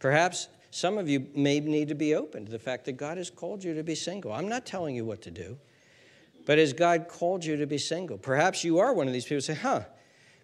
Perhaps 0.00 0.48
some 0.72 0.98
of 0.98 1.08
you 1.08 1.28
may 1.36 1.60
need 1.60 1.86
to 1.86 1.94
be 1.94 2.16
open 2.16 2.46
to 2.46 2.50
the 2.50 2.58
fact 2.58 2.84
that 2.86 2.94
God 2.94 3.16
has 3.16 3.30
called 3.30 3.62
you 3.62 3.74
to 3.74 3.84
be 3.84 3.94
single. 3.94 4.32
I'm 4.32 4.48
not 4.48 4.66
telling 4.66 4.96
you 4.96 5.04
what 5.04 5.22
to 5.22 5.30
do, 5.30 5.56
but 6.46 6.58
has 6.58 6.72
God 6.72 7.06
called 7.06 7.44
you 7.44 7.56
to 7.58 7.66
be 7.68 7.78
single? 7.78 8.18
Perhaps 8.18 8.64
you 8.64 8.80
are 8.80 8.92
one 8.92 9.06
of 9.06 9.12
these 9.12 9.22
people 9.22 9.36
who 9.36 9.40
say, 9.42 9.54
huh, 9.54 9.84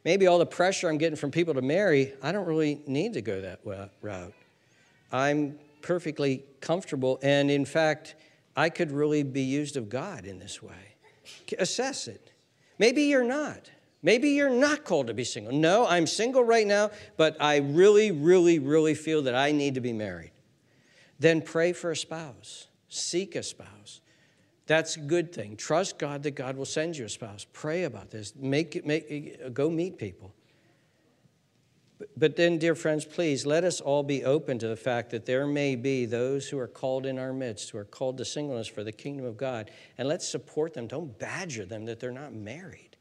maybe 0.04 0.26
all 0.26 0.38
the 0.38 0.46
pressure 0.46 0.88
I'm 0.88 0.98
getting 0.98 1.16
from 1.16 1.30
people 1.30 1.54
to 1.54 1.62
marry, 1.62 2.14
I 2.22 2.32
don't 2.32 2.46
really 2.46 2.80
need 2.86 3.14
to 3.14 3.22
go 3.22 3.40
that 3.40 3.60
route. 4.02 4.34
I'm 5.12 5.58
perfectly 5.82 6.44
comfortable, 6.60 7.18
and 7.22 7.50
in 7.50 7.64
fact, 7.64 8.14
I 8.56 8.68
could 8.68 8.90
really 8.92 9.22
be 9.22 9.42
used 9.42 9.76
of 9.76 9.88
God 9.88 10.26
in 10.26 10.38
this 10.38 10.62
way. 10.62 10.96
Assess 11.58 12.08
it. 12.08 12.32
Maybe 12.78 13.04
you're 13.04 13.24
not. 13.24 13.70
Maybe 14.02 14.30
you're 14.30 14.48
not 14.50 14.84
called 14.84 15.08
to 15.08 15.14
be 15.14 15.24
single. 15.24 15.52
No, 15.52 15.86
I'm 15.86 16.06
single 16.06 16.42
right 16.42 16.66
now, 16.66 16.90
but 17.16 17.36
I 17.40 17.58
really, 17.58 18.10
really, 18.10 18.58
really 18.58 18.94
feel 18.94 19.22
that 19.22 19.34
I 19.34 19.52
need 19.52 19.74
to 19.74 19.80
be 19.80 19.92
married. 19.92 20.32
Then 21.18 21.42
pray 21.42 21.74
for 21.74 21.90
a 21.90 21.96
spouse, 21.96 22.68
seek 22.88 23.36
a 23.36 23.42
spouse. 23.42 24.00
That's 24.70 24.94
a 24.94 25.00
good 25.00 25.32
thing. 25.32 25.56
Trust 25.56 25.98
God 25.98 26.22
that 26.22 26.36
God 26.36 26.56
will 26.56 26.64
send 26.64 26.96
you 26.96 27.04
a 27.04 27.08
spouse. 27.08 27.44
Pray 27.52 27.82
about 27.82 28.12
this. 28.12 28.34
Make 28.36 28.86
make, 28.86 29.52
go 29.52 29.68
meet 29.68 29.98
people. 29.98 30.32
But 32.16 32.36
then, 32.36 32.56
dear 32.56 32.76
friends, 32.76 33.04
please 33.04 33.44
let 33.44 33.64
us 33.64 33.80
all 33.80 34.04
be 34.04 34.24
open 34.24 34.60
to 34.60 34.68
the 34.68 34.76
fact 34.76 35.10
that 35.10 35.26
there 35.26 35.44
may 35.44 35.74
be 35.74 36.06
those 36.06 36.48
who 36.48 36.56
are 36.56 36.68
called 36.68 37.04
in 37.04 37.18
our 37.18 37.32
midst, 37.32 37.70
who 37.70 37.78
are 37.78 37.84
called 37.84 38.16
to 38.18 38.24
singleness 38.24 38.68
for 38.68 38.84
the 38.84 38.92
kingdom 38.92 39.26
of 39.26 39.36
God. 39.36 39.72
And 39.98 40.06
let's 40.06 40.28
support 40.28 40.72
them. 40.72 40.86
Don't 40.86 41.18
badger 41.18 41.64
them 41.64 41.84
that 41.86 41.98
they're 41.98 42.12
not 42.12 42.32
married. 42.32 42.96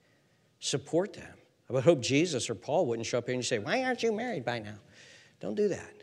Support 0.59 1.13
them. 1.13 1.37
I 1.69 1.73
would 1.73 1.83
hope 1.83 2.01
Jesus 2.01 2.49
or 2.49 2.55
Paul 2.55 2.87
wouldn't 2.87 3.05
show 3.05 3.19
up 3.19 3.27
here 3.27 3.35
and 3.35 3.45
say, 3.45 3.59
Why 3.59 3.83
aren't 3.83 4.01
you 4.01 4.11
married 4.11 4.43
by 4.43 4.57
now? 4.57 4.79
Don't 5.39 5.53
do 5.53 5.67
that. 5.67 5.98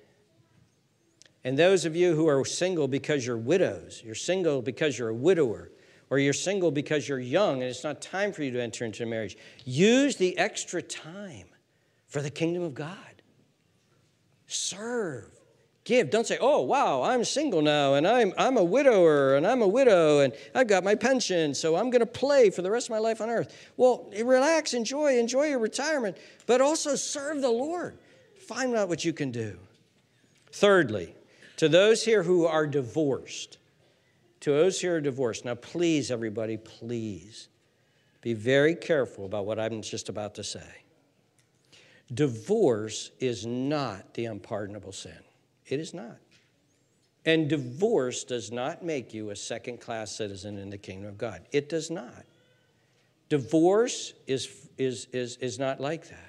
And 1.47 1.57
those 1.57 1.85
of 1.85 1.95
you 1.95 2.17
who 2.17 2.27
are 2.27 2.45
single 2.45 2.89
because 2.89 3.25
you're 3.25 3.37
widows, 3.37 4.03
you're 4.05 4.17
single 4.17 4.63
because 4.63 4.99
you're 4.99 5.11
a 5.11 5.15
widower, 5.15 5.71
or 6.11 6.19
you're 6.19 6.33
single 6.33 6.73
because 6.73 7.09
you're 7.09 7.21
young 7.21 7.63
and 7.63 7.71
it's 7.71 7.85
not 7.85 8.03
time 8.03 8.33
for 8.33 8.43
you 8.43 8.51
to 8.51 8.61
enter 8.61 8.85
into 8.85 9.07
marriage, 9.07 9.39
use 9.65 10.17
the 10.17 10.37
extra 10.39 10.83
time 10.83 11.47
for 12.09 12.21
the 12.21 12.31
kingdom 12.31 12.65
of 12.65 12.75
God. 12.75 13.23
Serve. 14.49 15.31
Give. 15.85 16.11
Don't 16.11 16.27
say, 16.27 16.37
oh, 16.41 16.63
wow, 16.63 17.03
I'm 17.05 17.23
single 17.23 17.63
now 17.63 17.95
and 17.95 18.09
I'm, 18.09 18.35
I'm 18.37 18.57
a 18.57 18.65
widower 18.65 19.37
and 19.37 19.47
I'm 19.47 19.63
a 19.63 19.69
widow 19.69 20.19
and 20.19 20.33
I've 20.53 20.67
got 20.67 20.83
my 20.83 20.97
pension, 20.97 21.55
so 21.55 21.77
I'm 21.77 21.91
going 21.91 22.01
to 22.01 22.07
play 22.07 22.51
for 22.51 22.63
the 22.63 22.73
rest 22.73 22.89
of 22.89 22.91
my 22.91 22.99
life 22.99 23.21
on 23.21 23.31
earth. 23.31 23.57
Well, 23.77 24.11
relax, 24.21 24.75
enjoy, 24.75 25.17
enjoy 25.17 25.45
your 25.45 25.61
retirement, 25.61 26.17
but 26.47 26.61
also 26.61 26.97
serve 26.97 27.41
the 27.41 27.51
Lord. 27.51 27.99
Find 28.37 28.75
out 28.75 28.89
what 28.89 29.05
you 29.05 29.13
can 29.13 29.31
do. 29.31 29.61
Thirdly, 30.51 31.16
to 31.57 31.69
those 31.69 32.05
here 32.05 32.23
who 32.23 32.47
are 32.47 32.67
divorced, 32.67 33.59
to 34.41 34.51
those 34.51 34.81
who 34.81 34.91
are 34.91 35.01
divorced, 35.01 35.45
now 35.45 35.55
please, 35.55 36.11
everybody, 36.11 36.57
please 36.57 37.49
be 38.21 38.35
very 38.35 38.75
careful 38.75 39.25
about 39.25 39.47
what 39.47 39.59
I'm 39.59 39.83
just 39.83 40.09
about 40.09 40.35
to 40.35 40.45
say. 40.45 40.83
Divorce 42.13 43.11
is 43.19 43.47
not 43.47 44.15
the 44.15 44.27
unpardonable 44.27 44.93
sin. 44.93 45.19
It 45.67 45.81
is 45.81 45.93
not. 45.93 46.19
And 47.25 47.49
divorce 47.49 48.23
does 48.23 48.53
not 48.53 48.85
make 48.85 49.13
you 49.13 49.31
a 49.31 49.37
second 49.37 49.81
class 49.81 50.13
citizen 50.13 50.59
in 50.59 50.71
the 50.71 50.79
kingdom 50.79 51.09
of 51.09 51.19
God. 51.19 51.43
It 51.51 51.69
does 51.69 51.91
not. 51.91 52.25
Divorce 53.29 54.13
is, 54.29 54.49
is, 54.79 55.09
is, 55.13 55.37
is 55.39 55.59
not 55.59 55.81
like 55.81 56.09
that. 56.09 56.26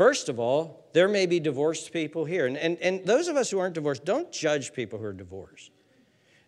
First 0.00 0.30
of 0.30 0.40
all, 0.40 0.88
there 0.94 1.08
may 1.08 1.26
be 1.26 1.38
divorced 1.40 1.92
people 1.92 2.24
here. 2.24 2.46
And, 2.46 2.56
and, 2.56 2.78
and 2.78 3.04
those 3.04 3.28
of 3.28 3.36
us 3.36 3.50
who 3.50 3.58
aren't 3.58 3.74
divorced, 3.74 4.02
don't 4.02 4.32
judge 4.32 4.72
people 4.72 4.98
who 4.98 5.04
are 5.04 5.12
divorced. 5.12 5.72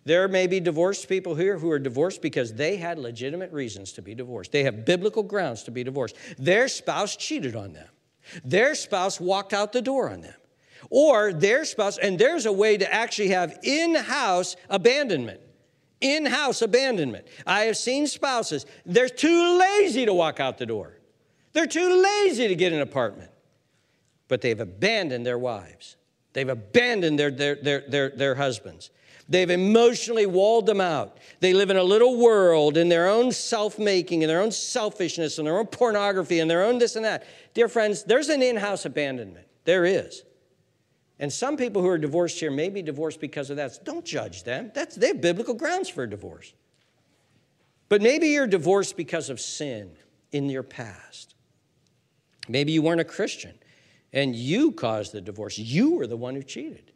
There 0.07 0.27
may 0.27 0.47
be 0.47 0.59
divorced 0.59 1.07
people 1.07 1.35
here 1.35 1.59
who 1.59 1.71
are 1.71 1.79
divorced 1.79 2.23
because 2.23 2.55
they 2.55 2.79
had 2.79 2.99
legitimate 2.99 3.53
reasons 3.53 3.93
to 3.93 4.01
be 4.01 4.15
divorced. 4.15 4.53
They 4.53 4.65
have 4.65 4.87
biblical 4.87 5.23
grounds 5.23 5.65
to 5.65 5.71
be 5.71 5.85
divorced. 5.85 6.17
Their 6.39 6.67
spouse 6.67 7.15
cheated 7.15 7.55
on 7.55 7.75
them. 7.75 7.89
Their 8.43 8.75
spouse 8.75 9.21
walked 9.21 9.53
out 9.53 9.75
the 9.75 9.83
door 9.83 10.09
on 10.09 10.23
them. 10.23 10.41
Or 10.89 11.35
their 11.35 11.67
spouse, 11.67 11.99
and 11.99 12.19
there's 12.19 12.47
a 12.47 12.53
way 12.53 12.79
to 12.79 12.91
actually 12.91 13.29
have 13.29 13.59
in 13.63 13.97
house 13.97 14.57
abandonment. 14.71 15.43
In 16.01 16.25
house 16.25 16.63
abandonment. 16.63 17.27
I 17.47 17.65
have 17.65 17.77
seen 17.77 18.07
spouses, 18.07 18.65
they're 18.87 19.11
too 19.11 19.59
lazy 19.59 20.07
to 20.07 20.15
walk 20.15 20.41
out 20.41 20.57
the 20.57 20.65
door. 20.65 20.97
They're 21.53 21.67
too 21.67 22.03
lazy 22.03 22.49
to 22.49 22.55
get 22.55 22.73
an 22.73 22.81
apartment. 22.81 23.29
But 24.33 24.41
they've 24.41 24.59
abandoned 24.59 25.27
their 25.27 25.37
wives. 25.37 25.97
They've 26.33 26.49
abandoned 26.49 27.19
their, 27.19 27.31
their, 27.31 27.55
their, 27.57 27.85
their, 27.87 28.09
their 28.09 28.35
husbands. 28.35 28.89
They've 29.29 29.51
emotionally 29.51 30.25
walled 30.25 30.65
them 30.65 30.81
out. 30.81 31.19
They 31.41 31.53
live 31.53 31.69
in 31.69 31.77
a 31.77 31.83
little 31.83 32.17
world 32.17 32.79
in 32.79 32.89
their 32.89 33.11
own 33.11 33.33
self 33.33 33.79
making 33.79 34.23
in 34.23 34.29
their 34.29 34.41
own 34.41 34.51
selfishness 34.51 35.39
in 35.39 35.45
their 35.45 35.59
own 35.59 35.67
pornography 35.67 36.41
in 36.41 36.49
their 36.49 36.65
own 36.65 36.79
this 36.79 36.97
and 36.97 37.05
that. 37.05 37.27
Dear 37.53 37.69
friends, 37.69 38.05
there's 38.05 38.31
an 38.31 38.41
in 38.41 38.57
house 38.57 38.87
abandonment. 38.87 39.47
There 39.67 39.85
is. 39.85 40.23
And 41.19 41.31
some 41.31 41.59
people 41.59 41.83
who 41.83 41.89
are 41.89 41.99
divorced 41.99 42.41
here 42.41 42.51
may 42.51 42.71
be 42.71 42.81
divorced 42.81 43.21
because 43.21 43.51
of 43.51 43.57
that. 43.57 43.85
Don't 43.85 44.03
judge 44.03 44.45
them. 44.45 44.73
That's, 44.75 44.97
they 44.97 45.09
have 45.09 45.21
biblical 45.21 45.53
grounds 45.53 45.91
for 45.91 46.07
divorce. 46.07 46.55
But 47.91 48.01
maybe 48.01 48.29
you're 48.29 48.47
divorced 48.47 48.97
because 48.97 49.29
of 49.29 49.41
sin 49.41 49.91
in 50.31 50.49
your 50.49 50.63
past. 50.63 51.35
Maybe 52.49 52.73
you 52.73 52.81
weren't 52.81 53.03
a 53.03 53.05
Christian 53.05 53.59
and 54.13 54.37
you 54.37 54.73
caused 54.73 55.13
the 55.13 55.21
divorce. 55.21 55.59
You 55.59 55.93
were 55.93 56.07
the 56.07 56.17
one 56.17 56.35
who 56.35 56.43
cheated. 56.43 56.93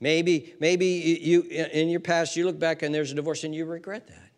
Maybe, 0.00 0.54
maybe 0.60 0.86
you 0.86 1.42
in 1.42 1.88
your 1.88 2.00
past 2.00 2.36
you 2.36 2.46
look 2.46 2.58
back 2.58 2.82
and 2.82 2.94
there's 2.94 3.12
a 3.12 3.14
divorce 3.14 3.44
and 3.44 3.54
you 3.54 3.66
regret 3.66 4.06
that. 4.08 4.30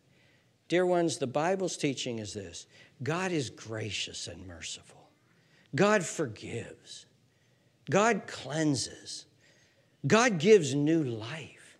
Dear 0.68 0.86
ones, 0.86 1.18
the 1.18 1.26
Bible's 1.26 1.76
teaching 1.76 2.18
is 2.18 2.32
this 2.32 2.66
God 3.02 3.32
is 3.32 3.50
gracious 3.50 4.26
and 4.26 4.46
merciful. 4.46 5.10
God 5.74 6.04
forgives. 6.04 7.06
God 7.90 8.26
cleanses. 8.26 9.26
God 10.06 10.38
gives 10.38 10.74
new 10.74 11.02
life. 11.02 11.78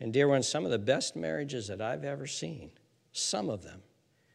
And, 0.00 0.12
dear 0.12 0.26
ones, 0.26 0.48
some 0.48 0.64
of 0.64 0.70
the 0.70 0.78
best 0.78 1.14
marriages 1.14 1.68
that 1.68 1.80
I've 1.80 2.04
ever 2.04 2.26
seen, 2.26 2.72
some 3.12 3.48
of 3.48 3.62
them, 3.62 3.82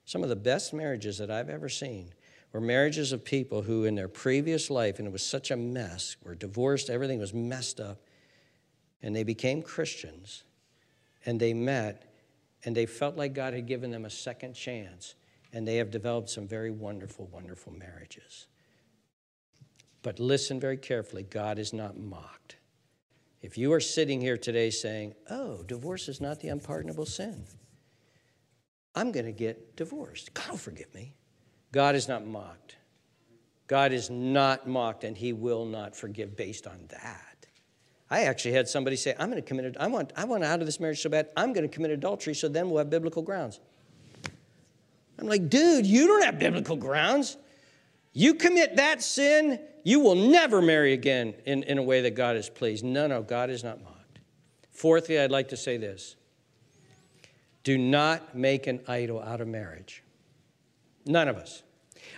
some 0.06 0.24
of 0.24 0.30
the 0.30 0.36
best 0.36 0.74
marriages 0.74 1.18
that 1.18 1.30
I've 1.30 1.50
ever 1.50 1.68
seen 1.68 2.14
were 2.54 2.62
marriages 2.62 3.12
of 3.12 3.24
people 3.24 3.62
who, 3.62 3.84
in 3.84 3.96
their 3.96 4.08
previous 4.08 4.70
life, 4.70 5.00
and 5.00 5.08
it 5.08 5.12
was 5.12 5.24
such 5.24 5.52
a 5.52 5.58
mess, 5.58 6.16
were 6.24 6.36
divorced, 6.36 6.90
everything 6.90 7.20
was 7.20 7.34
messed 7.34 7.80
up, 7.80 8.00
and 9.02 9.16
they 9.16 9.24
became 9.24 9.62
Christians, 9.62 10.44
and 11.26 11.40
they 11.40 11.54
met, 11.54 12.14
and 12.64 12.76
they 12.76 12.86
felt 12.86 13.16
like 13.16 13.34
God 13.34 13.54
had 13.54 13.68
given 13.68 13.92
them 13.92 14.06
a 14.06 14.10
second 14.10 14.54
chance, 14.54 15.16
and 15.54 15.68
they 15.68 15.78
have 15.78 15.92
developed 15.92 16.30
some 16.30 16.48
very 16.48 16.72
wonderful, 16.72 17.28
wonderful 17.32 17.74
marriages. 17.74 18.48
But 20.02 20.20
listen 20.20 20.60
very 20.60 20.78
carefully 20.78 21.24
God 21.24 21.60
is 21.60 21.74
not 21.74 21.98
mocked. 21.98 22.56
If 23.42 23.58
you 23.58 23.72
are 23.74 23.80
sitting 23.80 24.20
here 24.20 24.38
today 24.38 24.70
saying, 24.70 25.14
oh, 25.30 25.64
divorce 25.64 26.10
is 26.10 26.20
not 26.20 26.40
the 26.40 26.50
unpardonable 26.50 27.06
sin, 27.06 27.44
I'm 28.96 29.12
going 29.12 29.26
to 29.26 29.32
get 29.32 29.76
divorced. 29.76 30.34
God 30.34 30.50
will 30.50 30.58
forgive 30.58 30.94
me. 30.96 31.14
God 31.78 31.94
is 31.94 32.08
not 32.08 32.26
mocked. 32.26 32.76
God 33.68 33.94
is 33.94 34.10
not 34.10 34.68
mocked, 34.68 35.04
and 35.04 35.16
He 35.16 35.32
will 35.32 35.64
not 35.64 35.96
forgive 35.96 36.36
based 36.36 36.66
on 36.66 36.80
that. 36.90 37.46
I 38.10 38.24
actually 38.24 38.54
had 38.54 38.68
somebody 38.68 38.96
say, 38.96 39.14
I'm 39.20 39.30
going 39.30 39.40
to 39.40 39.48
commit, 39.48 39.78
I 39.80 39.86
want, 39.86 40.12
I 40.16 40.26
want 40.26 40.44
out 40.44 40.60
of 40.60 40.66
this 40.66 40.80
marriage 40.80 41.00
so 41.00 41.12
bad, 41.12 41.30
I'm 41.38 41.54
going 41.54 41.70
to 41.70 41.72
commit 41.72 41.92
adultery, 41.92 42.34
so 42.34 42.48
then 42.48 42.72
we'll 42.72 42.80
have 42.80 42.90
biblical 42.90 43.22
grounds. 43.22 43.60
I'm 45.20 45.28
like, 45.28 45.50
dude, 45.50 45.86
you 45.86 46.08
don't 46.08 46.24
have 46.24 46.40
biblical 46.40 46.78
grounds. 46.78 47.38
You 48.12 48.34
commit 48.34 48.78
that 48.78 49.04
sin, 49.04 49.60
you 49.84 50.00
will 50.00 50.16
never 50.16 50.64
marry 50.64 50.94
again 50.94 51.36
in, 51.46 51.62
in 51.62 51.78
a 51.78 51.84
way 51.84 52.02
that 52.02 52.16
God 52.16 52.38
is 52.38 52.50
pleased. 52.50 52.84
No, 52.84 53.06
no, 53.06 53.22
God 53.22 53.52
is 53.52 53.64
not 53.64 53.84
mocked. 53.84 54.18
Fourthly, 54.72 55.20
I'd 55.20 55.30
like 55.30 55.50
to 55.50 55.58
say 55.58 55.78
this 55.78 56.16
do 57.62 57.78
not 57.78 58.36
make 58.36 58.66
an 58.66 58.80
idol 58.88 59.22
out 59.22 59.42
of 59.42 59.48
marriage. 59.48 60.02
None 61.06 61.28
of 61.28 61.38
us. 61.38 61.62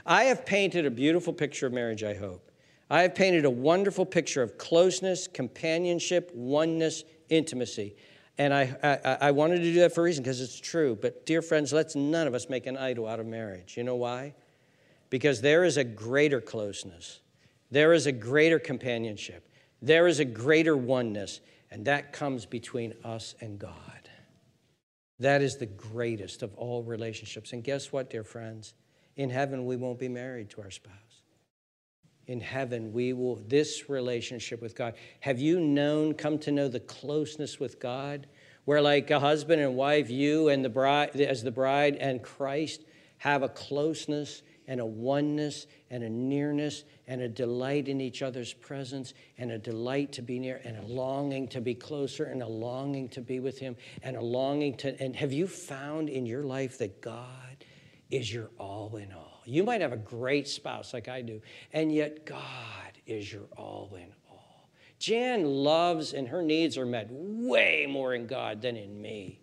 I 0.06 0.26
have 0.26 0.46
painted 0.46 0.86
a 0.86 0.92
beautiful 0.92 1.34
picture 1.34 1.68
of 1.68 1.74
marriage, 1.74 2.04
I 2.04 2.14
hope. 2.14 2.52
I 2.90 3.04
have 3.04 3.16
painted 3.16 3.46
a 3.46 3.50
wonderful 3.50 4.06
picture 4.06 4.42
of 4.42 4.58
closeness, 4.58 5.28
companionship, 5.28 6.32
oneness, 6.34 7.04
intimacy. 7.30 7.96
And 8.38 8.54
I, 8.54 8.76
I, 8.82 9.18
I 9.28 9.32
wanted 9.32 9.58
to 9.58 9.64
do 9.64 9.80
that 9.82 9.94
for 9.94 10.02
a 10.02 10.04
reason 10.06 10.24
because 10.24 10.42
it's 10.42 10.60
true. 10.60 10.98
But, 11.00 11.26
dear 11.26 11.42
friends, 11.42 11.72
let's 11.72 11.96
none 11.96 12.26
of 12.26 12.34
us 12.34 12.50
make 12.50 12.66
an 12.66 12.78
idol 12.78 13.08
out 13.08 13.20
of 13.20 13.28
marriage. 13.28 13.76
You 13.78 13.84
know 13.84 13.96
why? 13.96 14.34
because 15.10 15.42
there 15.42 15.64
is 15.64 15.78
a 15.78 15.84
greater 15.84 16.42
closeness, 16.42 17.20
there 17.72 17.94
is 17.94 18.06
a 18.06 18.12
greater 18.12 18.60
companionship, 18.60 19.48
there 19.82 20.08
is 20.08 20.20
a 20.20 20.26
greater 20.26 20.78
oneness, 20.78 21.42
and 21.72 21.86
that 21.86 22.14
comes 22.14 22.46
between 22.46 22.94
us 23.04 23.36
and 23.42 23.60
God. 23.60 23.74
That 25.20 25.42
is 25.42 25.58
the 25.58 25.66
greatest 25.66 26.44
of 26.44 26.56
all 26.56 26.82
relationships. 26.84 27.52
And 27.52 27.64
guess 27.64 27.92
what, 27.92 28.10
dear 28.10 28.24
friends? 28.24 28.74
In 29.20 29.30
heaven, 29.30 29.66
we 29.66 29.76
won't 29.76 30.00
be 30.00 30.08
married 30.08 30.50
to 30.52 30.62
our 30.62 30.72
spouse. 30.72 30.96
In 32.28 32.40
heaven, 32.40 32.94
we 32.94 33.12
will, 33.12 33.36
this 33.36 33.90
relationship 33.90 34.62
with 34.62 34.76
God. 34.76 34.94
Have 35.20 35.40
you 35.40 35.60
known, 35.60 36.14
come 36.14 36.40
to 36.40 36.54
know 36.54 36.70
the 36.70 36.80
closeness 36.80 37.60
with 37.60 37.82
God? 37.82 38.28
Where, 38.64 38.82
like 38.82 39.12
a 39.12 39.20
husband 39.20 39.62
and 39.62 39.76
wife, 39.76 40.10
you 40.10 40.48
and 40.48 40.64
the 40.64 40.70
bride, 40.70 41.20
as 41.20 41.44
the 41.44 41.52
bride 41.52 41.98
and 41.98 42.24
Christ 42.24 42.86
have 43.18 43.44
a 43.44 43.50
closeness 43.50 44.42
and 44.70 44.80
a 44.80 44.86
oneness 44.86 45.68
and 45.90 46.02
a 46.02 46.10
nearness 46.10 46.86
and 47.06 47.22
a 47.22 47.28
delight 47.28 47.90
in 47.90 48.00
each 48.00 48.22
other's 48.22 48.54
presence 48.54 49.14
and 49.38 49.52
a 49.52 49.58
delight 49.58 50.14
to 50.14 50.22
be 50.22 50.40
near 50.40 50.62
and 50.64 50.78
a 50.78 50.86
longing 50.86 51.50
to 51.50 51.60
be 51.60 51.76
closer 51.76 52.24
and 52.24 52.42
a 52.42 52.48
longing 52.48 53.10
to 53.10 53.20
be 53.20 53.42
with 53.42 53.60
Him 53.60 53.76
and 54.02 54.16
a 54.16 54.22
longing 54.22 54.78
to. 54.78 54.98
And 55.04 55.14
have 55.18 55.34
you 55.34 55.46
found 55.46 56.08
in 56.08 56.26
your 56.26 56.44
life 56.46 56.78
that 56.78 57.02
God 57.02 57.49
is 58.10 58.34
your 58.34 58.50
all 58.58 58.96
in 58.98 59.12
all? 59.14 59.42
You 59.46 59.64
might 59.64 59.82
have 59.82 59.94
a 59.94 59.98
great 59.98 60.48
spouse 60.48 60.94
like 60.94 61.08
I 61.08 61.22
do, 61.22 61.42
and 61.74 61.94
yet 61.94 62.26
God 62.26 62.38
is 63.06 63.32
your 63.32 63.46
all 63.58 63.96
in 63.96 64.12
all. 64.30 64.70
Jan 65.00 65.46
loves 65.46 66.14
and 66.14 66.28
her 66.28 66.42
needs 66.42 66.78
are 66.78 66.86
met 66.86 67.08
way 67.10 67.88
more 67.90 68.14
in 68.14 68.28
God 68.28 68.62
than 68.62 68.76
in 68.76 69.02
me. 69.02 69.40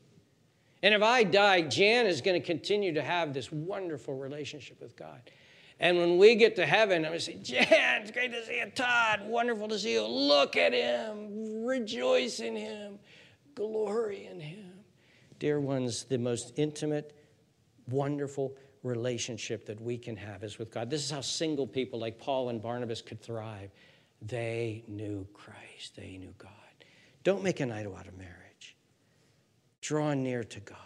And 0.83 0.95
if 0.95 1.03
I 1.03 1.25
die, 1.25 1.63
Jan 1.63 2.07
is 2.07 2.21
going 2.21 2.41
to 2.41 2.47
continue 2.47 2.93
to 2.95 3.03
have 3.03 3.33
this 3.33 3.51
wonderful 3.51 4.15
relationship 4.15 4.81
with 4.81 4.97
God. 4.97 5.21
And 5.81 5.99
when 5.99 6.19
we 6.19 6.37
get 6.37 6.57
to 6.57 6.67
heaven, 6.67 7.05
I'm 7.05 7.11
going 7.11 7.19
to 7.19 7.25
say, 7.25 7.39
Jan, 7.43 8.03
it's 8.03 8.11
great 8.11 8.33
to 8.33 8.45
see 8.45 8.59
you. 8.59 8.71
Todd, 8.75 9.23
wonderful 9.27 9.69
to 9.69 9.79
see 9.79 9.95
you. 9.95 10.07
Look 10.07 10.57
at 10.57 10.73
him. 10.73 11.65
Rejoice 11.65 12.41
in 12.41 12.55
him. 12.55 12.99
Glory 13.55 14.27
in 14.27 14.41
him. 14.41 14.73
Dear 15.39 15.61
ones, 15.61 16.05
the 16.05 16.19
most 16.19 16.53
intimate, 16.57 17.16
wonderful 17.89 18.57
relationship 18.83 19.67
that 19.67 19.81
we 19.81 19.99
can 19.99 20.17
have 20.17 20.45
is 20.45 20.59
with 20.59 20.71
God. 20.71 20.91
This 20.91 21.05
is 21.05 21.11
how 21.11 21.21
single 21.21 21.67
people 21.67 21.99
like 21.99 22.19
Paul 22.19 22.49
and 22.49 22.63
Barnabas 22.63 23.03
could 23.03 23.21
thrive. 23.21 23.71
They 24.23 24.85
knew 24.89 25.27
Christ, 25.35 25.97
they 25.97 26.17
knew 26.17 26.35
God. 26.39 26.51
Don't 27.25 27.43
make 27.43 27.61
an 27.61 27.73
idol 27.73 27.97
out 27.97 28.07
of 28.07 28.17
marriage. 28.17 28.77
Draw 29.81 30.15
near 30.15 30.45
to 30.45 30.61
God. 30.61 30.79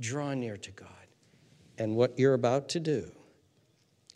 Draw 0.00 0.34
near 0.34 0.56
to 0.56 0.70
God. 0.70 0.88
And 1.78 1.96
what 1.96 2.18
you're 2.18 2.34
about 2.34 2.68
to 2.70 2.80
do 2.80 3.10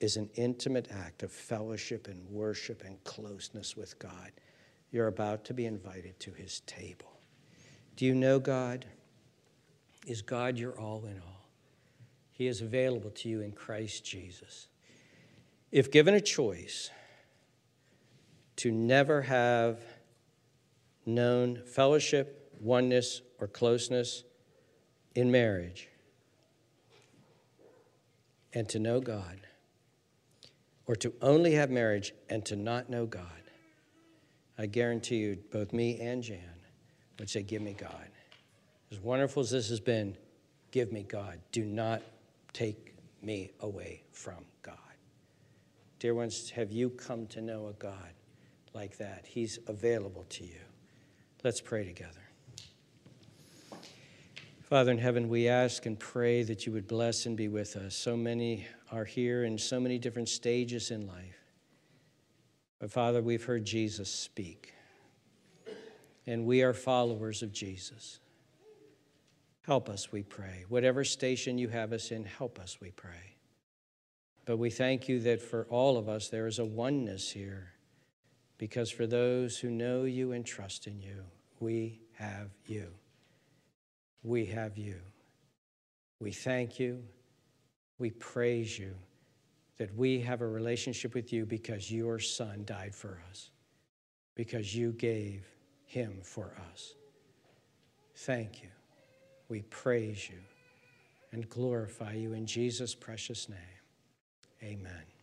is 0.00 0.16
an 0.16 0.30
intimate 0.34 0.88
act 0.92 1.22
of 1.22 1.32
fellowship 1.32 2.06
and 2.06 2.24
worship 2.28 2.84
and 2.84 3.02
closeness 3.04 3.76
with 3.76 3.98
God. 3.98 4.30
You're 4.90 5.08
about 5.08 5.44
to 5.46 5.54
be 5.54 5.66
invited 5.66 6.18
to 6.20 6.32
his 6.32 6.60
table. 6.60 7.20
Do 7.96 8.06
you 8.06 8.14
know 8.14 8.38
God? 8.38 8.86
Is 10.06 10.22
God 10.22 10.56
your 10.56 10.78
all 10.78 11.04
in 11.04 11.20
all? 11.20 11.37
He 12.38 12.46
is 12.46 12.60
available 12.60 13.10
to 13.10 13.28
you 13.28 13.40
in 13.40 13.50
Christ 13.50 14.04
Jesus. 14.04 14.68
If 15.72 15.90
given 15.90 16.14
a 16.14 16.20
choice 16.20 16.88
to 18.56 18.70
never 18.70 19.22
have 19.22 19.80
known 21.04 21.60
fellowship, 21.66 22.52
oneness, 22.60 23.22
or 23.40 23.48
closeness 23.48 24.22
in 25.16 25.32
marriage 25.32 25.88
and 28.54 28.68
to 28.68 28.78
know 28.78 29.00
God, 29.00 29.40
or 30.86 30.94
to 30.94 31.12
only 31.20 31.54
have 31.54 31.70
marriage 31.70 32.14
and 32.30 32.46
to 32.46 32.54
not 32.54 32.88
know 32.88 33.04
God, 33.04 33.42
I 34.56 34.66
guarantee 34.66 35.16
you, 35.16 35.38
both 35.50 35.72
me 35.72 35.98
and 36.00 36.22
Jan 36.22 36.38
would 37.18 37.28
say, 37.28 37.42
Give 37.42 37.62
me 37.62 37.72
God. 37.72 38.08
As 38.92 39.00
wonderful 39.00 39.40
as 39.40 39.50
this 39.50 39.68
has 39.70 39.80
been, 39.80 40.16
give 40.70 40.92
me 40.92 41.02
God. 41.02 41.40
Do 41.50 41.64
not 41.64 42.00
take 42.52 42.94
me 43.22 43.50
away 43.60 44.02
from 44.12 44.44
God. 44.62 44.76
Dear 45.98 46.14
ones, 46.14 46.50
have 46.50 46.70
you 46.70 46.90
come 46.90 47.26
to 47.28 47.40
know 47.40 47.68
a 47.68 47.72
God 47.72 48.12
like 48.74 48.98
that? 48.98 49.26
He's 49.26 49.58
available 49.66 50.24
to 50.30 50.44
you. 50.44 50.60
Let's 51.42 51.60
pray 51.60 51.84
together. 51.84 52.20
Father 54.62 54.92
in 54.92 54.98
heaven, 54.98 55.28
we 55.28 55.48
ask 55.48 55.86
and 55.86 55.98
pray 55.98 56.42
that 56.42 56.66
you 56.66 56.72
would 56.72 56.86
bless 56.86 57.24
and 57.24 57.36
be 57.36 57.48
with 57.48 57.74
us. 57.74 57.94
So 57.94 58.16
many 58.16 58.66
are 58.92 59.04
here 59.04 59.44
in 59.44 59.56
so 59.56 59.80
many 59.80 59.98
different 59.98 60.28
stages 60.28 60.90
in 60.90 61.06
life. 61.06 61.38
But 62.78 62.92
Father, 62.92 63.22
we've 63.22 63.42
heard 63.42 63.64
Jesus 63.64 64.12
speak, 64.12 64.74
and 66.26 66.44
we 66.44 66.62
are 66.62 66.74
followers 66.74 67.42
of 67.42 67.52
Jesus. 67.52 68.20
Help 69.68 69.90
us, 69.90 70.10
we 70.10 70.22
pray. 70.22 70.64
Whatever 70.70 71.04
station 71.04 71.58
you 71.58 71.68
have 71.68 71.92
us 71.92 72.10
in, 72.10 72.24
help 72.24 72.58
us, 72.58 72.78
we 72.80 72.90
pray. 72.90 73.36
But 74.46 74.56
we 74.56 74.70
thank 74.70 75.10
you 75.10 75.20
that 75.20 75.42
for 75.42 75.66
all 75.68 75.98
of 75.98 76.08
us, 76.08 76.30
there 76.30 76.46
is 76.46 76.58
a 76.58 76.64
oneness 76.64 77.30
here, 77.30 77.74
because 78.56 78.90
for 78.90 79.06
those 79.06 79.58
who 79.58 79.68
know 79.68 80.04
you 80.04 80.32
and 80.32 80.46
trust 80.46 80.86
in 80.86 80.98
you, 81.02 81.22
we 81.60 82.00
have 82.14 82.48
you. 82.64 82.86
We 84.22 84.46
have 84.46 84.78
you. 84.78 85.02
We 86.18 86.32
thank 86.32 86.80
you. 86.80 87.04
We 87.98 88.08
praise 88.12 88.78
you 88.78 88.94
that 89.76 89.94
we 89.94 90.18
have 90.22 90.40
a 90.40 90.48
relationship 90.48 91.12
with 91.12 91.30
you 91.30 91.44
because 91.44 91.92
your 91.92 92.18
Son 92.18 92.62
died 92.64 92.94
for 92.94 93.20
us, 93.28 93.50
because 94.34 94.74
you 94.74 94.92
gave 94.92 95.46
him 95.84 96.20
for 96.22 96.54
us. 96.72 96.94
Thank 98.14 98.62
you. 98.62 98.70
We 99.48 99.62
praise 99.62 100.28
you 100.28 100.38
and 101.32 101.48
glorify 101.48 102.12
you 102.12 102.32
in 102.32 102.46
Jesus' 102.46 102.94
precious 102.94 103.48
name. 103.48 103.58
Amen. 104.62 105.17